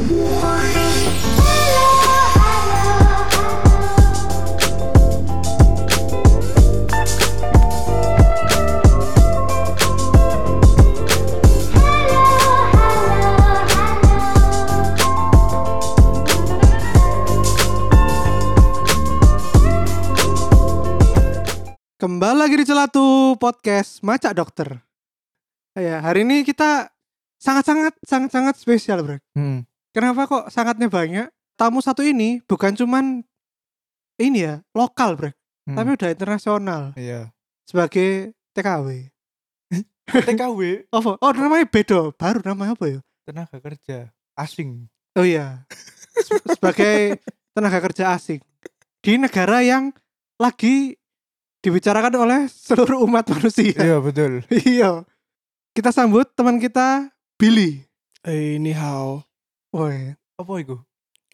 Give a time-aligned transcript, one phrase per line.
[0.00, 0.16] Kembali
[22.40, 24.80] lagi di Celatu Podcast Macak Dokter.
[25.76, 26.88] Ya, hari ini kita
[27.36, 29.20] sangat-sangat sangat-sangat spesial, Bro.
[29.36, 29.69] Hmm.
[29.90, 31.26] Kenapa kok sangatnya banyak?
[31.54, 33.20] Tamu satu ini bukan cuman
[34.16, 35.30] ini ya, lokal, Bro.
[35.66, 35.76] Hmm.
[35.76, 37.28] Tapi udah internasional Iya.
[37.64, 39.08] sebagai TKW.
[40.26, 43.00] TKW Oh, oh namanya Bedo, baru namanya apa ya?
[43.22, 44.90] tenaga kerja asing.
[45.14, 45.62] Oh iya.
[46.16, 48.42] Se- sebagai tenaga kerja asing
[48.98, 49.94] di negara yang
[50.34, 50.98] lagi
[51.60, 53.76] dibicarakan oleh seluruh umat manusia.
[53.76, 54.42] Iya betul.
[54.66, 55.06] Iya.
[55.70, 57.06] Kita sambut teman kita
[57.38, 57.86] Billy.
[58.20, 59.22] Eh, ni hao.
[59.70, 60.76] Woi, Apa itu?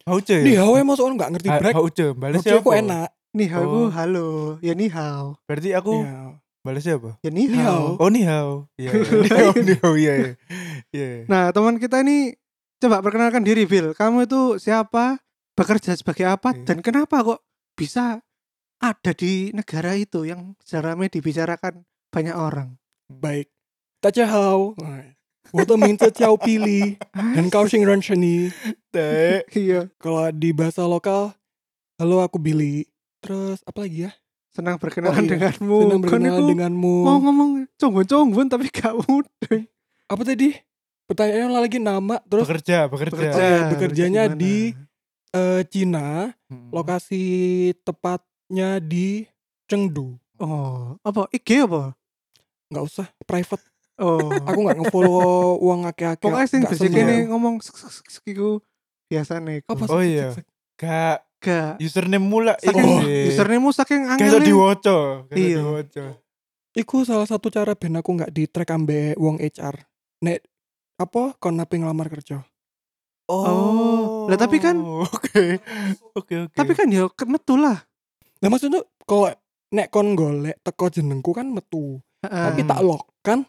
[0.05, 0.63] Hauce Ni ya?
[0.63, 1.75] hao emang soalnya nggak ngerti break.
[1.75, 2.05] Hauce,
[2.39, 2.63] siapa?
[2.63, 3.09] kok enak.
[3.33, 3.89] ni hao Oh.
[3.91, 4.27] halo.
[4.61, 5.35] Ya ni hao.
[5.45, 7.17] Berarti aku Ni balas siapa?
[7.21, 7.97] Ya ni Ni hao.
[7.99, 8.69] Oh ni hao.
[8.77, 9.03] Iya, iya.
[9.19, 10.13] ni hao, ni hao, iya,
[10.93, 11.25] iya.
[11.27, 12.35] Nah, teman kita ini
[12.77, 13.91] coba perkenalkan diri, Bill.
[13.97, 15.17] Kamu itu siapa?
[15.57, 16.53] Bekerja sebagai apa?
[16.53, 17.41] Dan kenapa kok
[17.73, 18.21] bisa
[18.77, 22.77] ada di negara itu yang secara ramai dibicarakan banyak orang?
[23.09, 23.49] Baik.
[25.47, 25.55] Taja hao.
[25.55, 28.51] Woto minta ciao pilih dan kau sing ran shani.
[28.89, 29.43] Teh.
[29.53, 31.31] Iya, Kalau di bahasa lokal,
[31.97, 32.83] halo aku Billy.
[33.19, 34.11] Terus apa lagi ya?
[34.47, 35.29] senang berkenalan Oh, iya.
[35.29, 35.77] denganmu.
[35.77, 36.95] Senang Kan berkenalan denganmu.
[37.05, 39.61] Mau ngomong conggon-conggon tapi gak mudah.
[40.09, 40.49] Apa tadi?
[41.05, 42.17] Pertanyaannya lagi nama.
[42.25, 43.13] Terus Bekerja, bekerja.
[43.13, 43.37] Bekerja.
[43.37, 44.41] Oh, iya, bekerjanya gimana?
[44.41, 44.55] di
[45.29, 46.71] eh, Cina, Hmm.
[46.73, 47.21] lokasi
[47.85, 49.29] tepatnya di
[49.69, 50.17] Chengdu.
[50.41, 51.29] Oh, apa?
[51.29, 51.93] IG apa?
[52.73, 53.61] Nggak usah, private.
[53.97, 54.29] Oh.
[54.45, 56.21] Aku nggak ngefollow uang akeh-akeh.
[56.21, 57.01] Pokoknya sing seneng.
[57.03, 58.61] ini ngomong sek sek sek iku
[59.07, 59.73] biasane iku.
[59.73, 60.13] Apa Oh sih?
[60.13, 60.27] iya.
[60.75, 61.77] Gak Gak.
[61.79, 64.41] username mula Saking Oh, username saking Gak iso angel.
[64.43, 64.97] diwoco.
[65.25, 65.57] Gak iso Iya.
[65.59, 66.05] diwoco.
[66.73, 69.81] Iku salah satu cara ben aku nggak di track ambe wong HR.
[70.19, 70.45] Nek
[70.95, 72.41] apa kon nape ngelamar kerja?
[73.27, 74.25] Oh.
[74.25, 74.77] Lah, tapi kan-
[75.09, 75.57] Oke.
[76.13, 76.53] Oke, oke.
[76.53, 77.81] Tapi kan ya metu lah.
[78.37, 79.33] Nah maksudnya kalau
[79.69, 82.67] nek kon golek teko jenengku kan metu, tapi Heeh.
[82.67, 83.43] tak lock kan?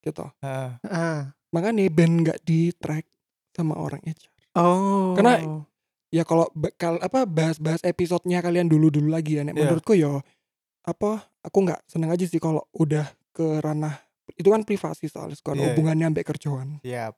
[0.00, 0.24] Gitu.
[0.40, 1.18] Ah, Heeh.
[1.50, 3.04] Makanya ben nggak di track
[3.50, 4.30] sama orang HR.
[4.54, 5.14] Oh.
[5.14, 5.66] Karena-
[6.08, 9.44] Ya kalau bakal apa bahas-bahas episodenya kalian dulu-dulu lagi ya.
[9.44, 9.60] Nek Iya.
[9.62, 10.24] menurutku ya
[10.82, 13.92] apa aku nggak seneng aja sih kalau udah ke ranah
[14.32, 15.68] itu kan privasi soalnya kalau Iya, iya.
[15.68, 16.80] hubungannya ambek kerjaan.
[16.80, 17.12] siap.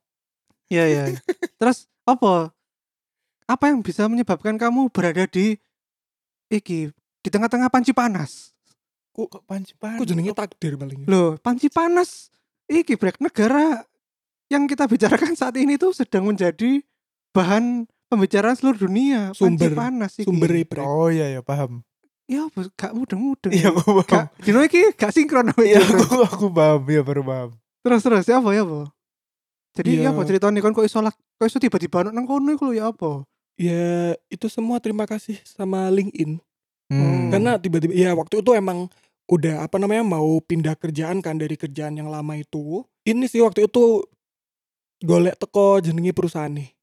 [0.67, 1.03] Iya iya.
[1.63, 2.51] Terus apa?
[3.47, 5.55] Apa yang bisa menyebabkan kamu berada di
[6.49, 8.51] iki di tengah-tengah panci panas?
[9.11, 11.07] Kok kok panci Aku jenenge takdir paling.
[11.07, 12.27] Loh, panci panas
[12.71, 13.83] iki brek negara
[14.47, 16.83] yang kita bicarakan saat ini tuh sedang menjadi
[17.31, 19.35] bahan pembicaraan seluruh dunia.
[19.35, 20.27] Sumber- panci panas iki.
[20.27, 20.83] Sumber break.
[20.83, 21.83] Oh iya ya paham.
[22.31, 22.47] Ya
[22.79, 23.51] gak mudeng-mudeng.
[23.51, 24.07] Iya aku paham.
[24.07, 27.51] Gak dino iki gak sinkron Iya aku aku paham ya baru paham.
[27.83, 28.87] Terus terus ya apa ya apa?
[29.71, 30.09] Jadi ya Iya.
[30.11, 33.23] apa ceritanya kan kok iso lah kok iso tiba-tiba nang kono iku ya apa?
[33.55, 36.39] Ya itu semua terima kasih sama LinkedIn.
[36.91, 37.31] Hmm.
[37.31, 38.91] Karena tiba-tiba ya waktu itu emang
[39.31, 42.83] udah apa namanya mau pindah kerjaan kan dari kerjaan yang lama itu.
[43.07, 44.03] Ini sih waktu itu
[45.07, 46.75] golek teko jenengi perusahaan nih.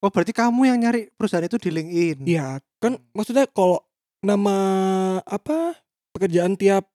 [0.00, 2.24] Oh berarti kamu yang nyari perusahaan itu di LinkedIn.
[2.24, 3.84] Iya, kan maksudnya kalau
[4.24, 4.56] nama
[5.28, 5.76] apa
[6.16, 6.88] pekerjaan tiap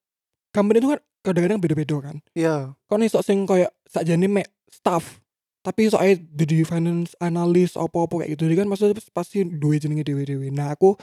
[0.49, 2.17] company itu kan kadang-kadang beda-beda kan.
[2.33, 2.73] Iya.
[2.89, 5.21] Kon iso sing kayak sakjane mek staff.
[5.61, 10.53] Tapi soalnya jadi finance analyst apa-apa kayak gitu kan maksudnya pasti duwe jenenge dewe-dewe.
[10.53, 10.93] Nah, aku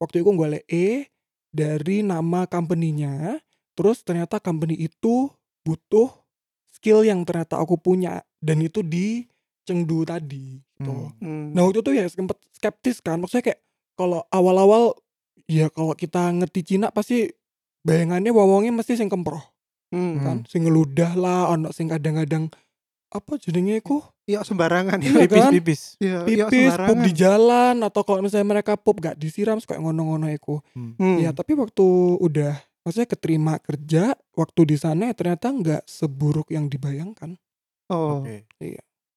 [0.00, 1.08] waktu itu golek E
[1.56, 3.40] dari nama company-nya,
[3.72, 5.32] terus ternyata company itu
[5.64, 6.12] butuh
[6.68, 9.24] skill yang ternyata aku punya dan itu di
[9.66, 11.10] Chengdu tadi gitu.
[11.18, 11.18] Hmm.
[11.18, 11.46] Hmm.
[11.50, 13.60] Nah waktu itu ya sempet skeptis kan Maksudnya kayak
[13.98, 14.94] Kalau awal-awal
[15.50, 17.34] Ya kalau kita ngerti Cina pasti
[17.82, 19.42] Bayangannya wawangnya mesti sing kemproh
[19.90, 20.22] Hmm.
[20.22, 22.54] kan Sing ngeludah lah Ono sing kadang-kadang
[23.12, 25.06] Apa jadinya iku Iya sembarangan ya.
[25.06, 25.50] Iya, Pipis kan?
[25.54, 25.80] pipis.
[26.02, 30.26] Iya, iya Pipis pup di jalan Atau kalau misalnya mereka pup gak disiram Suka ngono-ngono
[30.30, 31.22] iku Hmm.
[31.22, 31.86] Ya tapi waktu
[32.18, 37.38] udah Maksudnya keterima kerja Waktu di sana ya ternyata nggak seburuk yang dibayangkan
[37.86, 38.26] Oh.
[38.26, 38.42] Oke.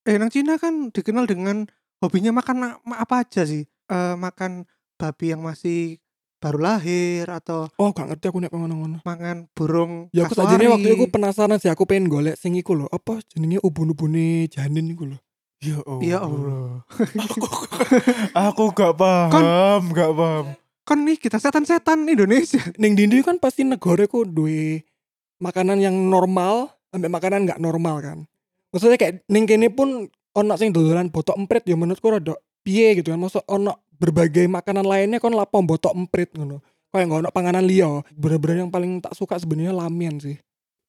[0.05, 1.65] Eh nang Cina kan dikenal dengan
[2.05, 3.65] hobinya makan apa aja sih?
[3.65, 5.97] Eh makan babi yang masih
[6.39, 10.95] baru lahir atau Oh gak ngerti aku nek ngono-ngono makan burung Ya aku sajane waktu
[10.95, 12.87] itu penasaran sih aku pengen golek sing iku lho.
[12.89, 15.17] Apa jenenge ubun-ubune janin iku lho.
[15.59, 16.01] Ya Allah.
[16.07, 16.67] Ya Allah.
[17.27, 17.47] aku,
[18.31, 20.45] aku gak paham, gak paham.
[20.87, 22.63] Kan nih kita setan-setan Indonesia.
[22.81, 24.87] Ning dindi kan pasti negara ku duwe
[25.43, 28.17] makanan yang normal sampai makanan nggak normal kan.
[28.71, 33.11] Maksudnya kayak ning kene pun ono sing dodolan botok emprit ya menurutku rada piye gitu
[33.11, 33.19] kan.
[33.19, 36.63] Masuk ono berbagai makanan lainnya kon lapo botok emprit ngono.
[36.89, 38.01] Kayak nggak ono panganan liya.
[38.15, 40.37] Bener-bener yang paling tak suka sebenarnya lamen sih.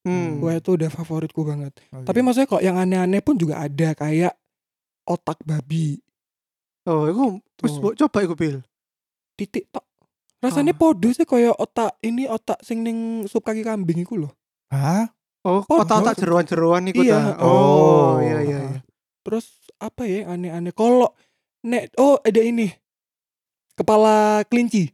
[0.01, 0.41] Hmm.
[0.41, 1.77] Wah itu udah favoritku banget.
[1.93, 2.25] Oh, Tapi iya.
[2.25, 4.33] maksudnya kok yang aneh-aneh pun juga ada kayak
[5.05, 6.01] otak babi,
[6.89, 7.69] Oh, Tuh.
[7.77, 8.57] mbok coba iku Bil.
[9.37, 9.85] titik tok.
[10.41, 10.79] Rasanya Ah.
[10.81, 14.33] podo sih kayak otak ini otak sing ning sup kaki kambing iku loh.
[14.73, 15.05] Hah?
[15.45, 15.85] Oh, Podo.
[15.85, 17.37] otak-otak jeroan-jeroan iku Iya.
[17.37, 17.45] ta.
[17.45, 18.79] Oh, iya iya iya.
[19.21, 19.45] Terus
[19.77, 20.73] apa ya aneh-aneh?
[20.73, 21.13] Kalau
[21.61, 22.73] nek oh ada ini
[23.75, 24.91] kepala kelinci.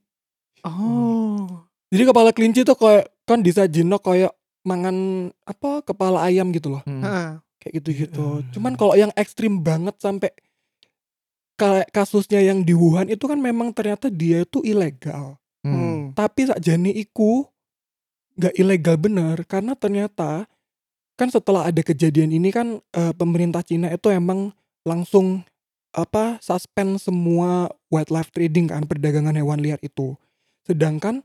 [0.65, 1.67] Oh.
[1.93, 4.35] Jadi kepala kelinci tuh kayak kan disajino kayak
[4.67, 6.83] mangan apa kepala ayam gitu loh.
[6.83, 7.03] Hmm.
[7.03, 7.29] Heeh.
[7.63, 8.27] Kayak gitu-gitu.
[8.43, 8.51] Iya.
[8.55, 10.31] Cuman kalau yang ekstrim banget sampai
[11.57, 15.39] kayak kasusnya yang di Wuhan itu kan memang ternyata dia itu ilegal.
[15.63, 15.73] Hmm.
[15.73, 15.99] Hmm.
[16.13, 17.47] Tapi sakjane iku
[18.37, 20.45] nggak ilegal bener karena ternyata
[21.17, 24.53] kan setelah ada kejadian ini kan eh, pemerintah Cina itu emang
[24.85, 25.41] langsung
[25.89, 30.15] apa suspend semua wildlife trading kan perdagangan hewan liar itu.
[30.67, 31.23] Sedangkan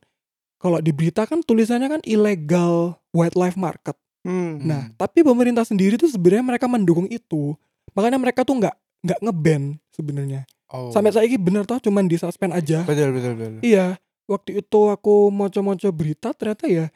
[0.62, 3.98] kalau di berita kan tulisannya kan illegal wildlife market.
[4.22, 4.62] Hmm.
[4.62, 7.58] Nah, tapi pemerintah sendiri tuh sebenarnya mereka mendukung itu.
[7.98, 10.46] Makanya mereka tuh nggak nggak ngeban sebenarnya.
[10.70, 10.94] Oh.
[10.94, 12.86] Sampai saya ini bener toh cuman di suspend aja.
[12.86, 13.60] betul betul betul.
[13.60, 13.98] Iya,
[14.30, 16.86] waktu itu aku moco-moco berita ternyata ya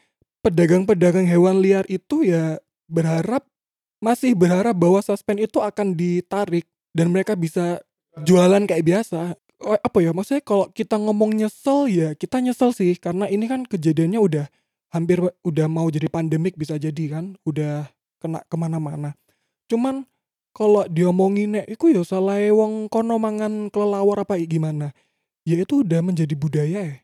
[0.40, 3.42] pedagang-pedagang hewan liar itu ya berharap
[3.98, 7.82] masih berharap bahwa suspend itu akan ditarik dan mereka bisa
[8.22, 9.34] jualan kayak biasa.
[9.56, 13.64] Oh, apa ya maksudnya kalau kita ngomong nyesel ya kita nyesel sih karena ini kan
[13.64, 14.46] kejadiannya udah
[14.92, 17.88] hampir udah mau jadi pandemik bisa jadi kan udah
[18.20, 19.16] kena ke mana-mana.
[19.68, 20.04] Cuman
[20.56, 24.92] kalau diomongin nek iku ya salah wong kono mangan kelelawar apa gimana.
[25.44, 26.96] Ya itu udah menjadi budaya ya.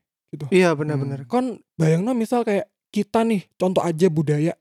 [0.48, 1.28] Iya benar-benar.
[1.28, 4.56] Kon bayangno misal kayak kita nih contoh aja budaya.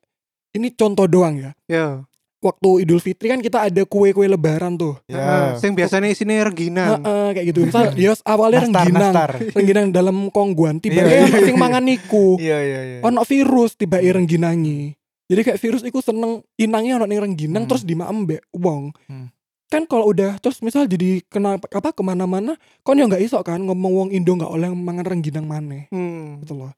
[0.51, 1.51] Ini contoh doang ya.
[1.71, 2.03] Ya.
[2.41, 4.97] Waktu Idul Fitri kan kita ada kue-kue lebaran tuh.
[5.05, 5.21] Heeh.
[5.21, 5.53] Ya.
[5.61, 6.97] Sing biasanya isinya rengginang.
[6.97, 7.59] Heeh, kayak gitu.
[7.69, 9.13] Misal ya awalnya Nastar, rengginang.
[9.13, 9.31] nastar.
[9.53, 11.45] Rengginang dalam kongguan tiba Iya, tiba iya.
[11.45, 12.41] sing mangan niku.
[12.41, 12.97] Iya iya iya.
[13.05, 14.97] Ono virus tiba rengginangi.
[15.29, 17.69] Jadi kayak virus iku seneng inangnya ono ning rengginang Hmm.
[17.69, 18.89] terus dimaem mbek wong.
[19.05, 19.29] Hmm.
[19.71, 23.61] Kan kalau udah terus misal jadi kena apa ke mana-mana, kon ya nggak iso kan
[23.63, 25.87] ngomong wong Indo nggak oleh mangan rengginang maneh.
[25.93, 26.41] Hmm.
[26.41, 26.73] gitu loh.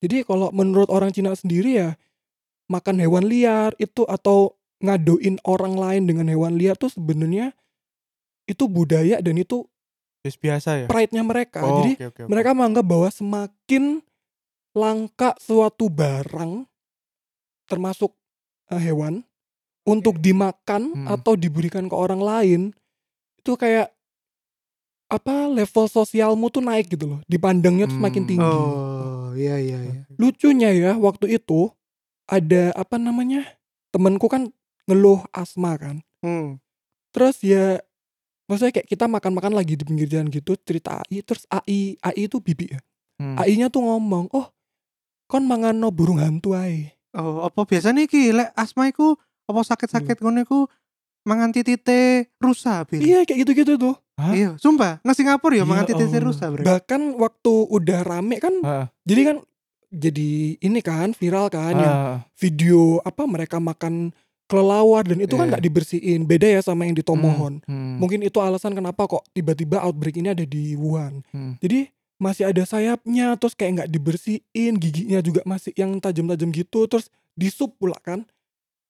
[0.00, 1.98] Jadi kalau menurut orang Cina sendiri ya
[2.70, 7.56] makan hewan liar itu atau ngadoin orang lain dengan hewan liar tuh sebenarnya
[8.44, 9.64] itu budaya dan itu
[10.24, 10.86] biasa ya.
[10.88, 11.64] pride-nya mereka.
[11.64, 12.30] Oh, Jadi oke, oke, oke.
[12.30, 14.04] mereka menganggap bahwa semakin
[14.72, 16.64] langka suatu barang
[17.64, 18.12] termasuk
[18.68, 19.24] eh, hewan
[19.84, 21.08] untuk dimakan Hmm.
[21.10, 22.60] atau diberikan ke orang lain
[23.36, 23.92] itu kayak
[25.06, 28.30] apa level sosialmu tuh naik gitu loh dipandangnya tuh semakin Hmm.
[28.32, 30.00] tinggi Oh, iya iya iya.
[30.16, 31.68] lucunya ya waktu itu
[32.24, 33.44] ada apa namanya
[33.92, 34.48] temenku kan
[34.86, 36.56] ngeluh asma kan Hmm.
[37.10, 37.78] terus ya
[38.44, 42.38] maksudnya kayak kita makan-makan lagi di pinggir jalan gitu cerita AI terus AI AI itu
[42.38, 42.80] bibi ya
[43.14, 43.38] Hmm.
[43.38, 44.50] AI-nya tuh ngomong oh
[45.24, 49.14] kon mangan no burung hantu ae Oh, apa biasanya iki lek asma iku
[49.44, 50.66] apa sakit-sakit ngono iku
[51.22, 52.98] mangan titite rusa, Bil.
[53.00, 54.30] iya kayak gitu-gitu tuh Hah?
[54.30, 54.98] Iya, sumpah.
[55.00, 56.26] Nang Singapura ya Ya mangan titite Allah.
[56.26, 56.62] rusa, Bro.
[56.64, 58.86] bahkan waktu udah rame kan Heeh.
[59.02, 59.36] jadi kan
[59.88, 62.18] jadi ini kan viral kan yang Heeh.
[62.36, 64.10] video apa mereka makan
[64.44, 65.50] kelelawar dan itu kan Iya.
[65.50, 67.96] nggak dibersihin beda ya sama yang di Tomohon Hmm.
[67.96, 71.24] Mungkin itu alasan kenapa kok tiba-tiba outbreak ini ada di Wuhan.
[71.30, 71.56] Hmm.
[71.58, 77.08] Jadi masih ada sayapnya, terus kayak nggak dibersihin, giginya juga masih yang tajam-tajam gitu, terus
[77.32, 78.22] di sup pula kan.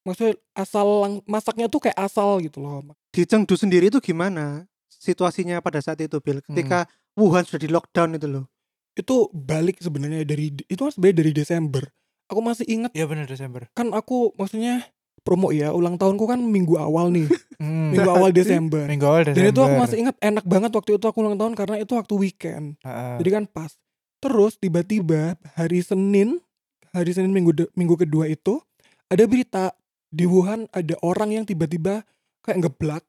[0.02, 2.84] Maksudnya asal lang- masaknya tuh kayak asal gitu loh.
[3.08, 6.42] Di Chengdu sendiri itu gimana situasinya pada saat itu, Bil?
[6.42, 6.84] Ketika
[7.14, 8.44] Wuhan sudah di lockdown itu loh.
[8.92, 11.82] Itu balik sebenarnya dari itu kan sebenarnya dari Desember.
[12.24, 13.68] Aku masih inget Iya benar Desember.
[13.70, 14.84] kan aku maksudnya
[15.24, 17.90] promo ya ulang tahunku kan minggu awal nih, Hmm.
[17.90, 18.84] minggu awal Desember.
[18.84, 19.40] Minggu awal Desember.
[19.40, 22.14] Dan itu aku masih ingat enak banget waktu itu aku ulang tahun karena itu waktu
[22.14, 22.76] weekend.
[22.78, 23.16] Heeh.
[23.18, 23.72] Jadi kan pas.
[24.18, 26.44] Terus tiba-tiba hari Senin,
[26.90, 28.60] hari Senin minggu de- minggu kedua itu
[29.06, 29.72] ada berita
[30.06, 32.04] di Wuhan ada orang yang tiba-tiba
[32.40, 33.04] kayak ngeblak.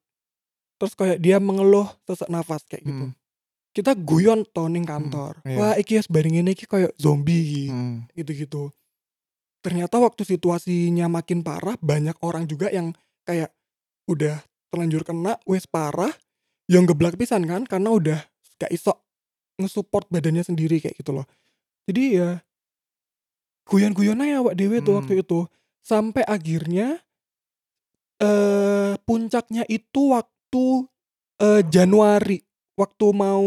[0.76, 3.06] Terus kayak dia mengeluh sesak nafas kayak gitu.
[3.06, 3.16] Hmm.
[3.72, 5.36] Kita guyon to ning kantor.
[5.44, 5.58] iya.
[5.58, 7.68] Wah, iki wis bareng ngene iki kayak zombie.
[7.68, 8.08] Hmm.
[8.14, 8.72] gitu-gitu.
[9.66, 12.94] Ternyata waktu situasinya makin parah, banyak orang juga yang
[13.26, 13.50] kayak
[14.06, 14.38] udah
[14.70, 16.14] terlanjur kena, wes parah,
[16.70, 18.20] yang geblak pisan kan, karena udah
[18.62, 18.94] gak iso
[19.58, 21.26] nge-support badannya sendiri kayak gitu loh.
[21.90, 22.46] Jadi ya
[23.66, 25.00] guyon-guyon aja awak dewe tuh Hmm.
[25.02, 25.50] waktu itu.
[25.82, 27.02] Sampai akhirnya
[28.22, 30.66] eh puncaknya itu waktu
[31.42, 32.38] eh Januari,
[32.78, 33.44] waktu mau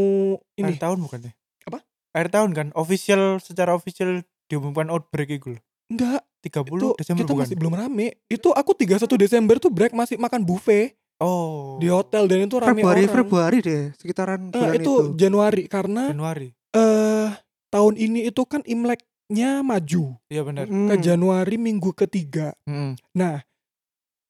[0.58, 0.74] ini.
[0.74, 1.32] Akhir tahun bukan ya?
[1.70, 1.78] Apa?
[2.10, 2.66] Akhir tahun kan.
[2.74, 5.62] Official secara official diumumkan outbreak itu loh.
[5.88, 7.42] Enggak, 30 itu Desember kita bukan?
[7.42, 8.06] masih belum rame.
[8.26, 10.94] Itu aku 31 Desember tuh break masih makan buffet.
[11.18, 11.82] Oh.
[11.82, 13.10] di hotel dan itu rame Februari orang.
[13.12, 14.94] Februari deh sekitaran Eh, bulan itu, itu.
[15.18, 16.54] Januari karena Januari.
[16.70, 17.28] eh
[17.68, 20.70] tahun ini itu kan Imleknya maju Iya benar.
[20.70, 20.86] Mm.
[20.86, 22.54] ke Januari minggu ketiga.
[22.64, 22.94] Mm.
[23.12, 23.42] Nah,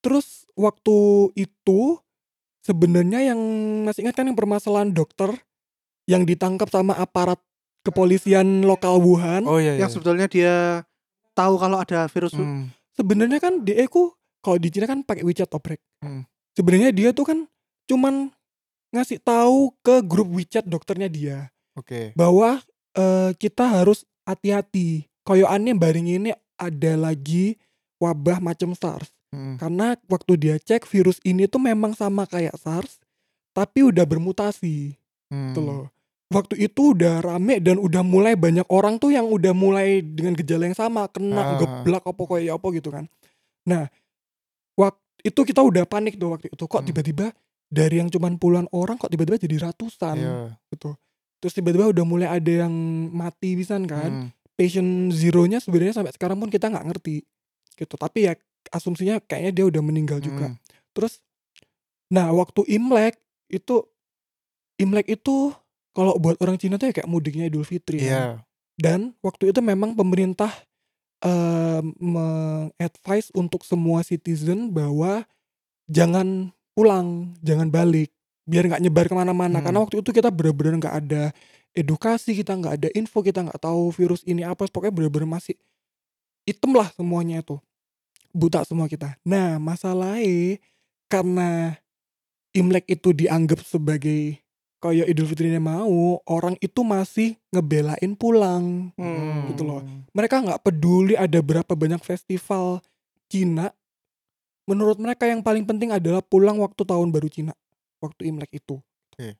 [0.01, 0.97] terus waktu
[1.37, 2.01] itu
[2.59, 3.39] sebenarnya yang
[3.83, 5.29] masih ingat kan yang permasalahan dokter
[6.05, 7.37] yang ditangkap sama aparat
[7.81, 9.45] kepolisian lokal Wuhan.
[9.45, 9.85] Oh iya iya.
[9.85, 10.81] yang sebetulnya dia
[11.39, 12.67] tahu kalau ada virus Mm.
[12.99, 14.11] Sebenarnya kan dia ku
[14.43, 15.79] kalau di Cina kan pakai WeChat oprek.
[16.03, 16.27] Hmm.
[16.51, 17.47] Sebenarnya dia tuh kan
[17.87, 18.27] cuman
[18.91, 21.47] ngasih tahu ke grup WeChat dokternya dia
[21.79, 22.11] Oke.
[22.19, 22.59] bahwa
[22.99, 25.07] eh, kita harus hati-hati.
[25.23, 27.55] Koyoannya baring ini ada lagi
[28.03, 29.15] wabah macam SARS.
[29.31, 29.55] Mm.
[29.61, 32.99] Karena waktu dia cek virus ini tuh memang sama kayak SARS,
[33.55, 35.53] tapi udah bermutasi Mm.
[35.53, 35.78] gitu loh.
[36.29, 40.69] Waktu itu udah rame dan udah mulai banyak orang tuh yang udah mulai dengan gejala
[40.69, 41.57] yang sama, kena Ah.
[41.57, 43.09] geblak apa kayak apa gitu kan.
[43.65, 43.89] Nah,
[44.77, 46.63] waktu itu kita udah panik tuh waktu itu.
[46.63, 46.87] Kok Hmm.
[46.87, 47.33] tiba-tiba
[47.65, 50.37] dari yang cuman puluhan orang kok tiba-tiba jadi ratusan Iya.
[50.69, 50.93] gitu.
[51.39, 52.73] Terus tiba-tiba udah mulai ada yang
[53.09, 54.29] mati pisan kan Mm.
[54.53, 57.23] patient zero-nya sebenarnya sampai sekarang pun kita nggak ngerti
[57.73, 58.35] gitu tapi ya
[58.69, 60.59] asumsinya kayaknya dia udah meninggal juga Mm.
[60.91, 61.23] terus
[62.07, 63.15] nah waktu Imlek
[63.47, 63.87] itu
[64.75, 65.55] Imlek itu
[65.91, 68.07] kalau buat orang Cina tuh ya kayak mudiknya Idul Fitri kan.
[68.07, 68.25] Iya.
[68.79, 70.49] dan waktu itu memang pemerintah
[71.19, 75.27] eh, mengadvise untuk semua citizen bahwa
[75.89, 78.13] jangan pulang jangan balik
[78.47, 79.65] biar nggak nyebar ke mana-mana Hmm.
[79.67, 81.23] karena waktu itu kita bener-bener nggak ada
[81.75, 85.53] edukasi kita nggak ada info kita nggak tahu virus ini apa pokoknya bener-bener masih
[86.47, 87.59] hitam lah semuanya itu
[88.31, 90.57] buta semua kita nah masalahnya
[91.11, 91.77] karena
[92.49, 94.41] Imlek itu dianggap sebagai
[94.79, 98.95] kayak Idul Fitri ini mau orang itu masih ngebelain pulang.
[98.95, 99.51] Hmm.
[99.51, 99.83] gitu loh.
[100.15, 102.79] mereka nggak peduli ada berapa banyak festival
[103.27, 103.75] Cina.
[104.65, 107.53] Menurut mereka yang paling penting adalah pulang waktu tahun baru Cina.
[107.99, 108.79] Waktu Imlek itu.
[109.13, 109.35] Oke.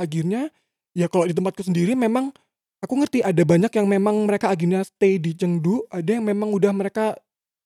[0.00, 0.48] akhirnya
[0.96, 2.32] ya kalau di tempatku sendiri memang
[2.80, 6.72] aku ngerti ada banyak yang memang mereka akhirnya stay di Chengdu ada yang memang udah
[6.72, 7.12] mereka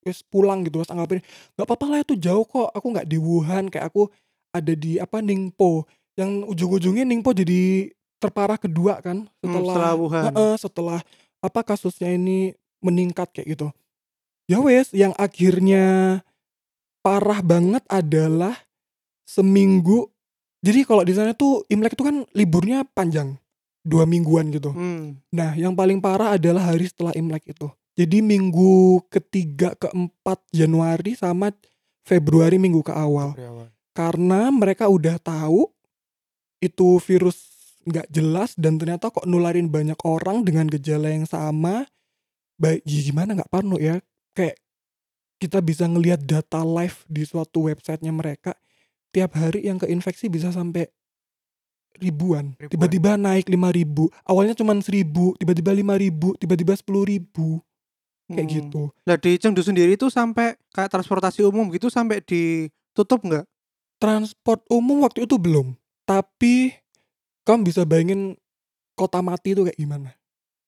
[0.03, 1.23] wes pulang gitu wes anggapin.
[1.55, 2.67] Nggak apa-apa lah itu jauh kok.
[2.75, 4.11] Aku nggak di Wuhan kayak aku
[4.51, 10.23] ada di apa Ningpo yang ujung-ujungnya Ningpo jadi terparah kedua kan Hmm, setelah setelah Wuhan.
[10.33, 10.99] Heeh, setelah
[11.37, 13.67] apa kasusnya ini meningkat kayak gitu.
[14.49, 16.19] Ya wes, yang akhirnya
[17.05, 18.57] parah banget adalah
[19.27, 20.09] seminggu.
[20.65, 23.37] Jadi kalau di sana tuh Imlek itu kan liburnya panjang,
[23.85, 24.73] dua mingguan gitu.
[24.73, 25.21] Hmm.
[25.29, 27.69] Nah, yang paling parah adalah hari setelah Imlek itu.
[27.97, 31.53] Jadi minggu ketiga keempat Januari sama
[32.01, 33.35] Februari minggu ke awal.
[33.91, 35.73] karena mereka udah tahu
[36.59, 37.37] itu virus
[37.87, 41.87] nggak jelas dan ternyata kok nularin banyak orang dengan gejala yang sama.
[42.57, 44.01] Baik ya gimana nggak parno ya?
[44.33, 44.57] Kayak
[45.37, 48.57] kita bisa ngelihat data live di suatu websitenya mereka
[49.13, 50.89] tiap hari yang keinfeksi bisa sampai
[52.01, 52.57] ribuan.
[52.57, 54.09] Tiba-tiba naik lima ribu.
[54.25, 57.61] Awalnya cuma seribu tiba-tiba lima ribu tiba-tiba sepuluh ribu.
[58.27, 58.55] Kayak Hmm.
[58.59, 58.81] gitu.
[59.07, 63.45] Lah di Chengdu sendiri itu sampai kayak transportasi umum gitu sampai ditutup nggak?
[63.97, 65.73] transport umum waktu itu belum
[66.07, 66.71] tapi
[67.43, 68.39] kamu bisa bayangin
[68.95, 70.15] kota mati itu kayak gimana?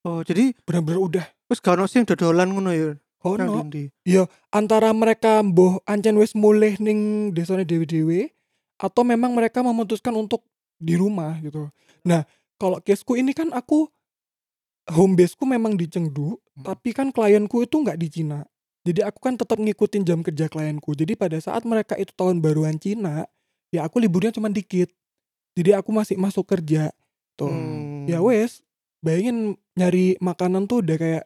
[0.03, 1.25] Oh, jadi bener-bener udah.
[1.49, 2.93] wis gak ono sing dodolan ngono ya.
[3.25, 3.89] oh nang no ndi-ndi.
[4.53, 8.31] antara mereka mboh ancen wis mulih ning desane dewe-dewe
[8.79, 10.45] atau memang mereka memutuskan untuk
[10.79, 11.67] di rumah gitu.
[12.05, 12.23] Nah
[12.61, 13.89] kalau caseku ini kan aku
[14.93, 16.75] home baseku memang di Chengdu Hmm.
[16.75, 18.43] tapi kan klienku itu nggak di Cina.
[18.83, 20.91] Jadi aku kan tetap ngikutin jam kerja klienku.
[20.91, 23.23] Jadi pada saat mereka itu tahun baruan Cina
[23.71, 24.91] ya aku liburnya cuma dikit
[25.53, 26.91] jadi aku masih masuk kerja
[27.33, 28.05] tuh Hmm.
[28.05, 28.61] ya wes
[28.99, 29.37] bayangin
[29.73, 31.23] nyari makanan tuh udah kayak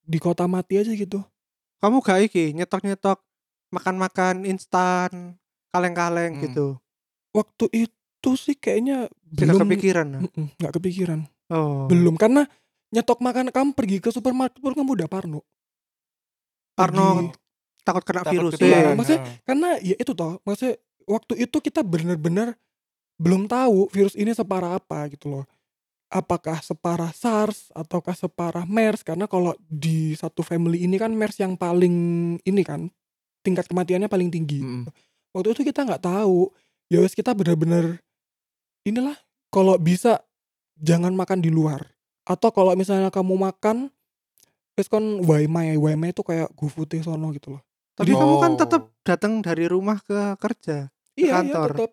[0.00, 1.20] di kota mati aja gitu
[1.76, 3.20] Kamu gak iki nyetok-nyetok
[3.68, 5.36] makan-makan instan,
[5.68, 6.42] kaleng-kaleng Hmm.
[6.42, 6.66] gitu.
[7.30, 10.06] waktu itu sih kayaknya Tidak belum kepikiran.
[10.08, 10.20] nah?
[10.22, 11.84] Mm-mm, nggak kepikiran Oh.
[11.86, 12.48] belum karena
[12.88, 15.44] nyetok makan kamu pergi ke supermarket pun kamu udah parno
[16.74, 17.32] Karena Pergi-
[17.82, 18.66] takut kena Takut virus ya.
[18.66, 22.56] Iya, maksudnya- karena ya itu toh maksudnya waktu itu kita bener-bener
[23.16, 25.44] belum tahu virus ini separah apa gitu loh
[26.06, 31.58] apakah separah SARS ataukah separah MERS karena kalau di satu family ini kan MERS yang
[31.58, 31.94] paling
[32.40, 32.86] ini kan
[33.42, 34.86] tingkat kematiannya paling tinggi Mm-mm.
[35.34, 36.50] waktu itu kita nggak tahu
[36.86, 37.98] ya wes kita bener-bener
[38.86, 39.18] inilah
[39.50, 40.22] kalau bisa
[40.78, 41.82] jangan makan di luar
[42.22, 43.90] atau kalau misalnya kamu makan
[44.76, 47.62] wes kon waimai waimai itu kayak GoFood sono gitu loh
[47.96, 50.92] Tapi Jadi- kamu kan tetap datang dari rumah ke kerja.
[51.16, 51.64] iya kantor.
[51.64, 51.90] iya tetap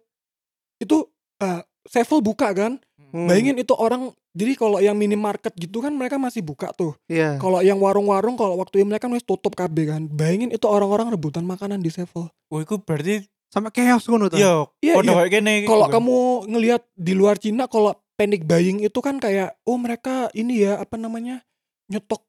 [0.84, 0.98] itu
[1.44, 2.80] uh, Sevel buka kan
[3.14, 3.30] Hmm.
[3.30, 7.38] bayangin itu orang jadi kalau yang minimarket gitu kan mereka masih buka tuh Iya.
[7.38, 11.78] kalau yang warung-warung kalau waktu Imlek kan tutup KB kan bayangin itu orang-orang rebutan makanan
[11.78, 13.22] di Sevel Oh, itu berarti
[13.54, 14.42] sampai chaos ngono ta.
[14.42, 15.14] Iya, Iya, iya.
[15.14, 15.54] kayak kene.
[15.70, 16.02] Kalau kan.
[16.02, 16.18] kamu
[16.58, 20.98] ngelihat di luar Cina kalau panic buying itu kan kayak oh mereka ini ya apa
[20.98, 21.46] namanya
[21.86, 22.26] nyetok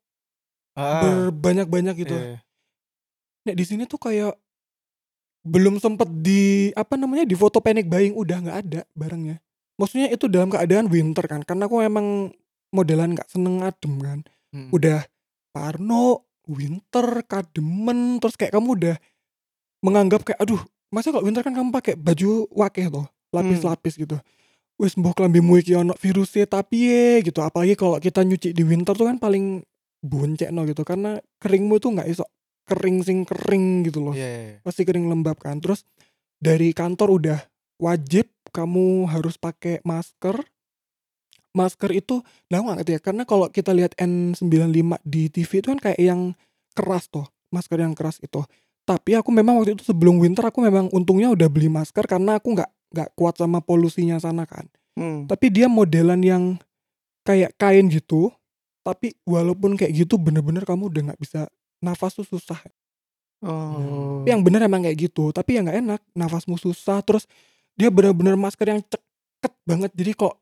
[0.77, 2.13] Ah, berbanyak-banyak gitu.
[2.13, 2.45] iya.
[3.49, 4.37] Nek di sini tuh kayak
[5.45, 9.39] belum sempet di apa namanya di foto panic buying udah nggak ada barangnya.
[9.77, 12.33] Maksudnya itu dalam keadaan winter kan karena aku emang
[12.73, 14.19] modelan nggak seneng adem kan.
[14.57, 14.73] Mm.
[14.73, 15.05] Udah
[15.53, 18.97] parno, winter, kademen terus kayak kamu udah
[19.85, 23.05] menganggap kayak aduh masa kalau winter kan kamu pakai baju wakeh toh
[23.37, 24.17] lapis-lapis gitu.
[24.81, 28.97] Wis mbok klambimu iki ono virusnya tapi ye gitu apalagi kalau kita nyuci di winter
[28.97, 29.63] tuh kan paling
[30.03, 32.25] boncek no gitu karena keringmu tuh nggak iso
[32.65, 34.15] kering sing kering gitu loh.
[34.17, 34.59] Iya, iya, iya.
[34.65, 35.61] pasti kering lembab kan.
[35.61, 35.85] Terus
[36.41, 37.41] dari kantor udah
[37.81, 40.41] wajib kamu harus pakai masker.
[41.55, 42.19] Masker itu
[42.51, 46.35] nah nggak ngerti ya karena kalau kita lihat N95 di TV itu kan kayak yang
[46.75, 48.43] keras tuh masker yang keras itu.
[48.85, 52.59] Tapi aku memang waktu itu sebelum winter aku memang untungnya udah beli masker karena aku
[52.59, 54.67] nggak nggak kuat sama polusinya sana kan.
[54.95, 55.27] Hmm.
[55.27, 56.45] tapi dia modelan yang
[57.27, 58.31] kayak kain gitu
[58.87, 61.51] tapi walaupun kayak gitu bener-bener kamu udah nggak bisa
[61.85, 62.59] nafas tuh susah
[63.45, 64.25] Oh.
[64.25, 67.29] Tapi yang bener emang kayak gitu tapi ya nggak enak nafasmu susah terus
[67.77, 70.41] dia bener-bener masker yang ceket banget jadi kok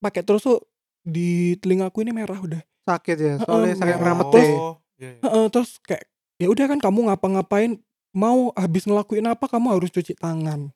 [0.00, 0.64] pakai terus tuh
[1.04, 4.00] di telingaku ini merah udah sakit ya, Heeh, soalnya sakit merah.
[4.00, 4.48] keramat Terus-.
[4.56, 5.20] Oh, iya, iya.
[5.28, 6.04] Heeh, terus kayak
[6.40, 7.72] ya udah kan kamu ngapa-ngapain
[8.16, 10.72] mau habis ngelakuin apa kamu harus cuci tangan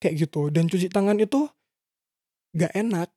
[0.00, 1.48] kayak gitu dan cuci tangan itu
[2.56, 3.08] nggak enak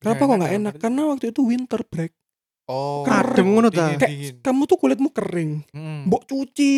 [0.00, 2.12] kenapa kok nggak dalam enak karena waktu itu winter break
[2.64, 3.98] Oh, Adem ngono ta?
[3.98, 6.06] kayak kamu tuh kulitmu kering Mm.
[6.06, 6.72] mbok cuci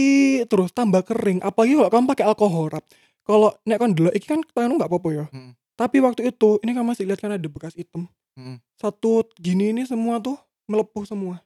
[0.44, 2.84] terus tambah kering apalagi kalau kamu pakai alkohol rap
[3.20, 5.52] kalau nek kon dulu iki kan tanganmu nggak apa-apa ya Mm.
[5.74, 8.58] tapi waktu itu ini kan masih lihat kan ada bekas hitam Mm.
[8.74, 11.44] satu gini ini semua tuh melepuh semua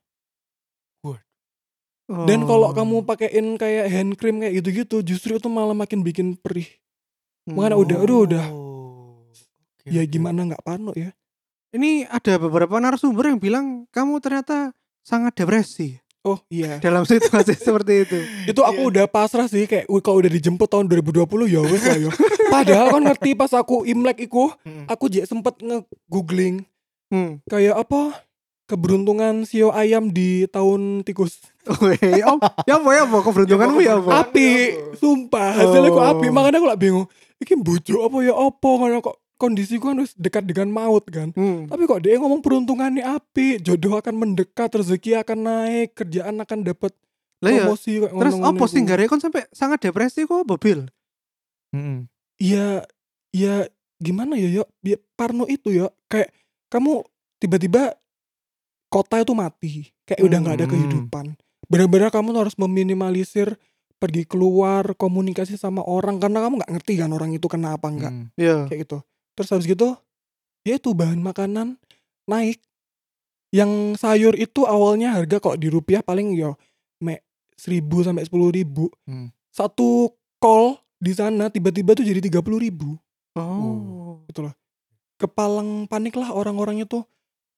[2.08, 2.24] Oh.
[2.24, 6.64] dan kalau kamu pakein kayak hand cream kayak gitu-gitu justru itu malah makin bikin perih
[7.44, 7.52] Hmm.
[7.54, 9.28] makanya udah aduh udah Oh.
[9.28, 11.12] Oke, ya gimana nggak parno ya
[11.68, 16.00] Ini ada beberapa narasumber yang bilang kamu ternyata sangat depresi.
[16.22, 16.76] Oh iya.
[16.78, 18.18] Dalam situasi seperti itu.
[18.46, 21.98] itu aku udah pasrah sih kayak "Wih, kalau udah dijemput tahun 2020 ya wes lah
[21.98, 22.10] yo
[22.48, 24.84] padahal kan ngerti pas aku imlek iku Mm.
[24.86, 26.64] aku juga sempet nge-googling
[27.08, 27.40] Hmm.
[27.44, 28.20] kayak apa?
[28.66, 31.40] Keberuntungan sio ayam di tahun tikus.
[31.80, 33.18] Weh, om, ya apa ya apa?
[33.22, 34.10] Keberuntunganmu ya apa?
[34.22, 34.48] api
[34.94, 36.10] sumpah hasilnya kok Oh.
[36.10, 37.06] api makanya aku lah bingung
[37.38, 38.70] iki bujuk apa ya apa?
[38.74, 41.64] Karena kok kondisiku kan wis dekat dengan maut kan Hmm.
[41.64, 46.90] tapi kok dia ngomong peruntungannya api jodoh akan mendekat rezeki akan naik kerjaan akan dapat
[47.38, 48.84] Lah ya, promosi kok terus apa sih iku.
[48.84, 50.90] nggak rekon sampai sangat depresi kok mobil?
[51.70, 52.10] Mm-mm.
[52.36, 52.82] Iya,
[53.30, 54.64] ya gimana ya, yo?
[54.80, 56.34] Ya, Parno itu ya, kayak
[56.68, 57.02] kamu
[57.38, 57.94] tiba-tiba
[58.88, 59.70] kota itu mati,
[60.02, 60.72] kayak udah nggak ada Hmm.
[60.72, 61.26] kehidupan.
[61.66, 63.54] Benar-benar kamu tuh harus meminimalisir
[63.94, 68.12] pergi keluar komunikasi sama orang karena kamu nggak ngerti kan orang itu kena apa enggak
[68.12, 68.26] Mm.
[68.34, 68.64] Ya.
[68.64, 68.98] kayak gitu.
[69.38, 69.94] Terus habis gitu,
[70.66, 71.78] ya itu bahan makanan
[72.26, 72.58] naik.
[73.54, 76.58] Yang sayur itu awalnya harga kok di rupiah paling yo
[76.98, 77.22] me
[77.54, 78.90] seribu sampai sepuluh ribu.
[79.06, 79.30] Hmm.
[79.54, 80.10] Satu
[80.42, 82.98] kol di sana tiba-tiba tuh jadi tiga puluh ribu
[83.38, 84.26] Oh.
[84.26, 84.54] gitu loh.
[85.14, 87.06] Kepalang panik lah orang-orang itu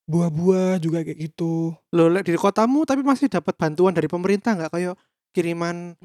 [0.04, 1.72] buah-buah juga kayak gitu.
[1.96, 4.94] Loh, di kotamu tapi masih dapat bantuan dari pemerintah nggak kayak
[5.32, 5.96] kiriman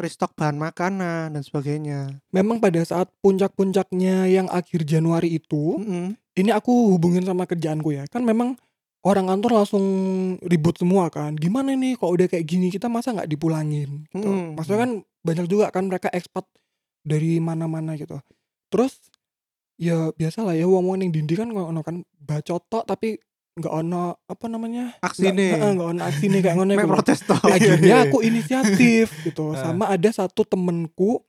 [0.00, 2.20] restock bahan makanan dan sebagainya.
[2.34, 6.18] Memang pada saat puncak-puncaknya yang akhir Januari itu, Mm-mm.
[6.38, 8.04] ini aku hubungin sama kerjaanku ya.
[8.10, 8.58] Kan memang
[9.02, 9.84] orang kantor langsung
[10.46, 11.34] ribut semua kan.
[11.34, 14.06] Gimana nih kok udah kayak gini kita masa nggak dipulangin?
[14.10, 14.26] Gitu.
[14.26, 14.58] Mm.
[14.58, 14.90] Maksudnya kan
[15.22, 16.46] banyak juga kan mereka ekspat
[17.02, 18.18] dari mana-mana gitu.
[18.70, 18.98] Terus
[19.78, 23.18] ya biasa lah ya wong-wong yang dindi kan ngono kan bacot tok tapi
[23.52, 25.28] nggak ono apa namanya Aksine.
[25.36, 27.36] nggak heeh, nggak ono aksi nih kayak ngono protes toh.
[27.44, 31.20] akhirnya aku inisiatif gitu sama ada satu temenku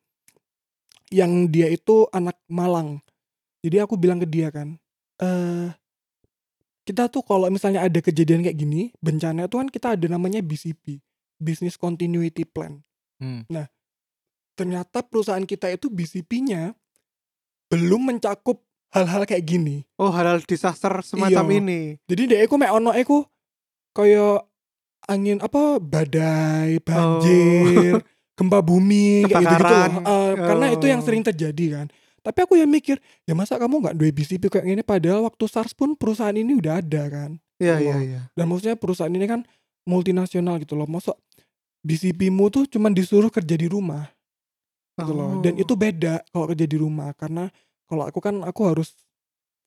[1.11, 3.03] yang dia itu anak Malang
[3.59, 4.79] jadi aku bilang ke dia kan
[5.19, 5.67] eh
[6.83, 10.99] kita tuh kalau misalnya ada kejadian kayak gini bencana itu kan kita ada namanya BCP
[11.39, 12.79] Business Continuity Plan
[13.21, 13.47] Hmm.
[14.59, 16.75] ternyata perusahaan kita itu BCP-nya
[17.71, 18.59] belum mencakup
[18.93, 21.57] hal-hal kayak gini Oh, halal disaster semacam Iya.
[21.59, 21.79] ini.
[22.05, 23.25] jadi dek aku mek ono aku
[23.91, 24.45] kayak
[25.03, 27.99] angin apa badai banjir
[28.37, 29.91] gempa bumi kayak gitu gitu Kebakaran.
[30.39, 31.05] karena itu yang Oh.
[31.05, 31.87] sering terjadi kan
[32.19, 35.73] tapi aku yang mikir ya masa kamu nggak dua BCP kayak gini padahal waktu SARS
[35.73, 37.79] pun perusahaan ini udah ada kan Iya, Oh.
[37.79, 38.21] iya, iya.
[38.31, 39.41] dan maksudnya perusahaan ini kan
[39.83, 41.11] multinasional gitu loh masa
[41.81, 44.07] BCP-mu tuh cuman disuruh kerja di rumah
[44.95, 45.41] gitu loh.
[45.41, 45.61] Dan Oh.
[45.61, 47.51] itu beda kalau kerja di rumah karena
[47.87, 48.93] kalau aku kan aku harus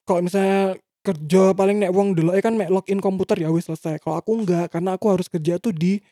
[0.07, 4.03] kalau misalnya kerja paling nek wong dulu kan mek login komputer ya wis selesai.
[4.03, 6.03] Kalau aku enggak karena aku harus kerja tuh di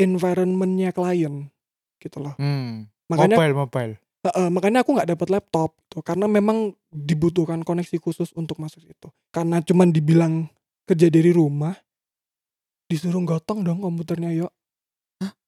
[0.00, 1.52] environmentnya klien
[2.00, 2.34] gitu loh.
[2.40, 2.88] Hmm.
[3.12, 3.92] Makanya mobile, mobile.
[4.22, 9.12] Heeh, makanya aku nggak dapat laptop gitu karena memang dibutuhkan koneksi khusus untuk masuk situ.
[9.28, 10.48] Karena cuman dibilang
[10.88, 11.76] kerja dari rumah,
[12.88, 14.52] disuruh gotong dong komputernya yuk.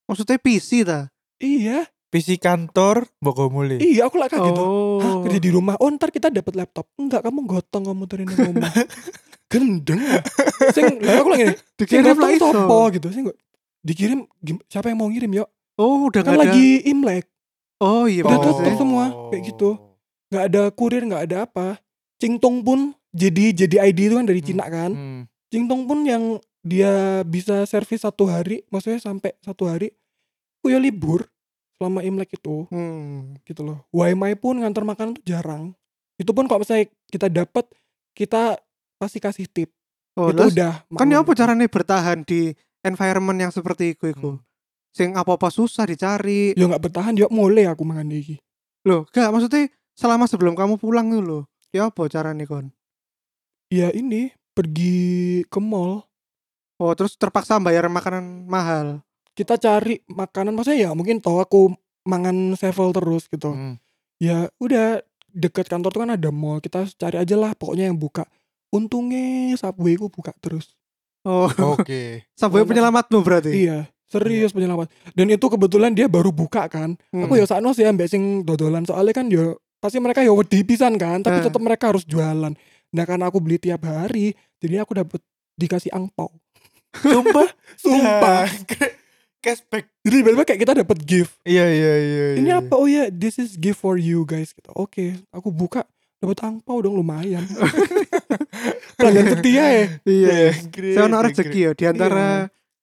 [0.04, 1.08] Maksudnya PC ta?
[1.40, 3.82] Iya, PC kantor mbok mulai.
[3.82, 4.62] iya aku lah kayak gitu.
[4.62, 5.02] Oh.
[5.02, 5.74] Hah, kerja di rumah.
[5.76, 6.86] Oh, ntar kita dapat laptop.
[6.94, 8.70] Enggak, kamu gotong komputer ini rumah.
[9.50, 9.98] Gendeng.
[10.70, 11.56] Sing, lah aku lagi nih.
[11.82, 12.48] Dikirim iso.
[12.48, 13.10] sopo gitu.
[13.10, 13.26] Sing
[13.82, 14.24] dikirim
[14.64, 15.48] siapa yang mau ngirim yuk?
[15.74, 16.44] Oh, udah Kan nggak ada.
[16.48, 17.26] lagi Imlek.
[17.82, 18.78] Oh iya Udah tutup sih.
[18.78, 19.70] semua, kayak gitu.
[20.30, 21.82] nggak ada kurir, nggak ada apa.
[22.16, 22.78] Cingtong pun
[23.10, 24.48] jadi jadi ID itu kan dari Hmm.
[24.48, 24.90] Cina kan.
[24.90, 25.20] Hmm.
[25.50, 26.22] Cingtong pun yang
[26.62, 29.90] dia bisa servis satu hari, maksudnya sampai satu hari,
[30.56, 31.26] aku ya libur
[31.84, 33.36] selama Imlek itu Hmm.
[33.44, 33.84] gitu loh.
[33.92, 35.76] WiMi pun ngantar makanan tuh jarang.
[36.16, 37.68] Itu pun kalau misalnya kita dapat,
[38.16, 38.56] kita
[38.96, 39.68] pasti kasih tip.
[40.16, 40.80] Oh, itu udah.
[40.96, 44.40] kan ya apa caranya bertahan di environment yang seperti itu iku?
[44.40, 44.42] Hmm.
[44.96, 46.56] Sing apa-apa susah dicari.
[46.56, 48.40] Ya nggak bertahan, ya mulai aku makan iki.
[48.88, 51.42] Loh, gak maksudnya selama sebelum kamu pulang tuh loh.
[51.74, 52.72] Ya apa caranya kon?
[53.68, 56.06] Ya ini pergi ke mall,
[56.74, 58.98] Oh, terus terpaksa bayar makanan mahal.
[59.34, 63.50] Kita cari makanan, maksudnya ya mungkin tau aku mangan sevel terus gitu.
[63.50, 63.76] Hmm.
[64.16, 68.22] ya udah deket kantor tuh kan ada mall kita cari aja lah pokoknya yang buka
[68.70, 70.74] untungnya subway ku buka terus
[71.22, 72.28] Oh, Oke.
[72.32, 72.68] sampai Enak.
[72.68, 73.50] penyelamatmu berarti.
[73.58, 77.24] iya serius penyelamat dan itu kebetulan dia baru buka kan Hmm.
[77.24, 80.94] aku ya sakno sih ambek sing dodolan soalnya kan ya pasti mereka ya wedi pisan
[80.94, 81.44] kan tapi Eh.
[81.44, 82.52] tetap mereka harus jualan
[82.90, 85.18] nah karena aku beli tiap hari jadi aku dapet
[85.54, 86.30] dikasih angpau
[86.94, 87.48] Sumpah.
[87.82, 88.46] sumpah
[89.44, 89.84] Cashback.
[90.00, 92.26] jadi tiba-tiba kayak kita dapet gift Iya iya iya.
[92.40, 92.64] ini iya.
[92.64, 95.84] apa oh ya this is gift for you guys gitu oke aku buka
[96.16, 97.44] dapat angpau dong lumayan
[98.96, 100.38] pelanggan setia ya Iya.
[100.72, 102.26] Great, Saya ono great, rezeki ya di antara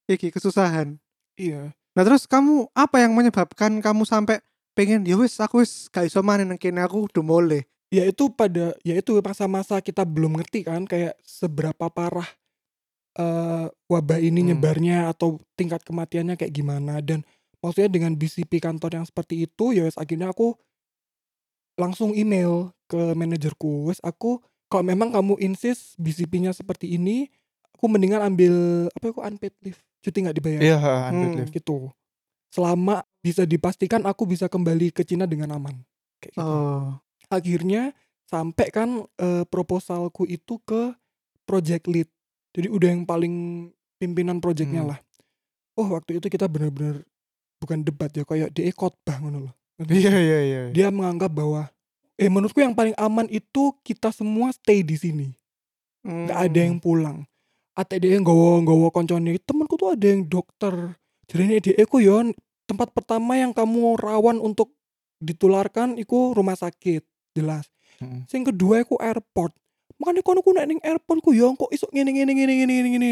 [0.05, 0.97] iki kesusahan.
[1.35, 4.39] iya Nah, terus kamu apa yang menyebabkan kamu sampai
[4.71, 7.61] pengen ya wis aku wis gak iso main nang kene aku udah mulai.
[7.91, 12.23] ya itu pada ya itu masa-masa kita belum ngerti kan kayak seberapa parah
[13.13, 14.47] eh wabah ini Hmm.
[14.53, 17.27] nyebarnya atau tingkat kematiannya kayak gimana dan
[17.59, 20.55] maksudnya dengan BCP kantor yang seperti itu ya wes akhirnya aku
[21.75, 24.39] langsung email ke manajerku wes aku
[24.71, 27.27] kalau memang kamu insist BCP-nya seperti ini
[27.75, 28.53] aku mendingan ambil
[28.89, 31.09] apa aku unpaid leave cuti nggak dibayar Iya, Hmm.
[31.11, 31.51] unpaid leave.
[31.53, 31.91] gitu
[32.47, 35.75] selama bisa dipastikan aku bisa kembali ke Cina dengan aman
[36.19, 36.95] kayak gitu Oh.
[37.27, 37.91] akhirnya
[38.27, 40.95] sampai kan eh, proposalku itu ke
[41.43, 42.07] project lead
[42.51, 43.33] jadi udah yang paling
[43.97, 44.91] pimpinan projectnya Hmm.
[44.95, 44.99] lah.
[45.75, 47.03] Oh waktu itu kita bener-bener
[47.57, 49.53] bukan debat ya kayak dia khotbah ngono loh.
[49.81, 50.61] Iya iya iya.
[50.69, 51.65] dia menganggap bahwa
[52.13, 55.27] eh menurutku yang paling aman itu kita semua stay di sini.
[56.05, 56.67] Nggak ada Hmm.
[56.69, 57.17] yang pulang.
[57.73, 60.93] Atau dia gowo koncone temanku tuh ada yang dokter.
[61.31, 62.35] Jadi ini dia aku yon
[62.67, 64.75] tempat pertama yang kamu rawan untuk
[65.17, 67.05] ditularkan iku rumah sakit.
[67.31, 67.71] Jelas.
[68.01, 68.25] Hmm.
[68.25, 69.53] sing kedua iku airport
[70.01, 73.11] makanya kono ku ning airport ku yo kok isok ngene ngene ngene ngene ngene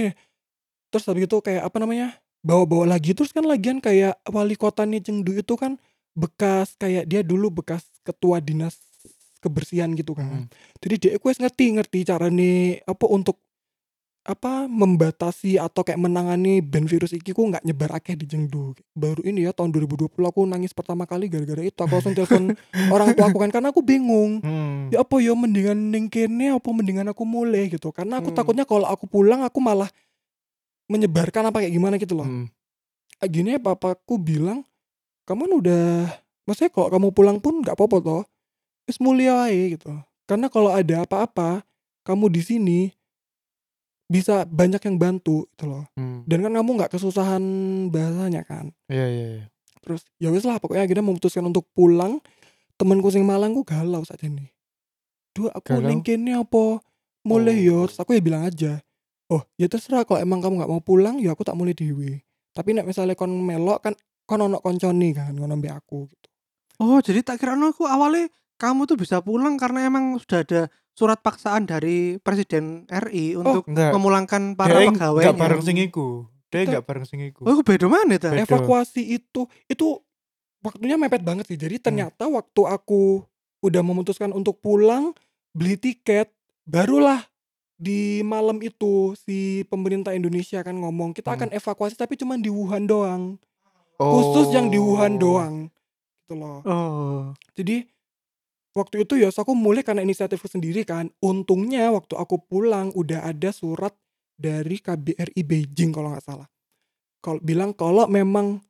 [0.89, 3.11] terus habis itu kayak apa namanya bawa-bawa lagi.
[3.15, 5.75] Terus kan lagian kayak wali kota nih Chengdu itu kan
[6.15, 8.75] bekas kayak dia dulu bekas ketua dinas
[9.39, 10.27] kebersihan gitu kan.
[10.27, 10.47] Hmm.
[10.83, 13.39] jadi dia ngerti ngerti carane apa untuk
[14.29, 18.77] apa membatasi atau kayak menangani ben virus iki ku nggak nyebar akeh di Chengdu.
[18.93, 21.73] Baru ini ya tahun 2020 aku nangis pertama kali gara-gara itu.
[21.81, 22.53] Aku langsung telepon
[22.93, 24.37] orang tua aku kan karena aku bingung.
[24.45, 24.93] Hmm.
[24.93, 27.89] ya apa ya mendingan ning kene apa mendingan aku mulai gitu.
[27.89, 28.37] Karena aku Hmm.
[28.37, 29.89] takutnya kalau aku pulang aku malah
[30.85, 32.29] menyebarkan apa kayak gimana gitu loh.
[32.29, 32.45] Hmm.
[33.25, 34.61] Gini ya papaku bilang
[35.25, 35.85] kamu kan udah
[36.45, 38.23] maksudnya kalau kamu pulang pun nggak apa-apa toh.
[38.85, 39.89] Wis mulia aja gitu.
[40.29, 41.65] Karena kalau ada apa-apa
[42.05, 42.79] kamu di sini
[44.09, 45.85] bisa banyak yang bantu gitu loh.
[45.93, 46.25] Hmm.
[46.25, 47.43] dan kan kamu nggak kesusahan
[47.93, 48.73] bahasanya kan?
[48.89, 49.45] Iya iya iya.
[49.79, 52.19] terus ya wis lah pokoknya akhirnya memutuskan untuk pulang.
[52.79, 54.47] Temanku sing Malang ku galau saja nih
[55.39, 56.83] dua aku kene apa?
[57.23, 57.87] Mulai yo Oh.
[57.87, 58.79] terus aku ya bilang aja
[59.29, 62.23] oh ya terserah kalau emang kamu nggak mau pulang ya aku tak mulai dewe
[62.55, 63.93] tapi nek misalnya kon melok kan
[64.25, 66.27] kon ono konconi kan ngono mbek aku gitu.
[66.79, 70.61] Oh, jadi tak kira aku awalnya kamu tuh bisa pulang karena emang sudah ada
[70.99, 73.95] surat paksaan dari Presiden RI untuk Enggak.
[73.95, 75.23] memulangkan para Dia pegawai.
[75.23, 76.27] enggak bareng sing iku.
[76.51, 77.41] Dia enggak bareng sing iku.
[77.41, 78.29] Oh, itu beda mana ta?
[78.29, 78.43] Beda.
[78.43, 79.87] evakuasi itu itu
[80.59, 83.23] waktunya mepet banget sih jadi ternyata waktu aku
[83.59, 85.15] udah memutuskan untuk pulang
[85.49, 87.23] beli tiket barulah
[87.73, 92.83] di malam itu si pemerintah Indonesia kan ngomong kita akan evakuasi tapi cuma di Wuhan
[92.83, 93.39] doang
[93.95, 95.19] khusus yang di Wuhan Oh.
[95.21, 95.55] doang
[96.19, 97.31] gitu loh Oh.
[97.53, 97.87] jadi
[98.73, 101.09] waktu itu ya aku mulai karena inisiatifku sendiri kan.
[101.21, 103.93] Untungnya waktu aku pulang udah ada surat
[104.39, 106.47] dari KBRI Beijing kalau nggak salah.
[107.19, 108.63] Kalau bilang kalau memang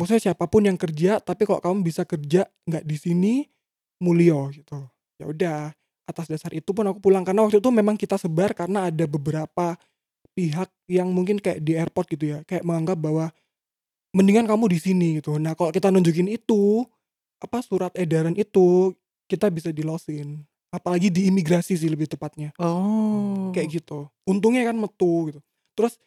[0.00, 3.34] maksudnya siapa pun yang kerja tapi kalau kamu bisa kerja nggak di sini
[4.00, 4.80] mulio gitu.
[5.20, 5.56] Ya udah
[6.08, 7.22] atas dasar itu pun aku pulang.
[7.22, 9.76] Karena waktu itu memang kita sebar karena ada beberapa
[10.32, 13.28] pihak yang mungkin kayak di airport gitu ya kayak menganggap bahwa
[14.16, 15.36] mendingan kamu di sini gitu.
[15.36, 16.86] Nah kalau kita nunjukin itu
[17.40, 18.92] apa surat edaran itu
[19.26, 20.44] kita bisa dilosin.
[20.70, 22.54] Apalagi di imigrasi sih lebih tepatnya.
[22.56, 23.50] Oh.
[23.50, 24.06] kayak gitu.
[24.22, 25.40] Untungnya kan metu gitu.
[25.74, 25.98] Terus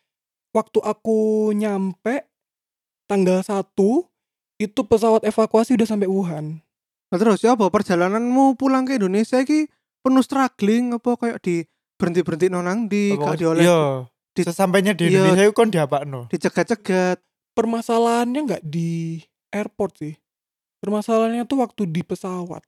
[0.56, 1.18] waktu aku
[1.52, 2.24] nyampe
[3.04, 3.60] tanggal 1
[4.56, 6.64] itu pesawat evakuasi udah sampai Wuhan.
[7.12, 7.68] Nah, terus ya apa?
[7.68, 9.68] Perjalananmu pulang ke Indonesia iki
[10.00, 11.12] penuh struggling apa?
[11.20, 11.56] Kayak di
[12.00, 14.08] berhenti berhenti nonang di gak dioleh Iya.
[14.32, 15.20] di- Sesampainya di iya.
[15.20, 16.32] Indonesia itu kan diapakno?
[16.32, 17.20] dicegat-cegat.
[17.54, 19.22] Permasalahannya nggak di
[19.54, 20.14] airport sih
[20.84, 22.60] permasalahannya tuh waktu di pesawat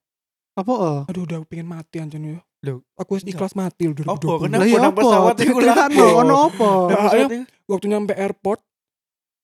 [0.56, 1.04] apa oh?
[1.04, 4.34] aduh udah pengen mati anjir ya Loh, aku wis ikhlas mati loh 2020 Apa?
[4.42, 4.58] Kenapa?
[4.58, 4.98] Lah ya nang apa?
[4.98, 6.06] pesawat iku lapo?
[6.18, 6.70] ono apa?
[6.90, 7.28] Nah,
[7.68, 8.60] waktu nyampe airport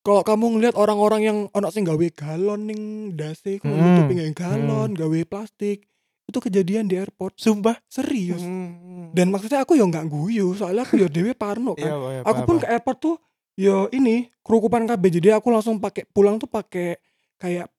[0.02, 2.82] kalau kamu ngelihat orang-orang yang ono sing gawe galon ning
[3.14, 4.10] dase kamu Hmm.
[4.10, 5.86] gawe galon gawe plastik
[6.26, 7.78] itu kejadian di airport Sumpah.
[7.86, 9.14] serius Hmm.
[9.14, 12.42] dan maksudnya aku ya nggak guyu soalnya aku ya dewe parno kan Iya, iya, aku
[12.42, 13.16] pun ke airport tuh
[13.54, 16.98] ya ini kerukupan KB jadi aku langsung pakai pulang tuh pakai
[17.38, 17.70] kayak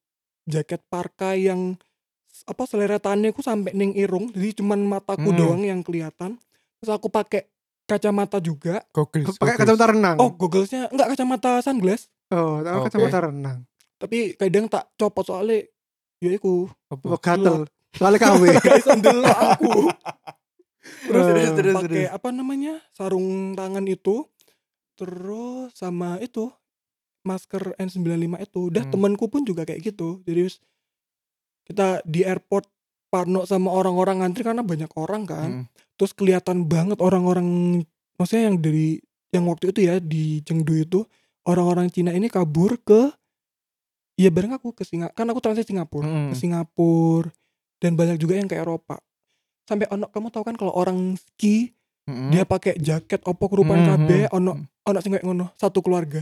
[0.44, 1.78] jaket parka yang
[2.26, 5.38] s- apa seleretannya aku sampai ning irung jadi cuman mataku Hmm.
[5.38, 6.38] doang yang kelihatan
[6.76, 7.46] terus aku pakai
[7.84, 9.34] kacamata juga Goggles.
[9.34, 9.58] pakai goggles.
[9.60, 12.86] kacamata renang oh gogglesnya enggak kacamata sunglass oh tahu Oke.
[12.88, 13.58] kacamata renang
[13.96, 15.62] tapi kadang tak copot soalnya
[16.18, 17.04] ya iku Apa?
[17.06, 17.56] oh, gatel
[17.92, 19.72] soalnya KW guys ndelok aku
[21.06, 24.26] terus Terus, terus, pakai apa namanya sarung tangan itu
[24.94, 26.50] terus sama itu
[27.22, 28.92] masker N95 itu udah Hmm.
[28.92, 30.50] temanku pun juga kayak gitu jadi
[31.62, 32.66] kita di airport
[33.06, 35.64] parno sama orang-orang ngantri karena banyak orang kan Hmm.
[35.94, 37.80] terus kelihatan banget orang-orang
[38.16, 38.98] maksudnya yang dari
[39.30, 41.00] yang waktu itu ya di Chengdu itu
[41.44, 43.12] orang-orang Cina ini kabur ke
[44.12, 46.28] Iya bareng aku ke Singapura kan aku transit Singapura Hmm.
[46.28, 47.32] ke Singapura
[47.80, 49.00] dan banyak juga yang ke Eropa
[49.64, 51.72] sampai ono kamu tahu kan kalau orang ski
[52.04, 52.28] Mm-mm.
[52.28, 54.36] dia pakai jaket opo kerupan Hmm, kabeh hmm.
[54.36, 54.52] ono
[54.84, 56.20] ono sing ngono satu keluarga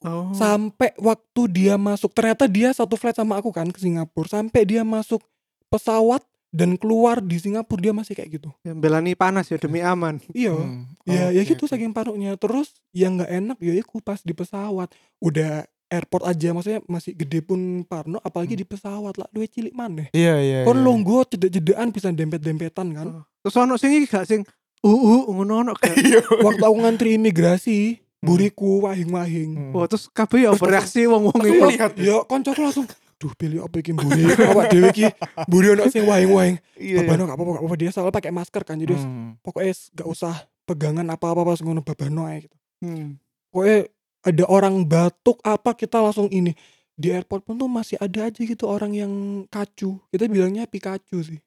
[0.00, 0.30] oh.
[0.32, 4.82] sampai waktu dia masuk ternyata dia satu flight sama aku kan ke Singapura sampai dia
[4.82, 5.22] masuk
[5.66, 10.16] pesawat dan keluar di Singapura dia masih kayak gitu yang belani panas ya demi aman
[10.32, 10.88] iya Hmm.
[11.04, 11.70] ya ya Oke, gitu oke.
[11.70, 16.80] saking paruknya terus yang nggak enak ya iku pas di pesawat udah airport aja maksudnya
[16.84, 18.60] masih gede pun parno apalagi Hmm.
[18.60, 20.58] di pesawat lah luwe cilik maneh Iya, iya.
[20.64, 20.84] kon iya.
[20.84, 23.24] longgo cedek-cedekan bisa dempet-dempetan kan Oh.
[23.40, 24.40] terus ono sing gak sing
[24.78, 26.24] uh uh ngono ono Iya.
[26.40, 29.72] waktu aku ngantri imigrasi buriku wahing-wahing Hmm.
[29.72, 31.90] oh terus kabeh ya bereaksi wong-wong iki melihat.
[31.94, 35.04] ya koncoku langsung duh pilih apa iki buri awak dhewe iki
[35.44, 37.02] buri ono sing wahing-wahing Iya.
[37.02, 39.34] babano gak apa-apa gak apa-apa dia soalnya pakai masker kan jadi Hmm.
[39.40, 43.18] pokoknya gak usah pegangan apa-apa pas ngono babano ae gitu Hmm.
[43.48, 43.78] pokoknya
[44.20, 46.54] ada orang batuk apa kita langsung ini
[46.92, 49.12] di airport pun tuh masih ada aja gitu orang yang
[49.46, 51.38] kacu kita bilangnya Pikachu sih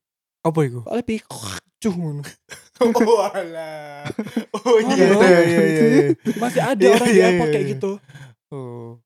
[0.42, 0.80] Apa itu?
[0.82, 2.24] soalnya Pikachu ngono
[3.02, 4.06] Oh alah.
[4.66, 6.04] Oh iya, iya iya, iya iya.
[6.42, 7.74] masih ada orang di iya, airport iya, kayak iya.
[7.78, 7.92] gitu
[8.52, 9.00] Oh.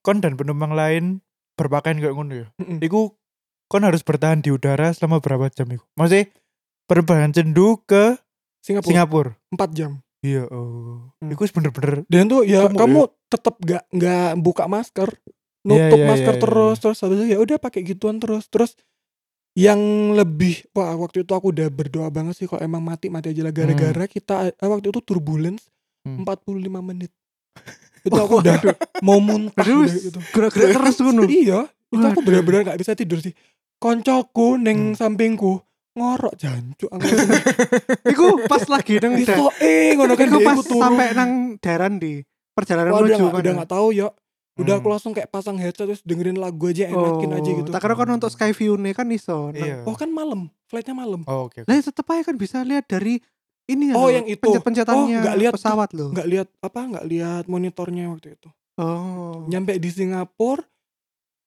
[0.00, 1.20] Kon dan penumpang lain
[1.60, 2.46] berpakaian kayak ngono ya.
[2.80, 3.12] Iku
[3.68, 5.84] kon harus bertahan di udara selama berapa jam iku?
[5.92, 6.32] Maksudnya
[6.88, 8.16] penerbangan cendu ke
[8.64, 9.30] Singapura Singapura.
[9.52, 11.14] 4 jam Iya, oh.
[11.20, 11.30] Hmm.
[11.30, 15.08] Iku bener-bener dan tuh ya Kamu- kamu tetap gak nggak buka masker
[15.68, 16.42] nutup Iya, iya, masker iya.
[16.42, 18.72] terus terus habis itu ya udah pakai gituan terus terus
[19.58, 19.80] yang
[20.12, 23.50] lebih wah waktu itu aku udah berdoa banget sih kalau emang mati mati aja lah.
[23.50, 25.66] Gara-gara kita eh, waktu itu turbulence
[26.00, 26.22] Hmm.
[26.22, 27.10] 45 menit.
[28.06, 28.54] Itu aku udah
[29.00, 30.22] mau muntah gitu.
[30.30, 31.26] gerak-gerak terus ngono.
[31.26, 33.34] Iya itu aku benar-benar gak bisa tidur sih.
[33.76, 34.96] Koncoku neng Hmm.
[34.96, 35.58] sampingku
[35.92, 37.02] ngorok jancuk aku.
[38.12, 42.22] Iku pas lagi nang da- iso eh ngono kan iku pas sampai nang daran di
[42.52, 43.60] perjalanan Wah, menuju udah mana?
[43.60, 44.08] gak tahu ya
[44.58, 44.80] udah Hmm.
[44.80, 48.10] aku langsung kayak pasang headset terus dengerin lagu aja enakin aja gitu tak kira kan
[48.10, 49.76] untuk sky view nih kan iso Nang- Iya.
[49.82, 51.62] oh kan malam flightnya malam Oh, oke.
[51.62, 51.64] oke.
[51.64, 53.22] lah tetep aja kan bisa lihat dari
[53.64, 54.40] ini Oh, loh, yang itu.
[54.40, 59.46] pencet-pencetannya Oh, nggak lihat pesawat loh nggak lihat apa nggak lihat monitornya waktu itu oh
[59.46, 60.66] nyampe di Singapura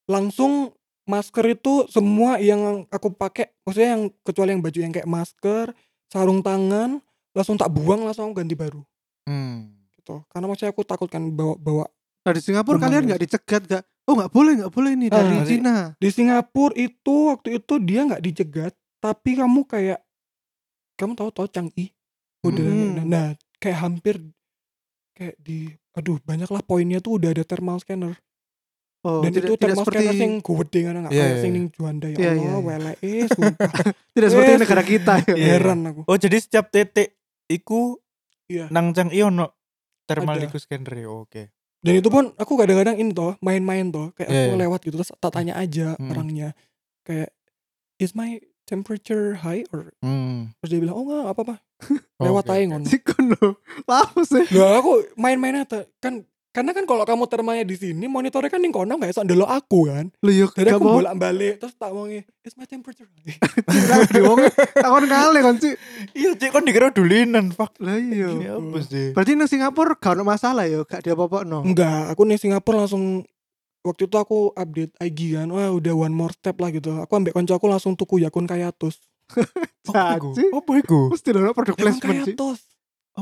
[0.06, 0.72] langsung
[1.04, 5.66] masker itu semua yang aku pakai maksudnya yang kecuali yang baju yang kayak masker
[6.08, 7.00] sarung tangan
[7.32, 8.84] langsung tak buang langsung ganti baru
[9.22, 9.78] Hmm.
[9.94, 11.86] gitu karena maksudnya aku takut kan bawa bawa
[12.22, 13.10] nah di Singapura Rumah kalian guys.
[13.10, 17.16] nggak dicegat nggak oh nggak boleh nggak boleh nih dari Ah, Cina di Singapura itu
[17.28, 20.00] waktu itu dia nggak dicegat tapi kamu kayak
[20.96, 21.90] kamu tahu tahu Changi
[22.42, 23.06] udah Hmm.
[23.06, 23.26] nah
[23.58, 24.22] kayak hampir
[25.14, 28.14] kayak di aduh banyak lah poinnya tuh udah ada thermal scanner
[29.02, 31.38] oh dan tidak, itu tidak thermal seperti scanner sing gede kan nggak Iya, kayak iya,
[31.38, 31.58] sing iya.
[31.58, 32.60] ning Juanda ya Iya, Allah iya, iya.
[32.64, 33.72] wele eh sumpah
[34.14, 35.46] tidak seperti Eh, negara kita ya Iya.
[35.52, 37.98] heran aku Oh, jadi setiap titik iku
[38.46, 38.70] Iya.
[38.70, 39.48] nang cang ono
[40.04, 41.08] thermal iku scanner ya.
[41.08, 41.50] Oke.
[41.82, 44.62] Dan itu pun aku kadang-kadang ini toh main-main toh kayak Iya, aku iya.
[44.62, 46.10] lewat gitu terus tak tanya aja Hmm.
[46.10, 46.50] orangnya
[47.02, 47.30] kayak
[47.98, 50.54] is my temperature high or Hmm.
[50.58, 51.56] terus dia bilang oh enggak apa apa
[52.24, 53.48] lewat Oke, aja ngono Sikon lo.
[53.84, 54.46] Lapo sih.
[54.54, 58.76] lah aku main-main aja kan karena kan kalau kamu termanya di sini monitornya kan ning
[58.76, 60.96] kono nggak iso ndelok aku kan yuk jadi gak aku mau.
[61.00, 63.08] bolak balik terus tak mau is my temperature
[63.72, 64.44] high Wong
[64.76, 65.74] takon kali kan sih.
[66.18, 67.74] Iya, cek kan dikira dulinan, fuck.
[67.78, 68.30] Lah iya.
[68.34, 69.14] Ya apa sih?
[69.14, 71.62] Berarti nang Singapura gak ono masalah ya, gak dia apa no.
[71.62, 73.24] enggak aku nih Singapura langsung
[73.82, 77.34] waktu itu aku update IG kan wah udah one more step lah gitu aku ambek
[77.34, 79.02] konco aku langsung tuku yakun kayatus
[79.90, 80.30] Apa iku?
[80.36, 80.46] Caci.
[80.54, 81.00] Apa iku?
[81.10, 82.36] Mesti ono produk placement sih.
[82.36, 82.60] kayatus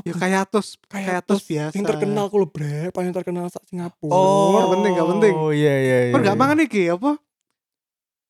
[0.05, 1.73] Ya kayatus, kayatus biasa.
[1.73, 5.33] yang terkenal aku loh bre paling terkenal sak Singapura Nggak penting, nggak penting.
[5.33, 6.13] Oh iya iya iya.
[6.13, 6.39] Kan gak iya.
[6.39, 7.11] mangan iki apa?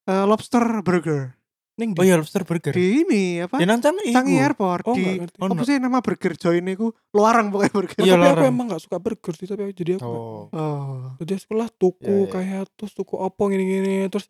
[0.07, 1.35] Eh, lobster burger.
[1.75, 2.75] ning Oh di iya lobster burger.
[2.75, 3.55] Di ini apa?
[3.59, 4.19] Ya nang iku.
[4.35, 7.99] Airport oh di Oh, apa sih nama burger join iku luarang pokoknya burger.
[8.03, 10.47] Iya, tapi aku emang gak suka burger sih tapi jadi aku Oh.
[10.51, 11.11] Oh.
[11.19, 12.31] jadi sekolah tuku Ya, ya.
[12.35, 14.27] kayak terus tuku apa gini-gini terus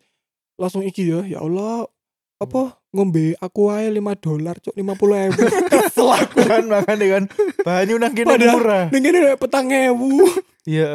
[0.54, 1.86] langsung iki ya ya Allah
[2.40, 4.80] apa ngombe aku aja 5 dolar cuk 50
[5.28, 7.24] ribu kesel aku kan makanya kan
[7.60, 8.88] banyu nang kene murah.
[8.88, 10.24] ning udah petang ewu
[10.64, 10.88] Ya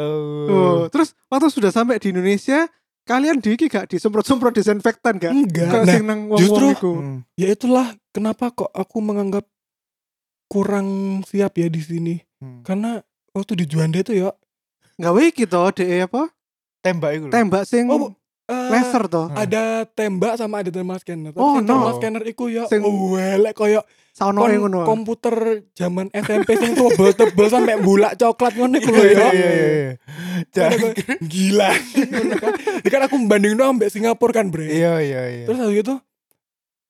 [0.46, 2.70] Oh, terus waktu sudah sampai di Indonesia,
[3.02, 5.30] kalian di gak disemprot-semprot disinfektan gak?
[5.30, 6.92] enggak nah sing nang wong-wong justru- iku.
[6.94, 7.18] Hmm.
[7.34, 9.46] ya itulah kenapa kok aku menganggap
[10.46, 10.86] kurang
[11.22, 12.60] siap ya di sini Hmm.
[12.62, 13.00] karena
[13.32, 14.28] waktu di Juanda itu ya
[14.96, 16.32] Gawe iki to, DE apa?
[16.80, 17.32] Tembak iku lho.
[17.32, 18.12] Tembak sing Oh,
[18.46, 19.26] eh, laser to.
[19.32, 21.66] ada tembak sama ada thermal scanner tapi Oh, no.
[21.66, 24.80] thermal scanner iku ya Sing- oh elek koyo Sauno kon ngono.
[24.82, 25.34] komputer
[25.72, 29.28] zaman SMP sing tebel-tebel sampai bulak coklat ngono iku lho Iya ya.
[29.28, 29.92] iya iya.
[30.48, 30.76] Jangan.
[30.78, 30.90] gua,
[31.22, 31.70] Gila.
[32.34, 32.52] Kan.
[32.80, 34.68] Ini kan aku membanding dong sampai Singapura kan, Bre.
[34.68, 35.44] Iya iya iya.
[35.44, 35.94] Terus habis itu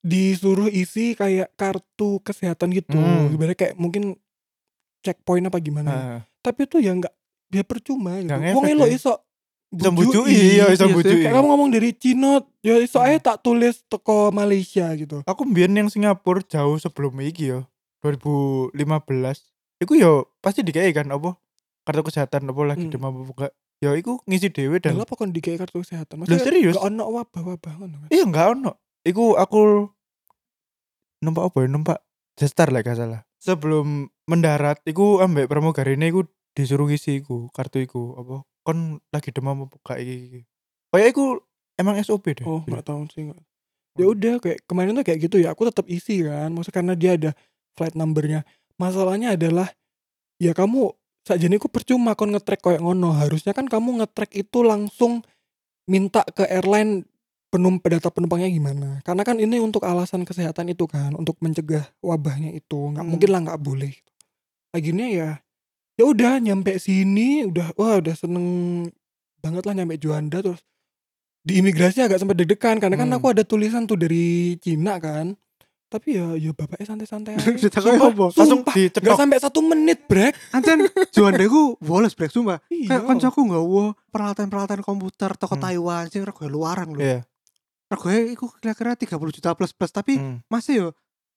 [0.00, 2.94] disuruh isi kayak kartu kesehatan gitu.
[2.94, 3.26] Hmm.
[3.28, 4.14] Sebenarnya kayak mungkin
[5.00, 5.90] checkpoint apa gimana.
[5.90, 6.20] Ah.
[6.40, 7.10] Tapi itu ya enggak
[7.48, 8.30] dia percuma gitu.
[8.30, 8.94] Nggak Wong elo ya.
[8.94, 9.25] iso
[9.68, 10.88] Bujui, iya Iya sih.
[10.88, 11.26] bujui.
[11.26, 15.20] Kayak kamu ngomong dari Cina, ya iso aja tak tulis teko Malaysia gitu.
[15.22, 17.66] Aku mbien yang Singapura jauh sebelum iki ya.
[18.00, 19.42] 2015.
[19.76, 21.34] Iku yo pasti dikei kan apa?
[21.82, 22.92] Kartu kesehatan apa lagi Hmm.
[22.92, 23.52] demam apa enggak?
[23.76, 26.24] Ya iku ngisi dhewe Dan dan apa kon dikei kartu kesehatan?
[26.24, 26.74] Lah, serius?
[26.74, 28.72] Gak ono wabah-wabah ngono iya enggak ono.
[29.02, 29.90] Iku aku
[31.20, 31.68] numpak apa ya?
[31.68, 31.98] Numpak
[32.34, 33.20] Jetstar lah gak salah.
[33.36, 38.36] Sebelum mendarat iku ambek pramugarine iku disuruh ngisi iku kartu iku apa?
[38.66, 40.42] Kon lagi demam apa enggak iki.
[40.90, 41.24] Kayak iku
[41.78, 42.42] emang SOP deh.
[42.42, 43.40] Oh, nggak tahu sih nggak.
[43.96, 45.54] Ya udah kayak kemarin tuh kayak gitu ya.
[45.54, 46.50] Aku tetap isi kan.
[46.50, 47.30] Maksudnya karena dia ada
[47.78, 48.42] flight numbernya.
[48.74, 49.70] Masalahnya adalah
[50.42, 50.90] ya kamu
[51.22, 53.14] sakjane ku percuma kon ngetrack kayak ngono.
[53.14, 55.22] Harusnya kan kamu ngetrack itu langsung
[55.86, 57.06] minta ke airline
[57.48, 58.88] penum data penumpangnya gimana.
[59.06, 62.92] Karena kan ini untuk alasan kesehatan itu kan, untuk mencegah wabahnya itu.
[62.92, 63.10] nggak Hmm.
[63.14, 63.94] mungkin lah nggak boleh.
[64.74, 65.28] Akhirnya ya
[65.96, 68.46] ya udah nyampe sini udah wah udah seneng
[69.38, 70.60] banget lah nyampe Juanda terus
[71.40, 73.16] di imigrasi agak sempat deg-degan karena kan Hmm.
[73.16, 74.24] aku ada tulisan tuh dari
[74.56, 75.32] Cina kan
[75.86, 77.70] tapi ya ya bapaknya santai-santai aja.
[77.70, 78.26] Sumpah, apa?
[78.28, 79.00] Langsung sumpah, dicetok.
[79.00, 82.58] nggak sampai satu menit brek Ancen Juanda iku woles brek sumpah.
[82.66, 85.62] iya Kayak koncoku nggawa peralatan-peralatan komputer toko Hmm.
[85.64, 86.98] Taiwan sing regoe luaran lho.
[86.98, 87.18] Iya.
[87.86, 90.42] Regoe iku kira-kira 30 juta plus plus tapi Hmm.
[90.46, 90.88] masih yo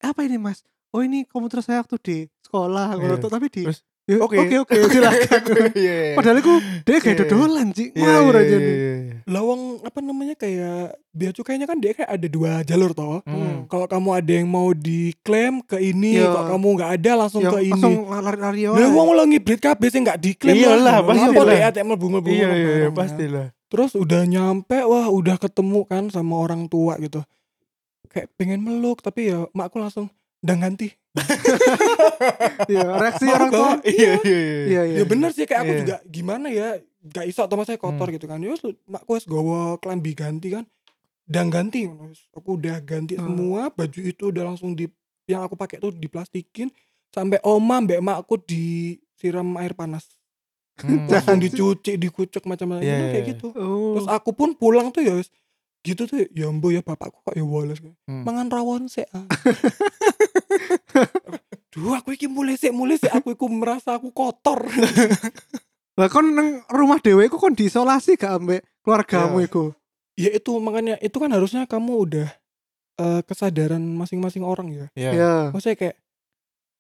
[0.02, 3.22] apa ini mas oh ini komputer saya waktu di sekolah ngono Iya.
[3.22, 3.86] tuh, tapi di Terus,
[4.18, 4.38] Oke.
[4.40, 5.42] oke oke silakan
[5.78, 6.18] Iya.
[6.18, 7.22] padahal iku dia kayak Iya.
[7.24, 8.96] dodolan sih Iya, ngawur iya, aja iya, nih iya.
[9.26, 13.68] lawang apa namanya kayak bea cukainya kan dia kayak ada dua jalur toh Hmm.
[13.68, 16.26] kalau kamu ada yang mau diklaim ke ini Iya.
[16.28, 18.90] kalau kamu nggak ada langsung Ya, ke langsung ini lari-lari Lah wae.
[18.90, 20.98] wong lo ngibrit kabeh sing nggak diklaim Iyalah, lah.
[21.04, 21.52] pasti Apa lah.
[21.52, 23.48] deh ATM bunga-bunga Iya iya iya barang, pastilah.
[23.70, 27.22] Terus udah nyampe, wah udah ketemu kan sama orang tua gitu.
[28.08, 30.10] Kayak pengen meluk, tapi ya makku langsung
[30.40, 30.90] dan ganti.
[32.68, 33.60] Iya, reaksi Mau orang tua.
[33.60, 33.80] banget.
[33.88, 34.98] Iya iya Iya, iya.
[35.00, 35.80] Ya bener sih kayak aku Iya.
[35.82, 36.68] juga gimana ya,
[37.02, 38.16] gak iso atau saya kotor Hmm.
[38.16, 38.38] gitu kan.
[38.38, 38.54] Ya
[38.86, 40.66] makku wes gawa klambi ganti kan.
[41.24, 41.86] Dan ganti,
[42.32, 43.26] aku udah ganti Hmm.
[43.26, 44.90] semua, baju itu udah langsung di
[45.26, 46.74] yang aku pakai tuh diplastikin
[47.10, 50.06] sampai oma mbak makku disiram air panas.
[50.78, 51.06] Hmm.
[51.12, 53.30] Langsung dicuci, dikucek macam-macam Iya, kayak iya.
[53.34, 53.48] gitu.
[53.54, 53.94] Oh.
[53.96, 55.16] Terus aku pun pulang tuh ya
[55.80, 58.28] gitu tuh ya mbo ya bapakku kok ya woles Hmm.
[58.28, 59.24] mangan rawon sih ah.
[61.70, 64.66] Duh aku iki mulai sih mulai sih aku iku merasa aku kotor.
[66.00, 69.46] Lah kon nang rumah dhewe iku kon diisolasi gak ambek keluargamu Iya.
[69.46, 69.64] iku.
[70.16, 72.28] ya itu makanya itu kan harusnya kamu udah
[72.98, 74.86] eh, kesadaran masing-masing orang ya.
[74.94, 75.12] Iya.
[75.14, 75.34] Iya.
[75.52, 75.96] Maksudnya kayak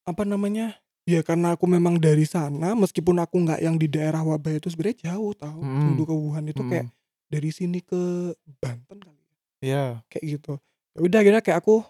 [0.04, 0.76] apa namanya?
[1.04, 5.10] Ya karena aku memang dari sana meskipun aku nggak yang di daerah wabah itu sebenarnya
[5.10, 5.60] jauh tahu.
[5.60, 5.96] Hmm.
[5.96, 6.70] Dulu ke Wuhan itu Hmm.
[6.70, 6.88] kayak
[7.28, 9.36] dari sini ke Banten kali ya.
[9.60, 9.84] Iya.
[10.08, 10.54] kayak gitu
[10.90, 11.84] ya udah akhirnya kayak aku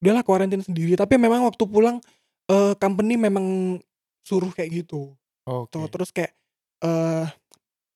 [0.00, 2.00] udahlah karantina sendiri tapi memang waktu pulang
[2.48, 3.78] eh company memang
[4.24, 5.12] suruh kayak gitu
[5.48, 5.72] Oke.
[5.72, 6.32] Tuh, terus kayak
[6.80, 7.26] eh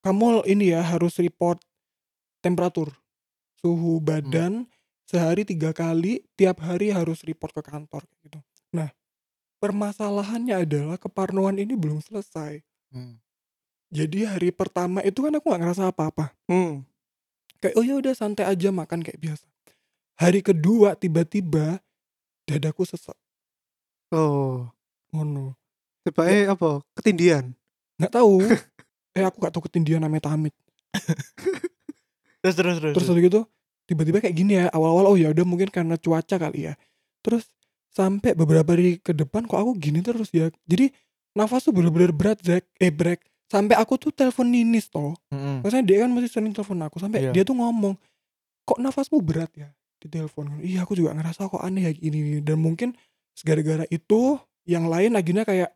[0.05, 1.61] kamu ini ya harus report
[2.45, 2.93] temperatur
[3.65, 4.69] suhu badan
[5.09, 8.93] sehari tiga kali tiap hari harus report ke kantor gitu nah
[9.61, 12.61] permasalahannya adalah keparnoan ini belum selesai
[12.95, 13.19] Hmm.
[13.91, 16.87] jadi hari pertama itu kan aku nggak ngerasa apa-apa Hmm.
[17.59, 19.49] kayak oh ya udah santai aja makan kayak biasa
[20.15, 21.83] hari kedua tiba-tiba
[22.45, 23.16] dadaku sesak
[24.09, 24.68] Oh.
[25.11, 25.57] ngono
[26.05, 26.84] Tiba eh apa?
[26.95, 27.57] Ketindian.
[27.97, 28.45] nggak tahu
[29.16, 30.53] eh aku nggak tahu ketindihan namanya tamit
[32.42, 32.95] Terus terus terus.
[32.95, 33.40] terus gitu
[33.84, 36.74] tiba-tiba kayak gini ya awal-awal oh ya udah mungkin karena cuaca kali ya
[37.20, 37.49] terus
[37.88, 40.88] sampai beberapa hari ke depan kok aku gini terus ya jadi
[41.32, 45.61] nafas tuh bener-bener berat Zack eh break sampai aku tuh telepon Ninis toh Mm-mm.
[45.61, 47.32] maksudnya dia kan masih sering telepon aku sampai Iya.
[47.32, 47.97] dia tuh ngomong
[48.62, 49.68] kok nafasmu berat ya
[50.05, 52.93] di telepon iya aku juga ngerasa kok aneh ya gini dan mungkin
[53.43, 54.37] gara-gara itu
[54.69, 55.73] yang lain akhirnya kayak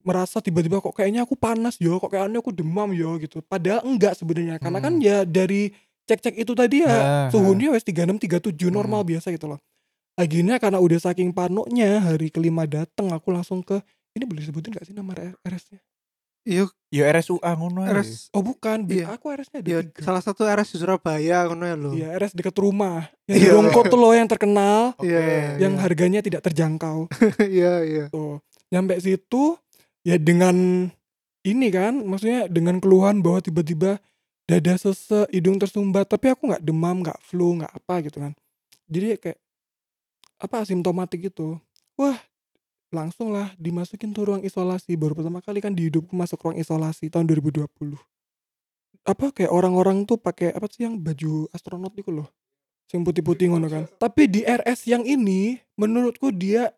[0.00, 3.44] merasa tiba-tiba kok kayaknya aku panas yo kok kayaknya aku demam yo gitu.
[3.44, 5.04] Padahal enggak sebenarnya karena kan Hmm.
[5.04, 5.76] ya dari
[6.08, 9.60] cek-cek itu tadi ya Ah, suhunya wes 36 37 normal biasa gitu loh.
[10.16, 13.78] Akhirnya karena udah saking panuknya hari kelima dateng aku langsung ke
[14.16, 15.12] ini boleh disebutin gak sih nama
[15.46, 15.78] RS-nya
[16.44, 18.02] Iya, Ya RSUA ngono ae.
[18.02, 19.14] RS oh bukan Iya.
[19.14, 21.90] aku RS-nya ada ya tiga salah satu RS di Surabaya ngono ya lo.
[21.94, 23.06] Iya, RS dekat rumah.
[23.30, 23.46] Yang Iya.
[23.46, 24.98] di Rongkot tuh loh yang terkenal.
[24.98, 25.82] Iya, yang iya.
[25.86, 27.06] harganya tidak terjangkau.
[27.46, 28.04] Iya, iya.
[28.10, 28.42] Tuh.
[28.74, 29.54] Nyampe situ
[30.02, 30.88] ya dengan
[31.46, 34.02] ini kan, maksudnya dengan keluhan bahwa tiba-tiba
[34.50, 38.32] dada sesek, hidung tersumbat, tapi aku nggak demam, nggak flu, nggak apa gitu kan.
[38.90, 39.38] Jadi kayak
[40.42, 41.54] apa asimptomatik gitu.
[41.94, 42.18] Wah,
[42.90, 44.98] langsung lah dimasukin tuh ruang isolasi.
[44.98, 47.66] Baru pertama kali kan di hidupku masuk ruang isolasi tahun 2020.
[49.06, 52.28] Apa kayak orang-orang tuh pakai apa sih yang baju astronot itu loh.
[52.90, 53.86] Yang putih-putih ngono kan.
[53.96, 56.74] Tapi di RS yang ini menurutku dia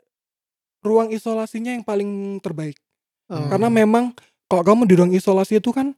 [0.85, 2.77] ruang isolasinya yang paling terbaik.
[3.33, 3.49] Oh.
[3.49, 4.13] Karena memang
[4.47, 5.97] kalau kamu di ruang isolasi itu kan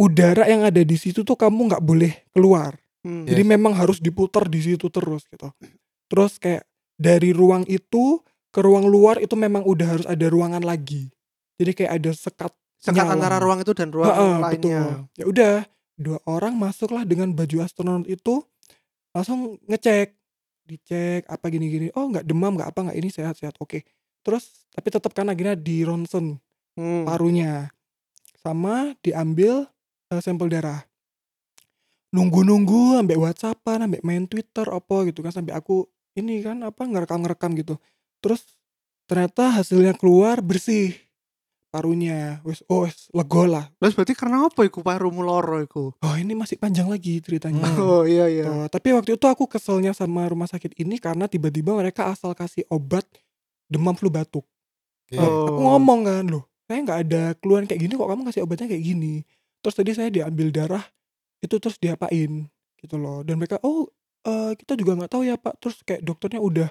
[0.00, 2.74] udara yang ada di situ tuh kamu nggak boleh keluar.
[3.06, 3.24] Hmm.
[3.24, 3.50] Jadi Yes.
[3.54, 5.48] memang harus diputar di situ terus gitu.
[6.10, 6.66] Terus kayak
[7.00, 8.20] dari ruang itu
[8.50, 11.10] ke ruang luar itu memang udah harus ada ruangan lagi.
[11.58, 12.52] Jadi kayak ada sekat.
[12.80, 13.12] sekat nyala.
[13.12, 14.56] antara ruang itu dan ruang Heeh, lainnya.
[14.56, 14.90] betul.
[15.20, 15.54] Ya udah,
[16.00, 18.40] dua orang masuklah dengan baju astronot itu
[19.12, 20.16] langsung ngecek,
[20.64, 21.92] dicek apa gini-gini.
[21.92, 23.60] Oh nggak demam nggak apa nggak ini sehat-sehat.
[23.60, 23.84] Oke.
[24.24, 26.40] Terus tapi tetap kan akhirnya di ronsen
[26.78, 27.02] Hmm.
[27.02, 27.66] parunya
[28.40, 29.66] sama diambil
[30.08, 30.86] eh, sampel darah
[32.10, 35.86] nunggu-nunggu ambek whatsappan ambek main twitter apa gitu kan sampai aku
[36.18, 37.78] ini kan apa ngerekam-ngerekam gitu
[38.20, 38.44] terus
[39.04, 40.94] ternyata hasilnya keluar bersih
[41.70, 45.94] parunya wes oh wes lega lah Terus berarti karena apa iku parumu loro iku?
[45.94, 47.78] oh ini masih panjang lagi ceritanya Hmm.
[48.00, 48.44] Oh iya iya.
[48.46, 52.66] Tuh, tapi waktu itu aku keselnya sama rumah sakit ini karena tiba-tiba mereka asal kasih
[52.68, 53.06] obat
[53.70, 54.42] demam flu batuk
[55.10, 55.18] Oke.
[55.18, 55.46] Oh.
[55.50, 58.84] Aku ngomong kan loh, saya nggak ada keluhan kayak gini kok kamu kasih obatnya kayak
[58.86, 59.14] gini.
[59.58, 60.84] Terus tadi saya diambil darah
[61.42, 62.46] itu terus diapain
[62.78, 63.26] gitu loh.
[63.26, 63.90] Dan mereka oh
[64.22, 65.58] eh, kita juga nggak tahu ya pak.
[65.58, 66.70] Terus kayak dokternya udah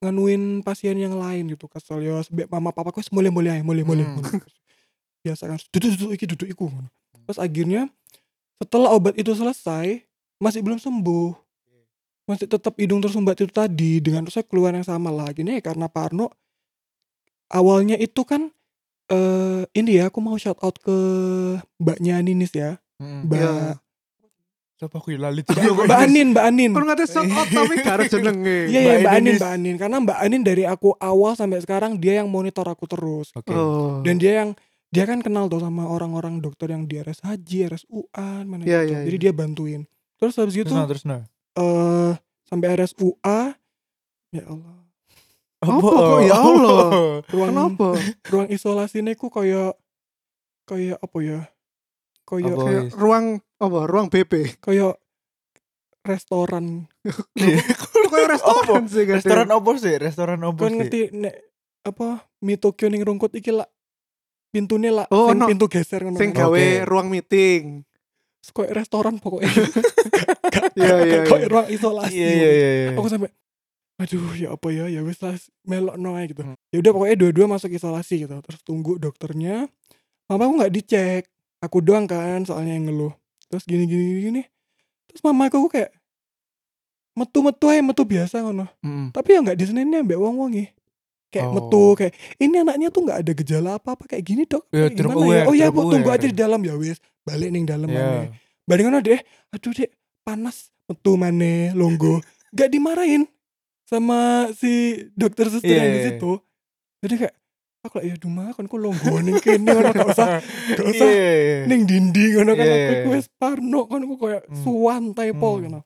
[0.00, 3.84] nganuin pasien yang lain gitu kesel ya sebab mama papa kok mulai mulai aja, mulai
[3.84, 4.40] mulai Hmm.
[5.20, 6.66] biasa kan duduk duduk iki duduk iku
[7.28, 7.92] terus akhirnya
[8.56, 10.00] setelah obat itu selesai
[10.40, 11.36] masih belum sembuh
[12.24, 15.92] masih tetap hidung tersumbat itu tadi dengan saya keluhan yang sama lah gini ya karena
[15.92, 16.32] Parno
[17.48, 18.48] awalnya itu kan
[19.10, 20.96] eh ini ya aku mau shout out ke
[21.76, 23.26] mbaknya Ninis ya Mm-mm.
[23.26, 23.74] mbak Iya.
[24.80, 28.00] Siapa aku ya, lali Ya, mbak Anin mbak Anin Kan ngate shout out tapi ada
[28.08, 28.72] jenenge.
[28.72, 32.24] iya iya Mbak Anin mbak Anin karena mbak Anin dari aku awal sampai sekarang dia
[32.24, 33.52] yang monitor aku terus Oke.
[33.52, 34.00] Oh.
[34.00, 34.56] dan dia yang
[34.88, 38.82] dia kan kenal tuh sama orang-orang dokter yang di RS Haji, RS UAN mana Iya,
[38.82, 38.90] gitu.
[38.90, 39.24] iya, Jadi iya.
[39.28, 39.80] dia bantuin.
[40.16, 41.20] Terus habis itu Terus nah, terus nah.
[41.60, 42.12] eh
[42.48, 43.40] sampai RS UA
[44.32, 44.76] ya Allah.
[45.60, 46.18] Apa kok?
[46.24, 46.88] Ya Allah.
[47.36, 47.88] Ruang Kenapa?
[48.32, 49.76] ruang isolasinya ku kayak
[50.64, 51.40] kayak apa ya?
[52.24, 52.62] Kayak Apa?
[52.64, 53.26] Kayak ruang
[53.60, 53.78] apa?
[53.84, 54.58] Ruang BP.
[54.58, 54.96] kayak
[56.00, 56.88] restoran.
[58.10, 59.20] Kayak restoran sih kan.
[59.20, 59.94] Restoran opo sih?
[59.94, 60.74] Restoran opo sih?
[60.74, 61.34] ngerti nek
[61.80, 63.68] apa Mi Tokyo ning rungkut iki lah
[64.50, 65.46] pintunya lah Oh, no.
[65.46, 66.16] pintu geser ngono.
[66.16, 66.48] Sing kan.
[66.48, 66.88] gawe Oke.
[66.88, 67.84] ruang meeting.
[68.42, 69.46] Kayak restoran pokoknya.
[70.74, 71.48] Iya iya Kayak iya.
[71.48, 72.16] ruang isolasi.
[72.16, 72.70] Iya iya iya.
[72.72, 72.90] iya.
[72.96, 73.30] aku sampai
[74.00, 76.56] aduh ya apa ya ya wis lah melok no ae gitu Hmm.
[76.72, 79.68] ya udah pokoknya dua-dua masuk isolasi gitu terus tunggu dokternya
[80.24, 81.22] mama aku nggak dicek
[81.60, 83.12] aku doang kan soalnya yang ngeluh
[83.50, 84.42] terus gini gini gini, gini.
[85.04, 85.90] terus mama aku kayak
[87.12, 88.64] metu metu aja metu biasa ngono.
[88.80, 89.10] Mm-mm.
[89.10, 90.70] tapi ya nggak diseninnya mbak wong wongi
[91.28, 91.54] kayak Oh.
[91.58, 94.66] metu kayak ini anaknya tuh nggak ada gejala apa apa kayak gini dok.
[94.70, 95.42] Ya, Kayak gimana ya?
[95.46, 96.98] oh ya bu tunggu aja di dalam ya wis.
[97.22, 97.98] Balik nih dalam Iya.
[98.00, 98.20] mana
[98.66, 99.18] balik ngono deh
[99.50, 99.90] aduh dek
[100.22, 103.26] panas metu mana longgo gak dimarahin
[103.82, 106.32] sama si dokter suster Iya, yang di iya, situ.
[107.02, 107.34] Jadi kayak
[107.80, 108.16] aku lah ya
[108.52, 110.28] kan ku longgo ning kene ngono gak usah
[110.76, 111.08] gak usah
[111.64, 113.08] ning dinding ngono kan Iya, aku iya.
[113.16, 114.60] wis parno kan aku kayak Hmm.
[114.60, 115.62] suwan typo Hmm.
[115.64, 115.80] gitu.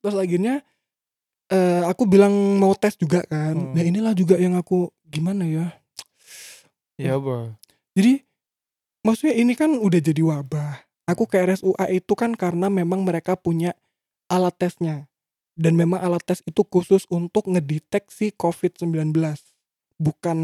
[0.00, 0.54] Terus akhirnya
[1.52, 3.52] eh aku bilang mau tes juga kan.
[3.52, 3.76] Hmm.
[3.76, 5.76] Nah inilah juga yang aku gimana ya.
[6.96, 7.60] Ya apa?
[7.92, 8.24] Jadi
[9.04, 10.80] maksudnya ini kan udah jadi wabah.
[11.12, 13.76] Aku ke RSUA itu kan karena memang mereka punya
[14.32, 15.12] alat tesnya.
[15.52, 19.12] Dan memang alat tes itu khusus untuk ngedeteksi COVID-19.
[20.02, 20.38] Bukan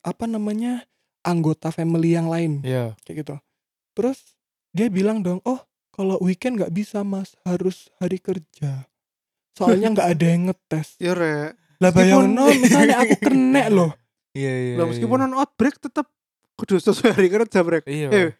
[0.00, 0.86] apa namanya
[1.20, 2.94] anggota family yang lain Iya.
[3.02, 3.34] kayak gitu.
[3.92, 4.38] Terus
[4.70, 5.58] dia bilang dong, oh
[5.90, 8.86] kalau weekend nggak bisa mas, harus hari kerja.
[9.52, 10.94] Soalnya nggak ada yang ngetes.
[10.96, 11.58] Ya rek.
[11.82, 13.90] Lah Meskipun- bayangin no, misalnya aku kena loh.
[14.30, 14.74] Iya iya.
[14.78, 15.26] Lah meskipun iya.
[15.26, 16.06] non outbreak tetep
[16.54, 17.84] kudu sesuai hari kerja brek.
[17.84, 18.08] Iya.
[18.14, 18.30] Eh,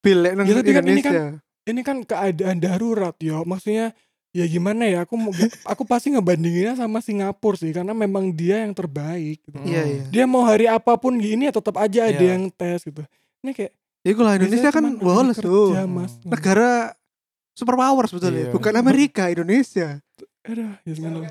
[0.00, 1.24] Bilek nang Ya, kan ini kan- Indonesia.
[1.60, 3.44] Ini kan keadaan darurat yo.
[3.44, 3.92] Maksudnya
[4.30, 5.02] ya gimana ya?
[5.02, 5.30] Aku mau
[5.64, 9.42] aku pasti ngebandinginnya sama Singapura sih karena memang dia yang terbaik.
[9.42, 9.56] Gitu.
[9.56, 9.66] Hmm.
[9.66, 10.02] Iya iya.
[10.08, 12.34] Dia mau hari apa pun gini ya tetap aja ada Iya.
[12.38, 13.02] yang tes gitu.
[13.42, 15.68] Ini kayak Iku lah Indonesia kan cuman hari woles kerja, tuh.
[15.84, 16.12] Mas.
[16.24, 16.96] Negara
[17.52, 18.52] super power sebetulnya, Iya.
[18.56, 20.00] bukan Amerika, Indonesia.
[20.40, 21.30] Aduh, ya sebenarnya.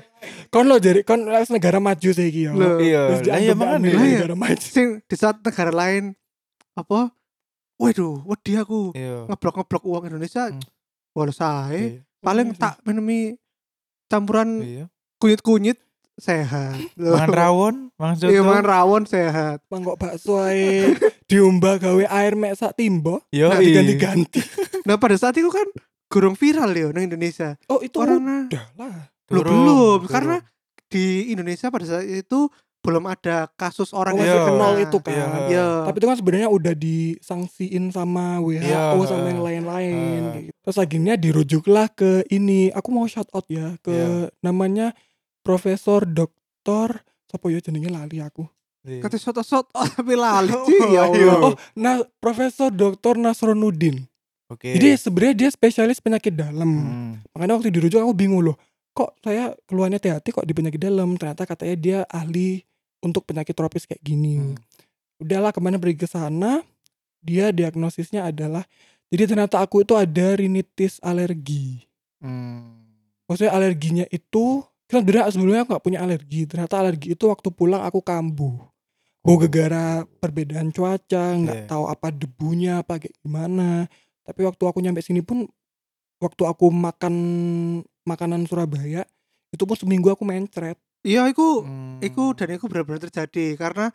[0.54, 2.46] Kon lo jadi kon negara maju sih iki.
[2.46, 3.02] Loh, Iya.
[3.10, 3.74] Terus Lah dianggap iya makanya.
[3.74, 4.18] Amerika Lah, iya.
[4.22, 4.62] negara maju.
[4.62, 6.14] sing di saat negara lain
[6.78, 7.10] apa?
[7.74, 9.26] Waduh, wedi aku Iya.
[9.26, 10.44] ngeblok-ngeblok uang Indonesia.
[10.46, 10.62] Hmm.
[11.10, 11.74] Woles ae.
[11.74, 12.00] Iya.
[12.20, 13.34] Paling Iya tak minumi
[14.06, 14.84] campuran Iya.
[15.16, 15.78] kunyit-kunyit
[16.14, 16.76] sehat.
[17.00, 17.16] Loh.
[17.16, 18.28] Mangan rawon, mangan soto.
[18.28, 19.58] Iya, mangan rawon sehat.
[19.66, 20.92] Mangkok bakso ae
[21.30, 23.24] diumbah gawe air mek sak timbo.
[23.32, 24.40] Yo, Nah, diganti-ganti.
[24.88, 25.64] Nah, pada saat itu kan
[26.08, 27.54] gurung viral ya di Indonesia.
[27.68, 28.94] Oh, itu Karena udah lah.
[29.30, 30.42] Loh, belum, karena
[30.90, 32.50] di Indonesia pada saat itu
[32.80, 34.48] belum ada kasus orang Oh, yang masih Iya.
[34.48, 34.82] kenal kena.
[34.82, 35.12] itu kan.
[35.12, 35.26] Iya.
[35.46, 35.66] Iya.
[35.84, 39.04] Tapi itu kan sebenarnya udah disangsiin sama WHO Iya.
[39.04, 40.22] sama yang lain-lain.
[40.32, 40.58] Kayak gitu.
[40.60, 42.72] Terus akhirnya dirujuklah ke ini.
[42.72, 44.32] Aku mau shout out ya ke Iya.
[44.40, 44.96] namanya
[45.40, 48.48] Profesor Doktor siapa ya jenenge lali aku.
[48.80, 49.04] Iya.
[49.04, 51.30] Kata shot-shot oh, tapi lali Ci, ya Oh, iya.
[51.30, 51.40] Allah.
[51.42, 54.08] Oh, nah Profesor Doktor Nasronuddin.
[54.48, 54.72] Oke.
[54.72, 56.66] Jadi sebenarnya dia spesialis penyakit dalam.
[56.66, 57.12] Hmm.
[57.30, 58.56] Makanya waktu dirujuk aku bingung loh.
[58.90, 61.14] Kok saya keluarnya hati-hati kok di penyakit dalam.
[61.14, 62.64] Ternyata katanya dia ahli
[63.00, 64.38] untuk penyakit tropis kayak gini.
[64.38, 64.56] Hmm.
[65.20, 66.64] Udahlah ke mana pergi ke sana.
[67.20, 68.64] Dia diagnosisnya adalah
[69.10, 71.84] jadi ternyata aku itu ada rinitis alergi.
[72.22, 72.80] Hmm.
[73.28, 76.46] Maksudnya alerginya itu kan sebenarnya sebelumnya aku gak punya alergi.
[76.46, 78.70] Ternyata alergi itu waktu pulang aku kambuh.
[79.20, 81.68] Bau gegara perbedaan cuaca, nggak Iya.
[81.68, 83.84] tahu apa debunya apa kayak gimana.
[84.24, 85.44] Tapi waktu aku nyampe sini pun
[86.24, 87.14] waktu aku makan
[88.08, 89.04] makanan Surabaya
[89.52, 90.80] itu pun seminggu aku mencret.
[91.00, 91.96] Iya, iku Hmm.
[92.04, 93.88] iku dan iku benar-benar terjadi karena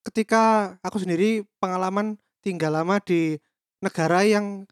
[0.00, 3.36] ketika aku sendiri pengalaman tinggal lama di
[3.84, 4.64] negara yang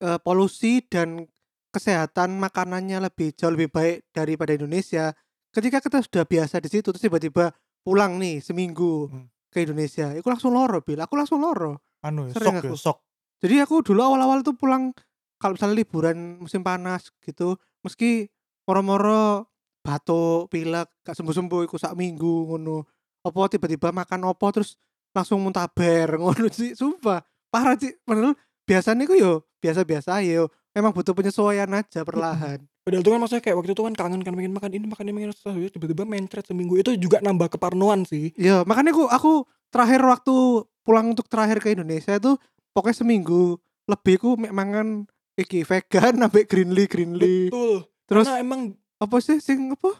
[0.00, 1.28] eh, polusi dan
[1.70, 5.12] kesehatan makanannya lebih jauh lebih baik daripada Indonesia.
[5.52, 7.52] Ketika kita sudah biasa di situ terus tiba-tiba
[7.84, 9.28] pulang nih seminggu Hmm.
[9.52, 10.96] ke Indonesia, aku langsung loro, Bil.
[11.00, 11.84] Aku langsung loro.
[12.00, 12.76] anu ya, Sering sok ya, aku.
[12.80, 12.98] sok.
[13.44, 14.96] Jadi aku dulu awal-awal tuh pulang
[15.36, 18.32] kalau misalnya liburan musim panas gitu, meski
[18.64, 19.49] moro-moro
[19.80, 22.84] batuk, pilek, gak sembuh-sembuh iku sak minggu ngono.
[23.20, 24.76] Apa tiba-tiba makan opo terus
[25.12, 27.20] langsung muntaber ngono sih, sumpah.
[27.50, 30.48] Parah sih, padahal biasanya iku yo biasa-biasa yo.
[30.70, 32.62] Emang butuh penyesuaian aja perlahan.
[32.80, 35.12] Padahal itu kan maksudnya kayak waktu itu kan kangen kan pengen makan ini makan ini
[35.28, 38.32] makan itu tiba-tiba mencret seminggu itu juga nambah keparnoan sih.
[38.40, 39.32] Iya, makanya aku aku
[39.68, 42.40] terakhir waktu pulang untuk terakhir ke Indonesia itu
[42.72, 45.04] pokoknya seminggu lebih ku mangan
[45.36, 47.52] iki vegan sampai greenly greenly.
[47.52, 47.84] Betul.
[48.08, 48.60] Terus Karena emang
[49.00, 49.96] apa sih sing apa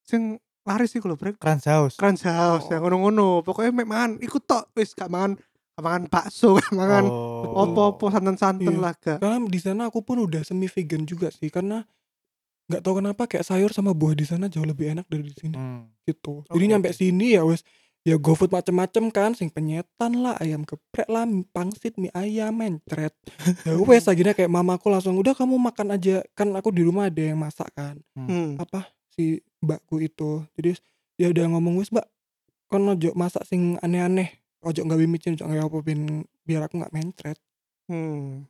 [0.00, 1.94] sing laris sih kalau brek Crunch House.
[1.94, 2.72] crunch house Oh.
[2.72, 5.36] yang ngono-ngono pokoknya mek mangan ikut tok wis gak mangan
[5.74, 7.52] gak mangan bakso gak mangan Oh.
[7.60, 8.80] opo-opo santan-santan Iya.
[8.80, 11.84] lah gak karena di sana aku pun udah semi vegan juga sih karena
[12.64, 15.52] nggak tahu kenapa kayak sayur sama buah di sana jauh lebih enak dari di sini
[15.52, 15.84] Hmm.
[16.00, 16.48] gitu.
[16.48, 17.60] Jadi Oke, nyampe sini ya wes
[18.04, 21.24] ya GoFood macem-macem kan sing penyetan lah ayam geprek lah
[21.56, 23.16] pangsit mie ayam mencret
[23.64, 27.24] ya wes akhirnya kayak mamaku langsung udah kamu makan aja kan aku di rumah ada
[27.24, 28.60] yang masak kan hmm.
[28.60, 30.76] apa si mbakku itu jadi
[31.16, 32.04] dia udah ngomong wes mbak
[32.68, 36.92] kon ojo masak sing aneh-aneh ojo nggak micin ojo nggak apa bin biar aku nggak
[36.92, 37.40] mencret
[37.88, 38.44] hmm.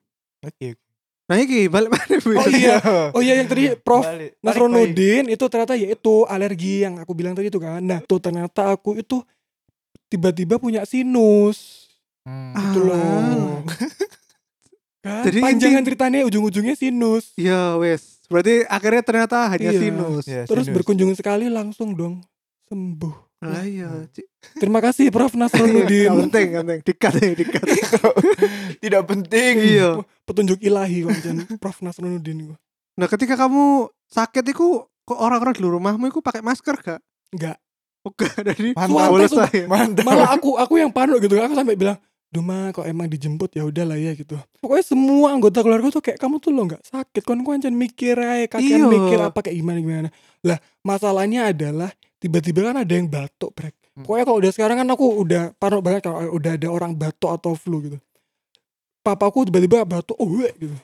[0.45, 0.77] Oke.
[0.77, 0.83] oke.
[1.25, 2.37] nah iki balik mana Bu?
[2.37, 2.77] Oh iya.
[3.17, 4.37] oh iya yang tadi Prof Balik.
[4.37, 7.81] Balik, Nasronuddin itu ternyata yaitu alergi yang aku bilang tadi itu kan.
[7.81, 9.25] Nah, tuh ternyata aku itu
[10.07, 11.89] tiba-tiba punya sinus.
[12.23, 12.55] Hmm.
[12.55, 12.97] Gitu Ah.
[13.35, 13.63] loh.
[15.01, 15.23] kan?
[15.23, 17.37] Jadi panjangan inti- ceritanya ujung-ujungnya sinus.
[17.37, 19.81] ya wes berarti akhirnya ternyata hanya Iya.
[19.83, 20.75] sinus Ya, Terus sinus.
[20.75, 22.25] berkunjung sekali langsung dong
[22.65, 23.13] sembuh.
[23.39, 24.09] lah iya Hmm.
[24.09, 24.25] Ci.
[24.57, 26.09] Terima kasih Prof Nasronuddin.
[26.09, 27.65] Gak penting gak penting dikat ya dikat
[28.81, 29.55] Tidak penting.
[29.61, 29.89] iya
[30.25, 31.13] Petunjuk ilahi kok.
[31.59, 32.57] Prof Nasronuddin gua.
[32.95, 34.67] nah ketika kamu sakit itu
[35.05, 37.61] kok orang-orang di rumahmu itu pakai masker gak Enggak.
[38.05, 39.65] Oke, dari bolos saya.
[39.65, 40.05] Mantap.
[40.05, 41.41] malah aku aku yang panik gitu.
[41.41, 41.97] Aku sampai bilang
[42.29, 43.55] Duma kok emang dijemput?
[43.55, 44.35] Ya udahlah ya gitu.
[44.59, 47.23] Pokoknya semua anggota keluarga tuh kayak kamu tuh lo nggak sakit?
[47.23, 48.47] Kon kon jangan mikir aja Iya.
[48.51, 50.09] kalian mikir apa kayak gimana gimana.
[50.43, 53.73] Lah masalahnya adalah tiba-tiba kan ada yang batuk brek.
[53.95, 54.03] Hmm.
[54.03, 57.55] pokoknya kalau udah sekarang kan aku udah parno banget kalau udah ada orang batuk atau
[57.55, 57.99] flu gitu.
[59.07, 60.27] Papaku tiba-tiba batuk oh
[60.59, 60.75] gitu.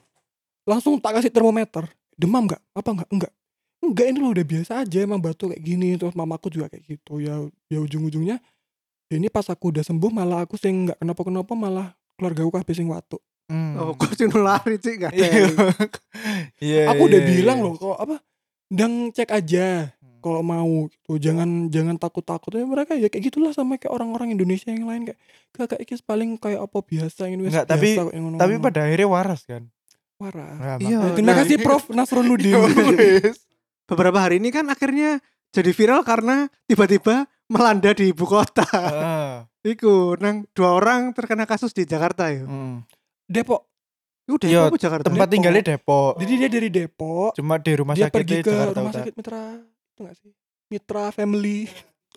[0.63, 1.91] Langsung tak kasih termometer.
[2.15, 2.63] Demam nggak?
[2.71, 3.09] Apa nggak?
[3.11, 3.33] Enggak
[3.81, 7.19] enggak ini lo udah biasa aja emang batuk kayak gini terus mamaku juga kayak gitu
[7.19, 8.37] ya ya ujung-ujungnya
[9.07, 12.75] ya ini pas aku udah sembuh malah aku sing nggak kenapa-kenapa malah keluarga aku kabeh
[12.75, 13.21] sing watuk
[13.51, 13.75] Hmm.
[13.75, 15.19] Oh, kok sih lari sih gak ada.
[15.19, 15.43] Iya.
[16.63, 16.83] Iya.
[16.87, 17.65] aku udah iya, bilang iya.
[17.67, 18.17] loh kalau apa
[18.69, 20.23] dan cek aja Hmm.
[20.23, 24.71] kalau mau gitu jangan jangan takut-takut ya mereka ya kayak gitulah sama kayak orang-orang Indonesia
[24.71, 25.19] yang lain kayak
[25.51, 28.39] gak kayak iki paling kayak apa biasa ini wis Enggak, tapi- biasa kok yang Tapi
[28.39, 29.63] ngono-ngono." pada akhirnya waras kan.
[30.15, 30.53] Parah.
[30.55, 33.50] Nah, Iya, terima nah, kasih Prof Nasruddin Wes.
[33.91, 35.19] Beberapa hari ini kan akhirnya
[35.51, 38.63] jadi viral karena tiba-tiba melanda di ibu kota.
[38.65, 39.31] Heeh.
[39.75, 42.47] Iku nang dua orang terkena kasus di Jakarta ya.
[42.47, 42.87] Hmm.
[43.27, 43.67] Depok
[44.25, 45.05] Iku Depok Iya, apa Jakarta?
[45.11, 45.35] Tempat Depok.
[45.35, 46.13] tinggalnya Depok.
[46.23, 49.13] jadi dia dari Depok Cuma di rumah dia sakit pergi di ke Jakarta rumah sakit
[49.19, 50.31] Mitra itu gak sih
[50.71, 51.59] Mitra Family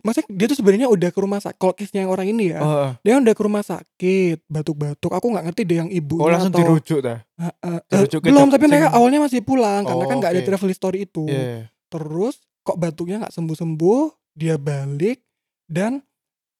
[0.03, 2.91] Maksudnya dia tuh sebenarnya udah ke rumah sakit Kalau kisnya yang orang ini ya Oh.
[2.99, 6.59] Dia udah ke rumah sakit Batuk-batuk Aku gak ngerti deh yang ibunya oh langsung atau
[6.59, 7.19] dirujuk dah.
[7.39, 10.41] Eh, eh, dirujuk ke Belum tapi mereka awalnya masih pulang Karena Oh, kan gak ada
[10.43, 11.71] travel history itu Iya.
[11.87, 15.23] Terus kok batuknya gak sembuh-sembuh Dia balik
[15.65, 16.03] Dan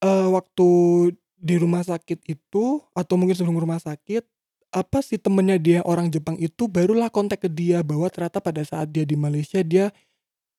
[0.00, 0.68] eh, Waktu
[1.34, 4.24] di rumah sakit itu Atau mungkin sebelum rumah sakit
[4.74, 8.90] apa sih temennya dia orang Jepang itu barulah kontak ke dia bahwa ternyata pada saat
[8.90, 9.94] dia di Malaysia dia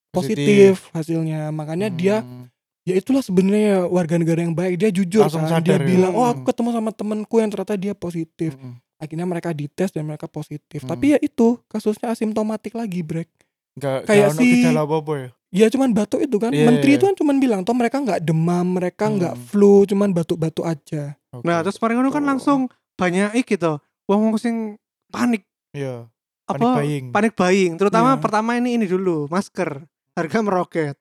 [0.07, 2.47] positif, hasilnya makanya dia Hmm.
[2.85, 5.87] Ya itulah sebenarnya warga negara yang baik dia jujur Langsung kan dia sadar ya.
[5.87, 6.31] bilang oh Hmm.
[6.31, 8.77] aku ketemu sama temenku yang ternyata dia positif Mm-mm.
[8.95, 10.89] akhirnya mereka dites dan mereka positif Hmm.
[10.89, 13.27] tapi ya itu kasusnya asimptomatik lagi brek
[13.75, 15.29] Nggak Kayak ono si- apa-apa ya.
[15.51, 16.97] ya cuman batuk itu kan Iya, menteri iya.
[16.97, 19.43] itu kan cuman bilang toh mereka nggak demam mereka nggak Hmm.
[19.43, 21.43] flu cuman batuk-batuk aja Oke.
[21.43, 22.29] Nah, terus kemarin ngono kan Tuh.
[22.29, 22.59] langsung
[22.95, 23.75] banyak iki to.
[24.05, 24.79] Wong-wong sing
[25.09, 26.07] panik iya.
[26.45, 27.05] apa Panik buying.
[27.11, 27.71] panik buying.
[27.75, 28.21] Terutama Iya.
[28.21, 29.83] pertama ini ini dulu, masker.
[30.13, 30.95] Harga meroket.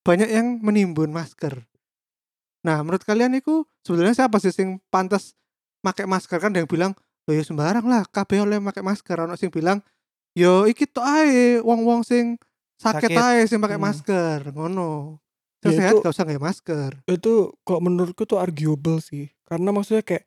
[0.00, 1.60] Banyak yang menimbun masker.
[2.60, 5.32] Nah, menurut kalian itu sebenarnya siapa sih sing pantas
[5.80, 6.92] pakai masker kan ada yang bilang,
[7.24, 9.80] "Loh ya sembarang lah, kabeh oleh pakai masker." Ono sing bilang,
[10.32, 12.36] "Yo iki tok ae wong-wong sing
[12.76, 13.16] sakit, Sakit.
[13.16, 13.86] ae sing pakai Hmm.
[13.88, 15.20] masker." Ngono.
[15.60, 16.90] Sing Ya sehat itu- gak usah pakai masker.
[17.04, 17.32] itu
[17.62, 20.24] kalau menurutku tuh arguable sih karena maksudnya kayak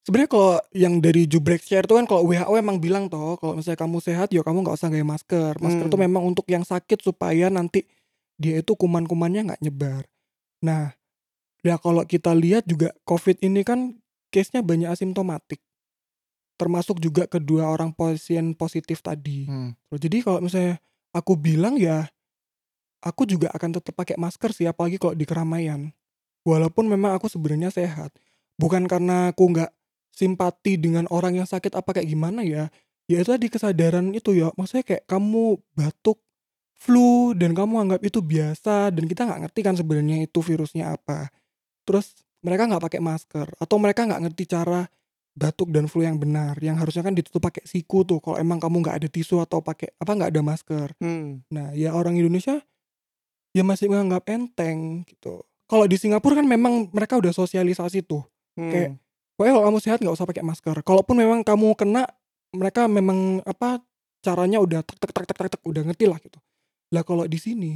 [0.00, 3.76] sebenarnya kalau yang dari Jubrek share tuh kan kalau WHO emang bilang toh kalau misalnya
[3.76, 5.92] kamu sehat ya kamu nggak usah gaya masker masker Hmm.
[5.92, 7.84] tuh memang untuk yang sakit supaya nanti
[8.40, 10.08] dia itu kuman-kumannya nggak nyebar
[10.64, 10.96] nah
[11.60, 14.00] ya kalau kita lihat juga COVID ini kan
[14.32, 15.60] case-nya banyak asimptomatik
[16.56, 19.76] termasuk juga kedua orang pasien positif tadi Hmm.
[19.92, 20.80] jadi kalau misalnya
[21.12, 22.08] aku bilang ya
[23.00, 25.90] aku juga akan tetap pakai masker sih apalagi kalau di keramaian.
[26.44, 28.12] Walaupun memang aku sebenarnya sehat.
[28.60, 29.72] Bukan karena aku nggak
[30.12, 32.68] simpati dengan orang yang sakit apa kayak gimana ya.
[33.08, 34.52] Ya itu tadi kesadaran itu ya.
[34.56, 36.20] Maksudnya kayak kamu batuk,
[36.80, 41.28] flu dan kamu anggap itu biasa dan kita nggak ngerti kan sebenarnya itu virusnya apa.
[41.84, 44.88] Terus mereka nggak pakai masker atau mereka nggak ngerti cara
[45.36, 48.82] batuk dan flu yang benar yang harusnya kan ditutup pakai siku tuh kalau emang kamu
[48.82, 51.44] nggak ada tisu atau pakai apa nggak ada masker Hmm.
[51.52, 52.58] Nah, ya orang Indonesia
[53.54, 55.44] ya masih menganggap enteng gitu.
[55.70, 58.26] Kalau di Singapura kan memang mereka udah sosialisasi tuh.
[58.58, 58.72] Hmm.
[58.72, 58.90] Kayak,
[59.40, 60.76] Pokoknya kalau kamu sehat nggak usah pakai masker.
[60.84, 62.04] Kalaupun memang kamu kena,
[62.52, 63.80] mereka memang apa
[64.20, 66.36] caranya udah tek tek tek tek tek, tek, udah ngerti lah gitu.
[66.90, 67.72] Lah kalau di sini,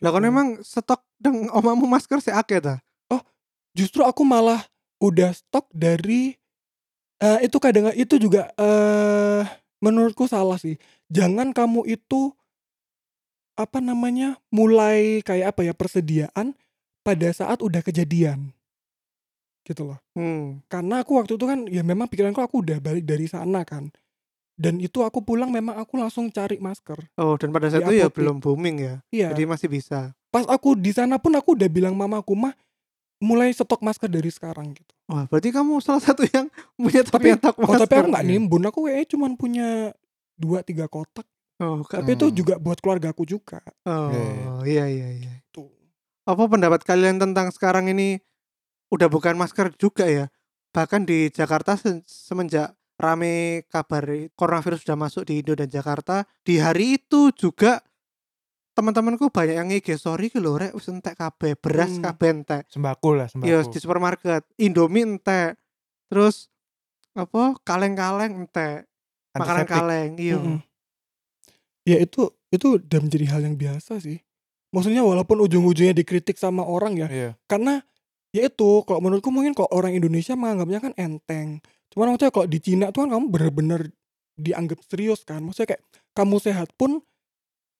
[0.00, 2.80] Lah kan memang stok deng omamu masker sih akeh ta.
[3.70, 4.66] justru aku malah
[4.98, 6.34] udah stok dari
[7.22, 9.46] eh, itu kadang itu juga eh
[9.78, 10.74] menurutku salah sih.
[11.06, 12.34] Jangan kamu itu
[13.60, 16.56] apa namanya mulai kayak apa ya persediaan
[17.04, 18.56] pada saat udah kejadian
[19.68, 20.64] gitu loh Hmm.
[20.72, 23.92] karena aku waktu itu kan ya memang pikiranku aku udah balik dari sana kan
[24.60, 28.12] dan itu aku pulang memang aku langsung cari masker Oh, dan pada saat itu ya
[28.12, 28.94] belum booming ya.
[29.08, 30.12] iya Jadi masih bisa.
[30.28, 32.52] pas aku di sana pun aku udah bilang mamaku mah
[33.18, 36.46] mulai stok masker dari sekarang gitu Wah, berarti kamu salah satu yang
[36.78, 37.80] punya tapi stok oh, masker.
[37.82, 39.68] tapi aku nggak nimbun aku kayaknya cuma punya
[40.36, 41.24] dua tiga kotak
[41.58, 45.32] Oh, ka- tapi itu juga buat keluarga aku juga oh, iya iya iya.
[45.50, 45.68] tuh
[46.24, 48.16] Apa pendapat kalian tentang sekarang ini
[48.88, 50.26] udah bukan masker juga ya?
[50.70, 54.04] Bahkan di Jakarta se- semenjak rame kabar
[54.36, 57.80] coronavirus sudah masuk di Indo dan Jakarta, di hari itu juga
[58.76, 62.04] teman-temanku banyak yang nge sorry ki lho rek wis entek kabeh, beras Hmm.
[62.12, 62.62] kabeh entek.
[62.68, 63.48] Sembako lah, sembako.
[63.48, 65.56] Iya di supermarket, Indomie entek.
[66.12, 66.52] Terus
[67.16, 68.86] apa kaleng-kaleng entek,
[69.34, 70.38] makanan kaleng, iya.
[70.38, 70.58] Mm-mm.
[71.82, 74.20] ya itu itu udah menjadi hal yang biasa sih
[74.70, 77.30] maksudnya walaupun ujung-ujungnya dikritik sama orang ya Iya.
[77.48, 77.82] karena
[78.30, 81.58] ya itu kalau menurutku mungkin kalau orang Indonesia menganggapnya kan enteng
[81.90, 83.80] cuman maksudnya kalau di Cina tuh kan kamu bener-bener
[84.38, 85.42] dianggap serius kan.
[85.42, 85.82] Maksudnya kayak
[86.14, 87.02] kamu sehat pun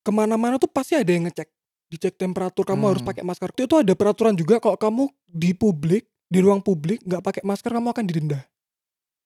[0.02, 1.48] ke mana-mana tuh pasti ada yang ngecek.
[1.90, 3.11] Dicek temperatur kamu harus Hmm.
[3.11, 3.50] pakai masker.
[3.56, 7.90] Itu ada peraturan juga kalau kamu di publik di ruang publik nggak pakai masker kamu
[7.90, 8.46] akan didenda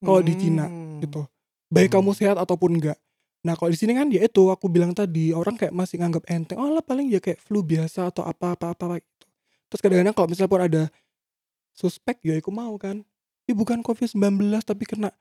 [0.01, 1.05] kalau di Cina Hmm.
[1.05, 1.28] gitu
[1.68, 2.01] baik Hmm.
[2.01, 2.97] kamu sehat ataupun enggak
[3.45, 6.57] nah kalau di sini kan ya itu aku bilang tadi orang kayak masih nganggap enteng
[6.57, 9.24] oh lah paling ya kayak flu biasa atau apa apa apa gitu.
[9.68, 10.82] Terus kadang-kadang kalau misalnya pun ada
[11.76, 13.05] suspek ya aku mau kan
[13.45, 14.20] ini bukan covid 19
[14.62, 15.12] tapi kena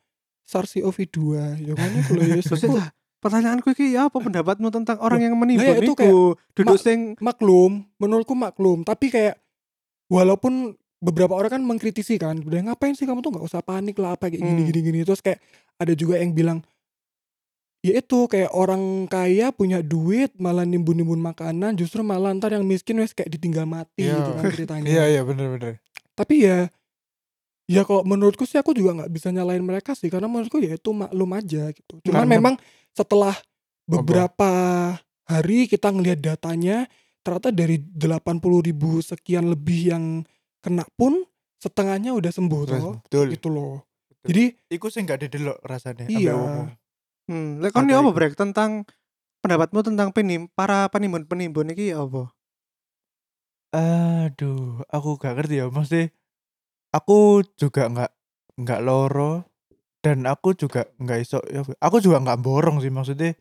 [0.43, 1.19] SARS-CoV-2
[1.61, 5.79] ya kan itu loh ya pertanyaanku iki ya apa pendapatmu tentang orang yang menimbun Lah
[5.79, 6.11] ya, itu kayak
[6.53, 9.39] duduk mak- sing maklum menurutku maklum tapi kayak
[10.07, 14.15] walaupun beberapa orang kan mengkritisi kan udah ngapain sih kamu tuh nggak usah panik lah
[14.15, 14.67] apa kayak gini Hmm.
[14.67, 15.39] gini gini terus kayak
[15.77, 16.59] ada juga yang bilang
[17.79, 22.63] ya itu kayak orang kaya punya duit malah nimbun nimbun makanan justru malah ntar yang
[22.63, 24.15] miskin wes kayak ditinggal mati Iya.
[24.17, 25.79] gitu kan ceritanya Iya iya bener-bener.
[26.13, 26.67] tapi ya
[27.73, 30.89] ya kalau menurutku sih aku juga nggak bisa nyalain mereka sih karena menurutku ya itu
[30.93, 32.53] maklum aja gitu cuman Karena- memang
[32.93, 33.33] setelah
[33.83, 34.51] beberapa
[35.25, 36.85] hari kita ngelihat datanya
[37.23, 40.03] ternyata dari 80.000 ribu sekian lebih yang
[40.61, 41.23] kena pun
[41.59, 43.25] setengahnya udah sembuh toh Betul.
[43.33, 44.27] gitu loh Betul.
[44.27, 46.07] jadi Iku sing gak didelok rasanya.
[46.07, 46.35] Iya.
[47.27, 48.11] hmm, lek kon apa iku.
[48.11, 48.87] brek tentang
[49.43, 52.31] pendapatmu tentang penim para penimbun-penimbun iki apa?
[53.73, 55.67] Aduh, aku gak ngerti ya.
[55.67, 56.07] Mesti
[56.93, 58.11] aku juga nggak
[58.61, 59.43] nggak loro
[60.05, 63.33] dan aku juga nggak iso ya aku juga nggak borong sih maksudnya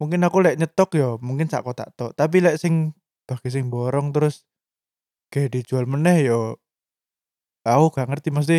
[0.00, 2.96] mungkin aku lek nyetok ya mungkin sak kotak tok tapi lek sing
[3.28, 4.48] bagi sing borong terus
[5.28, 6.56] kayak dijual meneh yo
[7.68, 8.58] aku gak ngerti mesti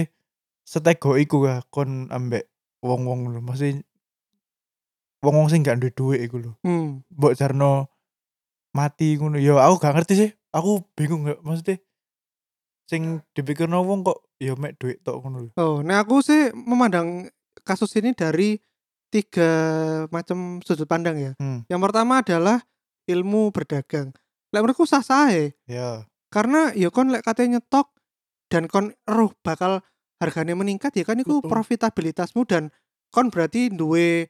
[0.61, 2.45] setego iku ya kon ambek
[2.85, 3.81] wong-wong lho mesti
[5.25, 7.01] wong-wong sing gak duwe duit iku lho Hmm.
[7.09, 7.89] mbok jarno
[8.75, 11.81] mati ngono ya aku gak ngerti sih aku bingung gak maksudnya
[12.89, 17.29] sing dipikir wong kok ya mek duit tok ngono lho Oh, nah aku sih memandang
[17.61, 18.57] kasus ini dari
[19.13, 19.49] tiga
[20.09, 21.31] macam sudut pandang ya.
[21.37, 21.69] hmm.
[21.69, 22.57] Yang pertama adalah
[23.05, 24.09] ilmu berdagang.
[24.49, 27.89] Lek menurutku sah sae ya karena ya kon lek katanya nyetok
[28.49, 29.81] dan kon roh bakal
[30.21, 32.73] harganya meningkat ya kan itu profitabilitasmu dan
[33.13, 34.29] kon berarti duwe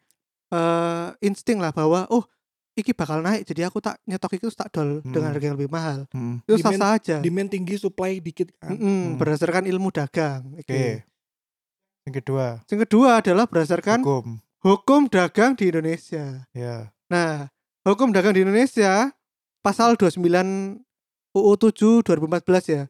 [0.51, 2.27] eh, insting lah bahwa oh
[2.79, 5.31] iki bakal naik jadi aku tak nyetok itu tak dol dengan Hmm.
[5.31, 5.99] harga yang lebih mahal.
[6.09, 6.43] hmm.
[6.43, 7.15] Itu sah Demand- sah aja.
[7.19, 9.09] demand tinggi supply dikit kan Mm-mm, Hmm.
[9.15, 10.41] berdasarkan ilmu dagang.
[10.53, 10.83] oke Oke.
[12.03, 16.43] yang kedua Yang kedua adalah berdasarkan hukum hukum dagang di Indonesia.
[16.51, 17.49] ya Nah,
[17.83, 19.09] hukum dagang di Indonesia
[19.59, 20.77] pasal 29
[21.31, 22.83] UU 7 2014 ya.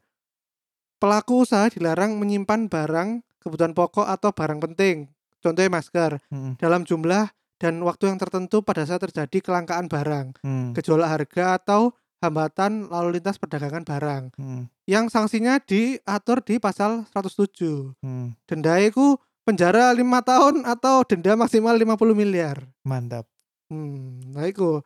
[0.96, 6.56] Pelaku usaha dilarang menyimpan barang kebutuhan pokok atau barang penting, contohnya masker, hmm.
[6.56, 10.72] dalam jumlah dan waktu yang tertentu pada saat terjadi kelangkaan barang, Hmm.
[10.72, 11.92] gejolak harga atau
[12.24, 14.32] hambatan lalu lintas perdagangan barang.
[14.40, 14.72] Hmm.
[14.88, 17.92] Yang sanksinya diatur di pasal 107.
[18.00, 18.32] Hmm.
[18.48, 22.64] Denda itu penjara lima tahun atau denda maksimal 50 miliar.
[22.84, 23.28] mantap
[23.70, 24.82] Hmm, nah itu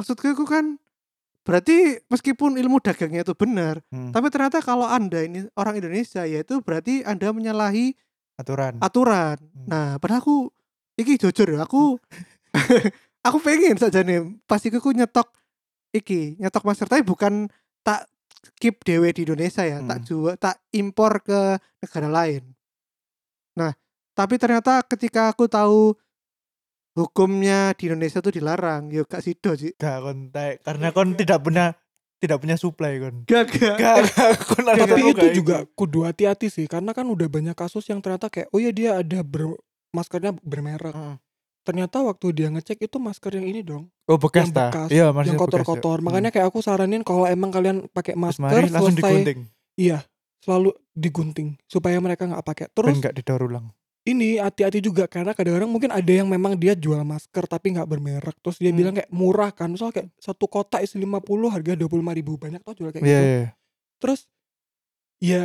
[0.00, 0.80] maksudku itu kan
[1.44, 4.16] berarti meskipun ilmu dagangnya itu benar, hmm.
[4.16, 7.92] tapi ternyata kalau anda ini orang Indonesia ya itu berarti anda menyalahi
[8.40, 9.36] aturan aturan.
[9.44, 9.68] Hmm.
[9.68, 10.48] Nah, padahal aku
[10.94, 11.98] iki jujur ya, aku
[13.26, 15.26] aku pengen saja nih pasti aku nyetok
[15.90, 17.46] iki nyetok masker tapi bukan
[17.80, 18.06] tak
[18.56, 20.06] keep dewe di Indonesia ya, tak Hmm.
[20.06, 22.44] jual, tak impor ke negara lain.
[23.56, 23.72] Nah,
[24.12, 25.96] tapi ternyata ketika aku tahu
[26.94, 29.72] hukumnya di Indonesia tuh dilarang, ya gak sido sih.
[29.74, 31.74] gak kontak karena kon tidak punya
[32.20, 33.76] tidak punya supply kon Gak gak.
[33.76, 37.84] gak gak kon tapi itu gak juga kudu hati-hati sih karena kan udah banyak kasus
[37.86, 39.56] yang ternyata kayak oh ya dia ada ber
[39.94, 40.92] maskernya bermerek.
[40.92, 41.16] Heeh.
[41.64, 44.68] ternyata waktu dia ngecek itu masker yang ini dong oh bekas yang ta?
[44.68, 45.40] bekas, iya yang ya.
[45.40, 45.96] kotor-kotor.
[46.02, 46.04] Hmm.
[46.04, 49.38] makanya kayak aku saranin kalau emang kalian pakai masker mari langsung selesai digunting?
[49.80, 49.98] iya
[50.44, 52.66] selalu digunting supaya mereka nggak pakai.
[52.68, 53.72] Terus nggak didaur ulang?
[54.04, 58.36] ini hati-hati juga karena kadang-kadang mungkin ada yang memang dia jual masker tapi nggak bermerek.
[58.44, 58.76] Terus dia Hmm.
[58.76, 62.76] bilang kayak murah kan soal kayak satu kotak isi 50 harga 25 ribu banyak tau
[62.76, 63.24] jual kayak iya gitu.
[63.24, 63.46] iya.
[63.96, 64.20] Terus
[65.24, 65.44] ya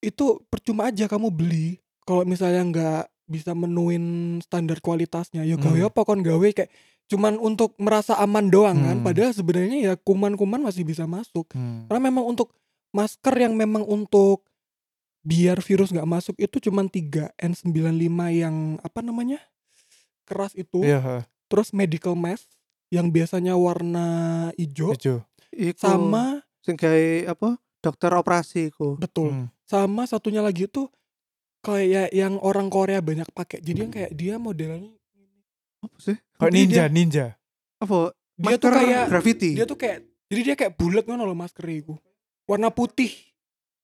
[0.00, 1.76] itu percuma aja kamu beli.
[2.08, 4.02] Kalau misalnya nggak bisa menuin
[4.42, 5.88] standar kualitasnya ya gawe Hmm.
[5.88, 6.68] apa kon gawe kayak
[7.06, 9.06] cuman untuk merasa aman doang kan Hmm.
[9.06, 11.86] padahal sebenarnya ya kuman-kuman masih bisa masuk Hmm.
[11.86, 12.50] karena memang untuk
[12.90, 14.42] masker yang memang untuk
[15.20, 19.38] biar virus nggak masuk itu cuman 3 N95 yang apa namanya
[20.24, 21.16] keras itu iya ha.
[21.46, 22.48] terus medical mask
[22.88, 24.06] yang biasanya warna
[24.54, 27.58] hijau hijau Iku sama sing gawe apa?
[27.80, 28.94] Dokter operasi iku.
[28.96, 29.46] betul Hmm.
[29.66, 30.86] sama satunya lagi tuh
[31.60, 34.92] kayak yang orang Korea banyak pakai jadi yang kayak dia modelnya
[35.80, 36.16] Apa sih?
[36.16, 37.26] Jadi ninja dia- ninja
[37.78, 38.12] Apa?
[38.36, 39.50] dia tuh kayak graffiti.
[39.52, 41.98] dia tuh kayak Jadi dia kayak bulat ngono loh masker iku.
[42.46, 43.10] Warna putih.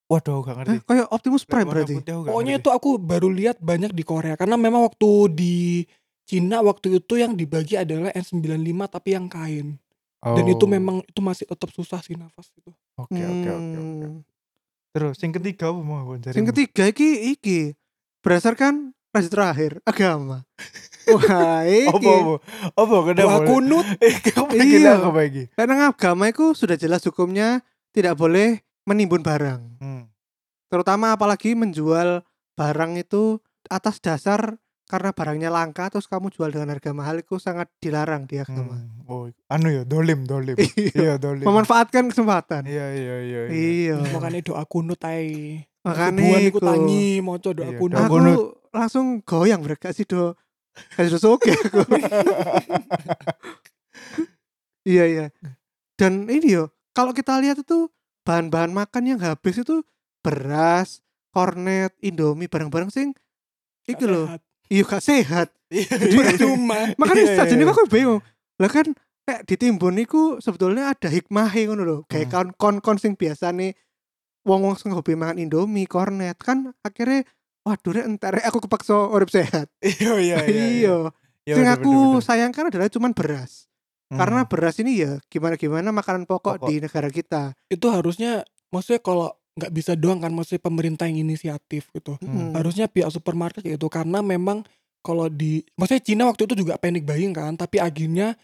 [0.07, 0.71] Waduh gak ngerti.
[0.71, 1.95] Eh, kayak Optimus Prime warna berarti.
[1.99, 2.63] Pokoknya ngerti.
[2.63, 5.57] itu aku baru lihat banyak di Korea karena memang waktu di
[6.23, 9.75] Cina waktu itu yang dibagi adalah N95 tapi yang kain.
[10.19, 10.71] Dan itu Oh.
[10.71, 12.71] memang itu masih tetap susah sih nafas itu.
[12.97, 14.07] Oke oke oke oke.
[14.97, 16.17] Terus yang ketiga apa mau Bon?
[16.17, 17.59] Yang ketiga iki iki
[18.25, 20.49] berdasarkan rajin terakhir agama.
[21.13, 21.93] Wah, iki.
[21.93, 22.35] Apa apa?
[22.73, 23.21] Apa kenapa?
[23.21, 23.87] Doa kunut
[24.49, 24.97] pengen Iya.
[25.05, 25.45] apa lagi?
[25.53, 27.61] Karena agama itu sudah jelas hukumnya
[27.93, 29.61] tidak boleh menimbun barang.
[29.85, 30.09] Hmm.
[30.73, 32.25] Terutama apalagi menjual
[32.57, 33.37] barang itu
[33.69, 34.57] atas dasar
[34.87, 38.79] karena barangnya langka terus kamu jual dengan harga mahal itu sangat dilarang di agama.
[38.79, 39.03] Hmm.
[39.11, 40.55] Oh, anu ya, dolim, dolim.
[40.79, 40.95] Iya.
[40.95, 41.43] iya, dolim.
[41.43, 42.63] Memanfaatkan kesempatan.
[42.71, 43.41] Iya, iya, iya.
[43.51, 43.97] iya.
[43.99, 44.15] Iya.
[44.15, 45.67] makanya doa kunut ae.
[45.83, 46.67] Makanya iku iku.
[46.67, 47.95] tangi maca doa Iya, kunut.
[47.99, 48.39] doa Aku kunut.
[48.71, 50.39] langsung goyang mereka sih do.
[50.95, 51.83] Kasih do soge aku.
[54.87, 55.27] iya iya.
[55.99, 57.91] Dan ini yo, kalau kita lihat itu
[58.23, 59.83] bahan-bahan makan yang habis itu
[60.23, 61.01] beras,
[61.33, 63.17] kornet, indomie, barang-barang sing
[63.87, 64.31] itu loh.
[64.67, 65.49] Iya gak sehat.
[65.67, 65.95] Iya.
[66.39, 67.67] Cuma Makanya Iya, saja iya.
[67.67, 68.21] aku bingung.
[68.57, 68.87] Lah kan
[69.23, 71.99] kayak ditimbun iku sebetulnya ada hikmahnya ngono lho.
[72.07, 72.55] Kayak Hmm.
[72.55, 73.75] kon-kon sing biasa nih
[74.43, 77.27] wong-wong sing hobi mangan indomie, kornet kan akhirnya
[77.67, 79.67] waduh rek entar aku kepaksa urip sehat.
[79.83, 80.65] Iya, iya, iya.
[80.67, 80.97] Iya.
[81.47, 83.67] Iya, Sing bener, aku sayangkan adalah cuman beras.
[84.07, 84.19] Hmm.
[84.19, 86.67] Karena beras ini ya gimana-gimana makanan pokok, Pokok.
[86.71, 87.55] di negara kita.
[87.67, 92.21] itu harusnya maksudnya kalau nggak bisa doang kan maksudnya pemerintah yang inisiatif gitu.
[92.21, 92.53] Hmm.
[92.53, 92.61] Mm.
[92.61, 94.63] Harusnya pihak supermarket gitu karena memang
[95.01, 98.37] kalau di maksudnya Cina waktu itu juga panic buying kan, tapi akhirnya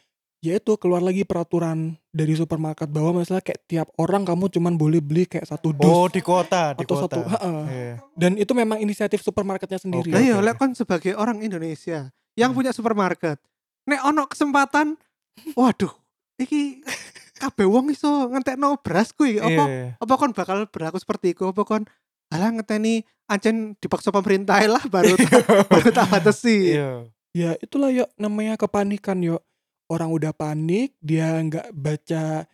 [0.42, 4.98] ya itu keluar lagi peraturan dari supermarket bahwa misalnya kayak tiap orang kamu cuman boleh
[4.98, 7.14] beli kayak satu dus Oh, di kota, di atau kota.
[7.14, 7.62] satu heeh.
[7.68, 7.94] Iya.
[8.16, 10.10] dan itu memang inisiatif supermarketnya sendiri.
[10.10, 10.58] Oke, iya, oke.
[10.58, 12.58] kon sebagai orang Indonesia yang Hmm.
[12.58, 13.38] punya supermarket,
[13.86, 14.98] nek ono kesempatan,
[15.54, 15.92] waduh,
[16.36, 16.82] iki
[17.43, 19.86] kabeh wong iso ngentekno beras kuwi, Iya, apa iya.
[19.99, 21.82] apa kon bakal berlaku seperti itu, apa kon
[22.30, 25.43] alah ngeteni ancen dipaksa pemerintah lah baru tak,
[25.74, 26.78] baru tak batasi.
[26.78, 26.90] Iya.
[27.34, 29.43] Ya itulah yuk namanya kepanikan yuk.
[29.90, 32.47] Orang udah panik, dia nggak baca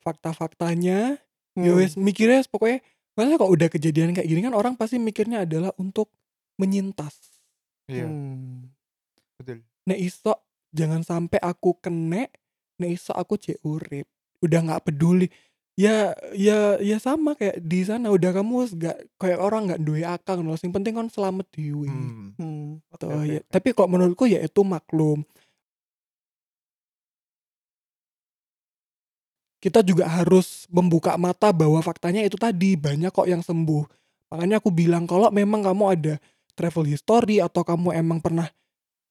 [0.00, 1.18] fakta-faktanya,
[1.58, 1.76] ya Hmm.
[1.76, 2.80] wes mikirnya pokoknya
[3.18, 6.08] Maksudnya kalau udah kejadian kayak gini kan orang pasti mikirnya adalah untuk
[6.56, 7.42] menyintas.
[7.90, 8.70] Iya, Hmm.
[9.36, 9.66] betul.
[9.84, 12.30] Nek iso jangan sampai aku kene,
[12.80, 14.06] nek iso aku cek urip.
[14.44, 15.28] Udah nggak peduli.
[15.78, 20.44] Ya ya ya sama kayak di sana udah kamu nggak kayak orang nggak duwe akal
[20.44, 20.56] loh.
[20.58, 21.88] Yang penting kan selamat dewi.
[21.88, 22.36] Hmm.
[22.36, 22.66] Hmm.
[23.00, 23.40] Tuh, Oke, oke, ya.
[23.48, 25.24] Tapi kalau menurutku ya itu maklum.
[29.60, 33.84] Kita juga harus membuka mata bahwa faktanya itu tadi banyak kok yang sembuh.
[34.32, 36.14] Makanya aku bilang kalau memang kamu ada
[36.56, 38.48] travel history atau kamu emang pernah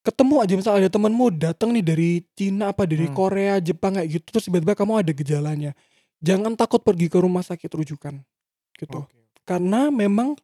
[0.00, 3.14] ketemu aja misal ada temenmu datang nih dari Cina apa dari Hmm.
[3.14, 5.72] Korea, Jepang kayak gitu terus tiba-tiba kamu ada gejalanya.
[6.20, 8.20] Jangan takut pergi ke rumah sakit rujukan.
[8.74, 9.12] Gitu Oke.
[9.42, 10.36] karena memang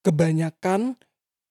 [0.00, 0.94] kebanyakan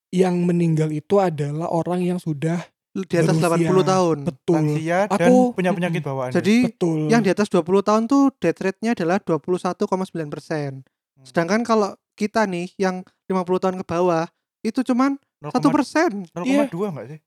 [0.10, 2.62] yang meninggal itu adalah orang yang sudah
[2.94, 3.74] Di atas Berusia.
[3.74, 4.18] 80 tahun.
[4.24, 6.30] betul Lansia dan Aku- punya penyakit bawaan.
[6.30, 10.86] Jadi betul yang di atas 20 tahun tuh death rate-nya adalah 21,9 persen.
[10.86, 11.26] Hmm.
[11.26, 14.30] Sedangkan kalau kita nih yang 50 tahun ke bawah
[14.62, 16.30] itu cuman satu persen.
[16.32, 17.20] 0,2 enggak sih?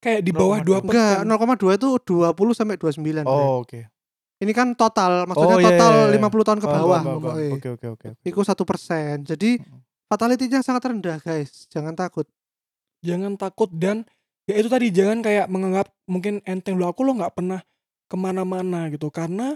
[0.00, 0.88] Kayak di bawah 2 0,2.
[0.88, 3.24] Enggak, 0,2 itu 20 sampai 29.
[3.24, 3.28] Bre.
[3.28, 3.80] Oh, oke.
[4.38, 6.22] Ini kan total, maksudnya Oh, iya, total iya, iya.
[6.30, 7.02] 50 tahun ke bawah.
[7.02, 7.86] Oke, oke, oke.
[7.94, 8.08] oke.
[8.22, 9.26] Iku satu persen.
[9.26, 9.58] Jadi
[10.06, 11.66] fatality-nya sangat rendah guys.
[11.68, 12.26] Jangan takut.
[12.98, 14.02] jangan takut dan
[14.42, 17.62] ya itu tadi jangan kayak menganggap mungkin enteng lo aku lo nggak pernah
[18.10, 19.54] ke mana-mana gitu karena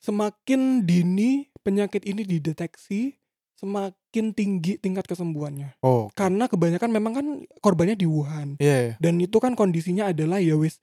[0.00, 3.20] semakin dini penyakit ini dideteksi
[3.62, 7.26] semakin tinggi tingkat kesembuhannya Oh, karena kebanyakan memang kan
[7.62, 8.90] korbannya di Wuhan iya.
[8.90, 8.94] iya.
[8.98, 10.82] dan itu kan kondisinya adalah ya wis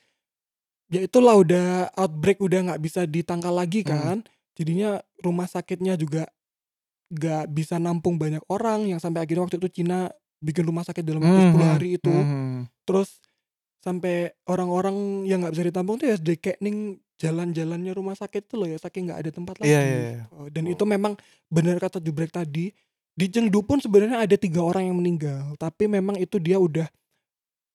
[0.87, 3.91] ya itulah udah outbreak udah nggak bisa ditangkal lagi Hmm.
[3.91, 4.17] kan
[4.55, 6.31] jadinya rumah sakitnya juga
[7.11, 10.07] nggak bisa nampung banyak orang yang sampai akhirnya waktu itu Cina
[10.39, 12.71] bikin rumah sakit dalam waktu 10 Mhm, hari itu mhm.
[12.87, 13.19] terus
[13.83, 16.17] sampai orang-orang yang nggak bisa ditampung tuh ya
[16.63, 20.23] ning jalan-jalannya rumah sakit tuh loh ya saking nggak ada tempat lagi Iya, iya, iya.
[20.31, 20.73] Oh, dan Oh.
[20.73, 21.13] itu memang
[21.51, 22.71] benar kata Jubrek tadi
[23.11, 26.87] di Chengdu pun sebenarnya ada tiga orang yang meninggal tapi memang itu dia udah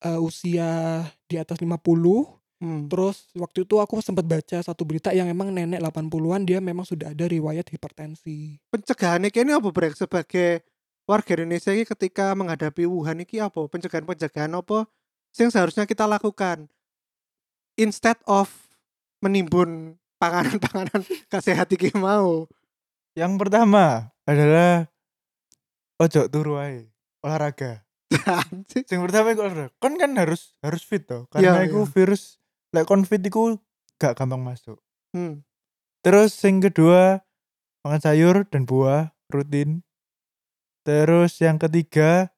[0.00, 2.24] eh, usia di atas 50
[2.62, 2.88] Hmm.
[2.88, 7.12] terus waktu itu aku sempat baca satu berita yang emang nenek 80-an dia memang sudah
[7.12, 10.62] ada riwayat hipertensi Pencegahannya kini apa Brek sebagai
[11.04, 13.68] warga Indonesia ini ketika menghadapi Wuhan ini apa?
[13.68, 14.88] Pencegahan-pencegahan apa
[15.36, 16.70] yang seharusnya kita lakukan
[17.76, 18.63] instead of
[19.24, 21.00] menimbun panganan-panganan
[21.46, 22.44] sehat iki mau.
[23.16, 24.92] Yang pertama adalah
[25.96, 26.92] ojo turu ae.
[27.24, 27.88] Olahraga.
[28.92, 29.72] Yang pertama iku olahraga.
[29.80, 31.24] Kon kan harus harus fit toh.
[31.32, 31.90] Karena Iya, iku iya.
[31.96, 32.36] virus
[32.76, 33.56] lek kon fit iku
[33.96, 34.78] gak gampang masuk.
[35.16, 35.40] Hmm.
[36.04, 37.24] Terus yang kedua
[37.80, 39.80] makan sayur dan buah rutin.
[40.84, 42.28] Terus yang ketiga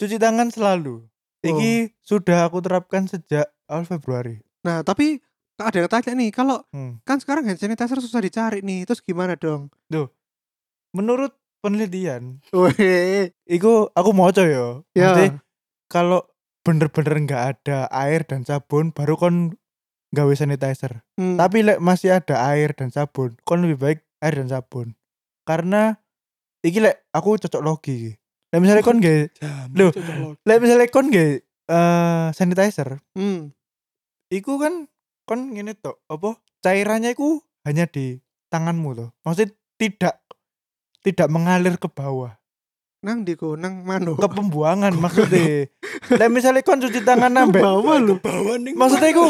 [0.00, 1.06] cuci tangan selalu.
[1.44, 4.40] Iki sudah aku terapkan sejak awal Februari.
[4.64, 5.20] Nah, tapi
[5.56, 6.98] ada yang tanya nih, kalau Hmm.
[7.02, 9.70] kan sekarang hand sanitizer susah dicari nih, terus gimana dong?
[10.94, 14.44] Menurut penelitian, Weh, iku aku mau ya.
[14.44, 14.62] ya.
[14.94, 15.30] Maksudnya
[15.88, 16.20] kalau
[16.62, 19.36] bener-bener nggak ada air dan sabun baru kon
[20.10, 21.02] gawe sanitizer.
[21.14, 21.34] Hmm.
[21.34, 24.94] Tapi lek masih ada air dan sabun, kon lebih baik air dan sabun.
[25.42, 25.98] Karena
[26.62, 28.14] iki lek aku cocok logi.
[28.54, 29.02] Lek misalnya kon
[29.98, 30.32] cocok loh.
[30.46, 31.32] lek misalnya kon gawe
[31.64, 33.50] eh sanitizer, Hmm.
[34.28, 34.84] iku kan
[35.24, 36.38] kon ngene tok, apa?
[36.64, 39.08] Cairannya iku hanya di tanganmu tuh.
[39.24, 40.14] Maksudnya tidak
[41.04, 42.32] tidak mengalir ke bawah,
[43.04, 44.16] Nang di ku, nang mano.
[44.16, 45.68] ke pembuangan maksudnya.
[46.08, 48.16] Lek misalnya kon cuci tangan nambah bawah lu.
[48.16, 48.72] Bawah nih.
[48.72, 49.28] maksudnya iku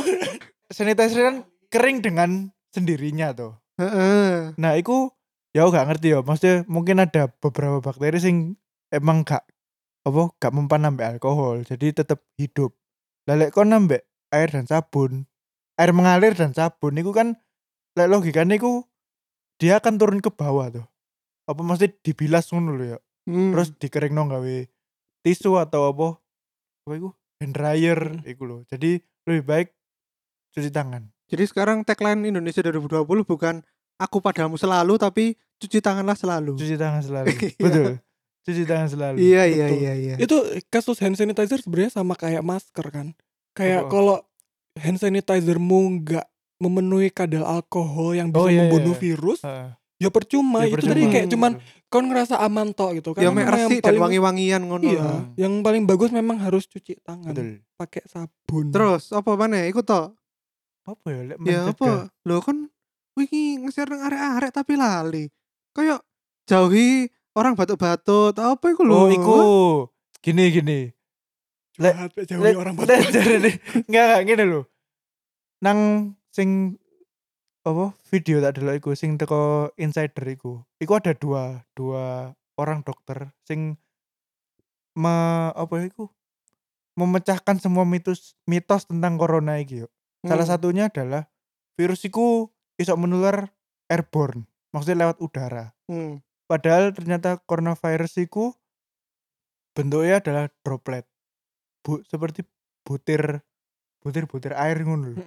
[0.71, 1.37] sanitizer kan
[1.75, 3.59] kering dengan sendirinya tuh.
[3.83, 4.55] Heeh.
[4.55, 5.11] Nah, iku
[5.51, 6.23] ya aku gak ngerti ya.
[6.23, 8.55] Maksudnya mungkin ada beberapa bakteri sing
[8.95, 9.43] emang gak
[10.07, 12.79] apa gak mempan nambah alkohol, jadi tetap hidup.
[13.27, 13.99] Lah lek kon nambah
[14.31, 15.27] air dan sabun,
[15.75, 17.35] air mengalir dan sabun iku kan
[17.95, 18.87] lek logikanya iku
[19.59, 20.87] dia akan turun ke bawah tuh.
[21.47, 22.99] Apa mesti dibilas ngono lho ya.
[23.31, 23.55] Hmm.
[23.55, 24.57] Terus dikeringno gawe
[25.25, 26.09] tisu atau apa?
[26.85, 27.11] Apa iku?
[27.43, 28.57] Hand dryer iku lho.
[28.67, 28.99] Jadi
[29.29, 29.69] lebih baik
[30.55, 31.11] cuci tangan.
[31.31, 33.65] Jadi sekarang tagline Indonesia 2020 bukan
[33.99, 36.55] aku padamu selalu tapi cuci tanganlah selalu.
[36.59, 37.27] Cuci tangan selalu.
[37.41, 37.63] Iya.
[37.63, 37.93] Betul.
[38.45, 39.17] Cuci tangan selalu.
[39.25, 40.15] Iya iya iya iya.
[40.21, 43.17] Itu kasus hand sanitizer sebenarnya sama kayak masker kan.
[43.57, 44.21] Kayak kalau
[44.75, 46.27] hand sanitizermu nggak
[46.59, 49.03] memenuhi kadar alkohol yang bisa Oh, iya, membunuh iya.
[49.03, 49.69] virus, Heeh.
[49.99, 50.65] ya percuma.
[50.65, 51.13] Ya, itu tadi percuma.
[51.13, 51.53] kayak cuman
[51.87, 53.23] kon ngerasa aman tok gitu kan.
[53.23, 55.21] ya resik dan paling- wangi-wangian ngono Iya, lah.
[55.37, 57.35] yang paling bagus memang harus cuci tangan
[57.75, 58.71] pakai sabun.
[58.71, 59.63] Terus apa mana?
[59.67, 60.15] Ikut toh.
[60.85, 62.13] Apa ya lek Ya apa?
[62.25, 62.69] Lo kan
[63.15, 65.25] wingi nge-share nang arek-arek tapi lali.
[65.73, 66.03] Kayak
[66.45, 68.95] jauhi orang batuk-batuk atau apa iku lho.
[68.95, 69.39] Oh, iku.
[70.21, 70.81] Gini gini.
[71.75, 72.75] Curhat, jauhi orang.
[72.79, 73.03] Enggak
[73.91, 74.63] enggak gini lho.
[75.63, 75.79] Nang
[76.31, 76.79] sing
[77.65, 80.63] apa video tak delok iku sing teko insider iku.
[80.79, 83.75] Iku ada dua dua orang dokter sing
[84.95, 85.15] me
[85.51, 86.07] apa iku
[86.95, 89.89] memecahkan semua mitos mitos tentang corona iki yo.
[90.23, 90.55] Salah Hmm.
[90.55, 91.27] satunya adalah
[91.75, 93.51] virus iku iso menular
[93.91, 95.75] airborne, maksudnya lewat udara.
[95.91, 96.23] Hmm.
[96.47, 98.55] Padahal ternyata coronavirus iku
[99.75, 101.09] bentuknya adalah droplet.
[101.85, 102.49] Bu, seperti
[102.83, 103.45] butir
[104.01, 105.21] butir-butir air ngono lho.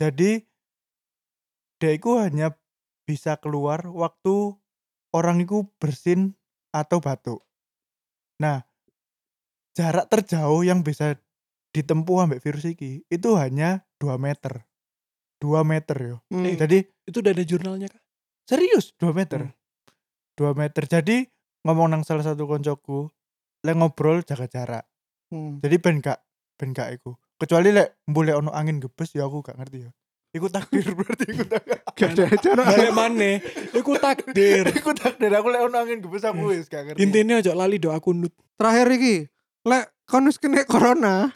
[0.00, 0.40] Jadi
[1.80, 2.52] dia iku hanya
[3.08, 4.56] bisa keluar waktu
[5.16, 6.36] orang iku bersin
[6.72, 7.40] atau batuk.
[8.40, 8.64] Nah,
[9.72, 11.16] jarak terjauh yang bisa
[11.72, 14.64] ditempuh ambek virus iki itu hanya 2 meter.
[15.38, 16.16] 2 meter yo.
[16.32, 16.48] Hmm.
[16.56, 18.02] Jadi Itu udah ada jurnalnya kah?
[18.48, 19.52] serius 2 meter.
[19.52, 19.54] Hmm.
[20.40, 20.82] 2 meter.
[20.88, 21.28] Jadi
[21.68, 23.12] ngomong nang salah satu koncoku,
[23.62, 24.84] lek ngobrol jaga jarak.
[25.28, 25.60] Hmm.
[25.60, 26.18] Jadi ben gak
[26.56, 27.16] ben gak iku.
[27.38, 29.90] Kecuali lek mbule ono angin gebes ya aku gak ngerti ya.
[30.28, 31.78] Iku takdir berarti iku takdir.
[31.96, 32.62] Gak ada cara.
[32.92, 33.40] Mana?
[33.72, 34.64] Iku takdir.
[34.78, 37.00] iku takdir aku lek ono angin gebes aku wis gak ngerti.
[37.00, 38.32] Intinya aja lali doa kunut.
[38.58, 39.16] Terakhir iki,
[39.68, 41.30] lek kon wis kena corona,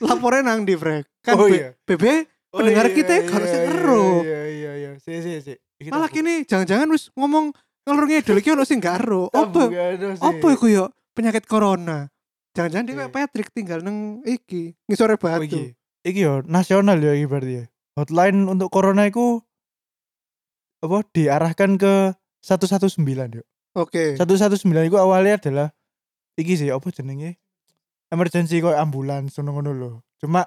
[0.00, 1.04] lapornya nang di Frek.
[1.20, 1.76] Kan oh iya.
[1.84, 4.06] BB pendengar kita harus iya, ngeru.
[4.24, 4.90] Iya iya iya.
[4.98, 5.54] Si si si.
[5.90, 7.50] Malah kini jangan-jangan wis ngomong
[7.82, 9.26] ngelur ngidul iki ono sing gak ero.
[9.34, 9.68] Apa?
[10.22, 10.84] Apa iku yo?
[11.12, 12.11] Penyakit corona.
[12.52, 13.00] Jangan-jangan dia Iya.
[13.02, 15.44] kayak Patrick tinggal nang iki, ngisore Oh, batu.
[15.48, 15.62] iki.
[16.04, 17.64] Iki yo nasional ya iki berarti ya.
[17.96, 19.40] Hotline untuk corona iku
[20.82, 23.44] apa diarahkan ke 119 yo.
[23.72, 24.18] Oke.
[24.18, 25.68] 119 itu awalnya adalah
[26.36, 27.38] iki sih apa jenenge
[28.08, 30.44] emergency kok ambulans ngono ngono lho cuma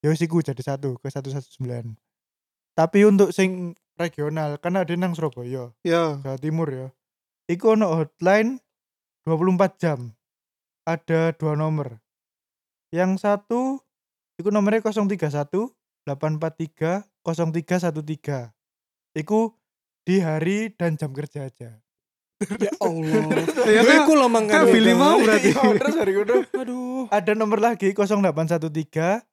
[0.00, 1.96] ya wis iku jadi satu ke 119
[2.72, 6.20] tapi untuk sing regional kan ada nang Surabaya Ya.
[6.20, 6.88] Jawa Timur ya
[7.46, 8.60] iku ono hotline
[9.24, 10.12] 24 jam
[10.86, 11.98] ada dua nomor
[12.94, 13.82] yang satu
[14.38, 15.26] iku nomornya 031
[16.06, 18.54] 843 0313
[19.18, 19.50] iku
[20.06, 21.82] di hari dan jam kerja aja
[22.60, 23.32] Ya Allah.
[23.66, 24.62] Ya kan- iku lo mangkan.
[24.62, 25.56] kan Billy mau berarti.
[25.56, 27.08] Iya, terus hari itu Aduh.
[27.08, 29.24] ada nomor lagi 0813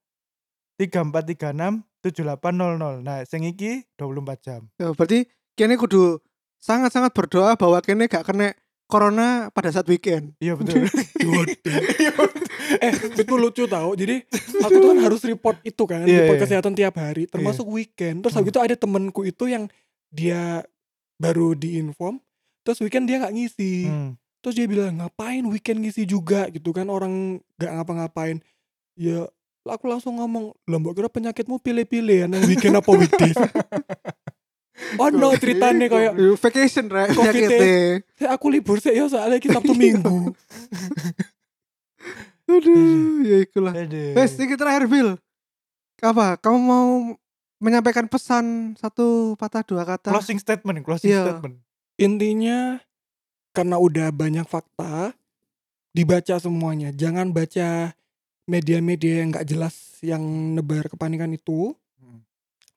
[0.79, 3.03] 3436 7800.
[3.03, 4.61] Nah, sing iki 24 jam.
[4.75, 6.23] Ya, berarti kene kudu
[6.59, 8.55] sangat-sangat berdoa bahwa kene gak kena
[8.93, 10.37] corona pada saat weekend.
[10.37, 10.85] Iya betul.
[12.85, 13.97] eh itu lucu tau.
[13.97, 14.21] Jadi
[14.61, 16.43] aku tuh kan harus report itu kan Iya, report iya.
[16.45, 17.25] kesehatan tiap hari.
[17.25, 18.21] Termasuk weekend.
[18.21, 19.65] Terus habis itu ada temenku itu yang
[20.13, 20.61] dia
[21.17, 22.21] baru diinform
[22.61, 23.89] terus weekend dia nggak ngisi.
[23.89, 24.13] Hmm.
[24.43, 26.45] terus dia bilang ngapain weekend ngisi juga?
[26.53, 28.37] Gitu kan orang nggak ngapa-ngapain.
[28.93, 29.25] Ya
[29.65, 33.39] aku langsung ngomong lah mbak kira penyakitmu pilih-pilih ya weekend apa weekdays
[34.95, 37.65] ono ceritane kayak Yo, vacation rek Covid penyakitnya.
[38.19, 40.31] "Eh, aku libur sih ya soalnya kita Sabtu Minggu.
[42.43, 43.73] Aduh, ya ikulah.
[44.13, 45.15] Wes, ini terakhir Bill.
[46.03, 46.35] Apa?
[46.35, 46.87] Kamu mau
[47.57, 50.11] menyampaikan pesan satu patah dua kata?
[50.11, 51.23] closing statement, closing Iya.
[51.31, 51.55] statement.
[51.95, 52.83] Intinya
[53.55, 55.15] karena udah banyak fakta
[55.95, 56.91] dibaca semuanya.
[56.91, 57.95] Jangan baca
[58.43, 60.19] media-media yang nggak jelas yang
[60.51, 61.71] nebar kepanikan itu.
[61.95, 62.19] Hmm.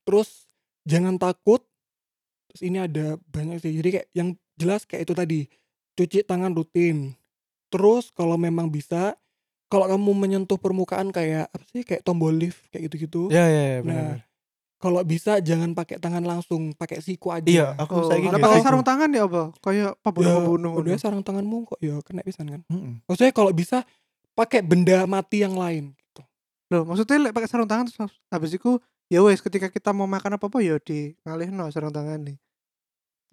[0.07, 0.47] Terus
[0.87, 1.67] jangan takut.
[2.57, 3.77] Terus ini ada banyak sih.
[3.77, 5.41] Jadi kayak yang jelas kayak itu tadi.
[5.93, 7.13] Cuci tangan rutin.
[7.69, 9.13] Terus kalau memang bisa
[9.69, 13.29] kalau kamu menyentuh permukaan kayak apa sih kayak tombol lift kayak gitu-gitu.
[13.29, 14.17] Ya ya, ya Nah, benar.
[14.81, 17.45] Kalau bisa jangan pakai tangan langsung, pakai siku aja.
[17.45, 18.67] Iya, aku Oh, saiki kayak pakai gitu.
[18.69, 19.53] sarung tangan ya apa?
[19.61, 20.73] Kayak ya, pembunuh-pembunuh.
[20.81, 22.61] udah sarung tanganmu kok ya kena pisan kan.
[22.73, 23.05] Mm-mm.
[23.05, 23.85] Maksudnya kalau bisa
[24.33, 26.25] pakai benda mati yang lain gitu.
[26.73, 30.61] Loh, maksudnya pakai sarung tangan terus habis itu ya wes ketika kita mau makan apa-apa
[30.61, 32.37] ya di ngalihno sarung tangan nih.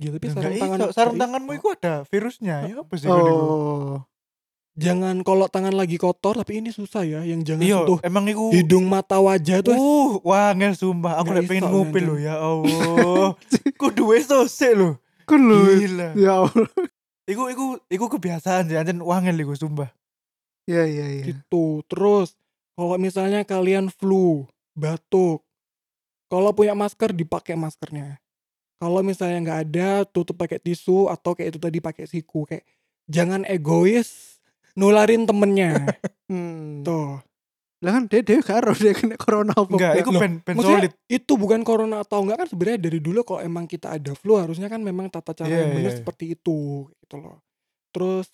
[0.01, 2.65] Ya tapi Ya, sarung tangan sarung tanganmu itu ada virusnya.
[2.65, 3.07] Ya apa sih?
[3.09, 4.01] Oh.
[4.73, 8.49] jangan kalau tangan lagi kotor tapi ini susah ya yang jangan Iya, sentuh emang iku
[8.49, 11.21] hidung mata wajah tuh Uh, wangel sumpah.
[11.21, 13.37] Aku lek pengen ngupil loh ya Allah.
[13.81, 14.97] Kudu wes sosek lho.
[15.29, 15.77] Kan lho.
[15.77, 16.17] Gila.
[16.17, 16.69] Ya Allah.
[17.29, 19.93] Iku iku iku kebiasaan sih, anjen wangel iku sumpah.
[20.65, 21.21] Ya ya ya.
[21.21, 21.85] gitu.
[21.85, 22.33] Terus
[22.73, 25.45] kalau misalnya kalian flu, batuk,
[26.33, 28.22] kalau punya masker dipakai maskernya.
[28.83, 32.43] Kalau misalnya nggak ada, tutup pakai tisu atau kayak itu tadi pakai siku.
[32.43, 32.67] Kayak
[33.07, 34.39] jangan egois
[34.75, 35.71] nularin temennya.
[36.23, 36.81] Hmm.
[36.81, 37.19] Tuh.
[37.83, 39.69] Lah kan dia dia karo dia kena corona apa?
[39.69, 40.93] Enggak, ben ben Maksudnya solid.
[41.11, 44.71] itu bukan corona atau enggak kan sebenarnya dari dulu kalau emang kita ada flu harusnya
[44.71, 45.99] kan memang tata cara Iya, yang benar iya.
[45.99, 47.43] seperti itu gitu loh.
[47.91, 48.31] Terus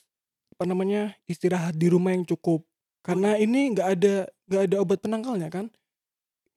[0.56, 2.64] apa namanya istirahat di rumah yang cukup
[3.04, 4.16] karena ini nggak ada
[4.48, 5.66] nggak ada obat penangkalnya kan.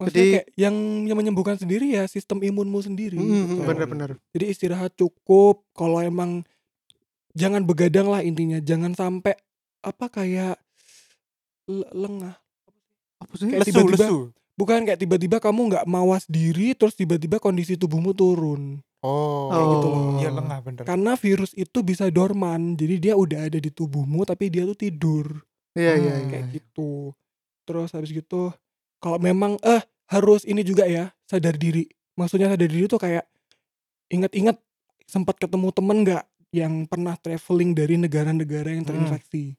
[0.02, 0.74] Maksudnya Jadi- kayak yang
[1.04, 3.14] yang menyembuhkan sendiri ya sistem imunmu sendiri.
[3.14, 3.62] Hmm, gitu.
[3.62, 4.10] bener-bener.
[4.30, 5.62] Jadi istirahat cukup.
[5.70, 6.42] Kalau emang
[7.32, 8.58] jangan begadang lah intinya.
[8.58, 9.38] Jangan sampai
[9.80, 10.58] apa kayak
[11.66, 12.34] le- lengah.
[13.18, 13.46] Apa sih?
[13.48, 14.18] Kayak Lesu, tiba-tiba- lesu.
[14.52, 18.82] Bukan kayak tiba-tiba kamu nggak mawas diri terus tiba-tiba kondisi tubuhmu turun.
[19.00, 20.02] Oh, Kayak gitu loh.
[20.16, 20.82] Iya lengah bener.
[20.84, 22.76] Karena virus itu bisa dorman.
[22.76, 25.26] Jadi dia udah ada di tubuhmu tapi dia tuh tidur.
[25.72, 26.28] Iya iya Hmm, iya.
[26.28, 27.10] Kayak gitu.
[27.62, 28.52] Terus habis gitu
[28.98, 29.82] kalau memang eh
[30.12, 31.88] harus ini juga ya sadar diri.
[32.14, 33.24] Maksudnya sadar diri tuh kayak
[34.12, 34.60] ingat-ingat
[35.08, 38.92] sempat ketemu temen nggak yang pernah traveling dari negara-negara yang Hmm.
[38.92, 39.56] terinfeksi.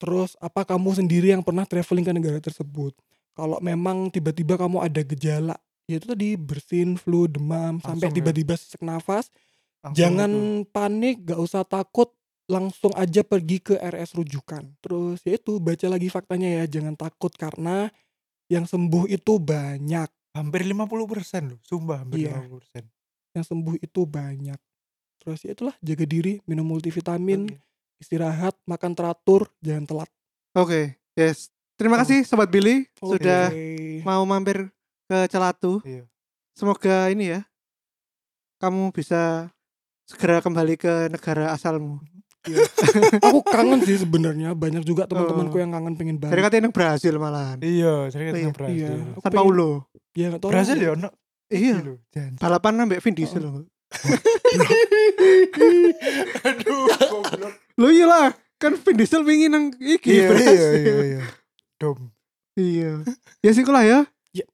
[0.00, 2.94] Terus apa kamu sendiri yang pernah traveling ke negara tersebut?
[3.34, 8.16] Kalau memang tiba-tiba kamu ada gejala, ya itu tadi bersin, flu, demam, sampai Langsung ya.
[8.22, 9.28] tiba-tiba sesak nafas,
[9.82, 10.32] Langsung jangan
[10.62, 10.70] itu.
[10.70, 12.10] panik, gak usah takut,
[12.46, 14.70] langsung aja pergi ke RS rujukan.
[14.80, 17.90] Terus ya itu baca lagi faktanya ya, jangan takut karena
[18.50, 22.34] yang sembuh itu banyak, hampir 50% loh, sumpah hampir Iya.
[22.42, 22.84] 50%.
[23.30, 24.58] yang sembuh itu banyak.
[25.22, 27.56] Terus ya itulah jaga diri, minum multivitamin, Oke.
[27.96, 30.10] istirahat, makan teratur, jangan telat.
[30.52, 31.54] Oke, yes.
[31.78, 32.00] Terima Oh.
[32.02, 34.02] kasih sobat Billy sudah Oke.
[34.02, 34.68] mau mampir
[35.06, 35.78] ke Celatu.
[35.80, 36.04] Iya.
[36.52, 37.40] Semoga ini ya
[38.60, 39.48] kamu bisa
[40.04, 42.02] segera kembali ke negara asalmu.
[43.26, 45.60] Aku kangen sih sebenarnya, banyak juga teman-temanku Oh.
[45.60, 46.40] yang kangen pengen balik.
[46.40, 47.58] katanya yang Brasil malahan.
[47.60, 48.76] Iya, saya Iya, kata Brasil.
[48.76, 49.70] Iya, aku San pengen- Paulo.
[50.10, 50.50] Ya nggak tahu.
[50.50, 50.82] Brasil lah.
[50.82, 51.08] ya ono.
[51.48, 51.76] Iya.
[52.36, 53.42] Balapan nambah Vin Diesel.
[53.42, 53.66] loh.
[56.40, 57.52] Aduh, goblok.
[57.74, 58.26] Lo iya lah,
[58.56, 61.20] kan Vin Diesel pingin nang iki Iya, iya, iya, iya.
[61.76, 62.08] Dom.
[62.54, 63.04] Iya.
[63.40, 63.98] Ya sih lah ya.
[64.32, 64.44] Ya.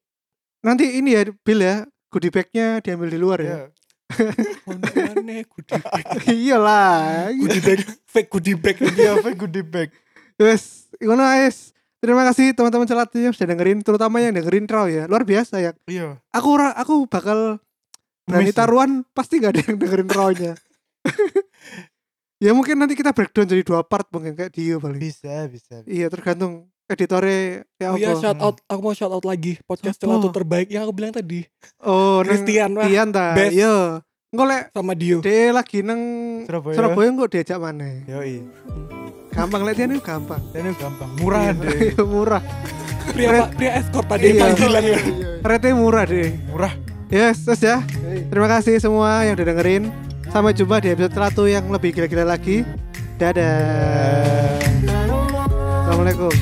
[0.60, 1.76] Nanti ini ya Bill ya,
[2.08, 3.56] goodie bag-nya diambil di luar ya.
[5.26, 5.42] Ya.
[5.42, 6.04] Aneh goodie bag.
[6.30, 7.34] Iyalah.
[7.34, 8.76] Goodie bag, fake goodie bag.
[8.78, 9.90] Iya, apa goodie bag.
[10.38, 11.74] Wes, ngono guys.
[11.96, 15.10] Terima kasih teman-teman celatu yang sudah dengerin, terutama yang dengerin Raw ya.
[15.10, 15.72] Luar biasa ya.
[15.88, 16.20] Iya.
[16.30, 17.58] Aku aku bakal
[18.28, 18.54] berani ya.
[18.54, 20.52] taruhan pasti gak ada yang dengerin Raw-nya.
[22.44, 25.00] ya mungkin nanti kita breakdown jadi dua part mungkin kayak Dio paling.
[25.00, 25.82] Bisa, bisa.
[25.88, 30.06] Iya tergantung editornya ya Oh iya shout out, aku mau shout out lagi podcast Siapa?
[30.06, 31.42] celatu terbaik yang aku bilang tadi.
[31.82, 33.34] Oh, Christian wah Ian ta.
[33.34, 33.54] best.
[33.56, 34.04] Iya.
[34.34, 35.22] Engko lek sama Dio.
[35.22, 36.00] dia lagi nang
[36.50, 36.74] Surabaya.
[36.74, 37.88] Surabaya kok diajak mana?
[38.10, 38.42] Yoi.
[39.30, 40.42] Gampang lek dia nih gampang.
[40.50, 41.78] Ini gampang, murah Iya, deh.
[41.86, 42.42] iya, murah.
[43.06, 44.42] Pria pria escort tadi Iya.
[44.42, 44.98] panggilan ya.
[45.46, 46.34] Rate murah deh.
[46.50, 46.72] Murah.
[47.06, 47.78] Yes, terus ya.
[48.26, 49.94] Terima kasih semua yang udah dengerin.
[50.26, 52.66] Sampai jumpa di episode 100 yang lebih gila-gila lagi.
[53.22, 54.58] Dadah.
[55.86, 56.34] Assalamualaikum.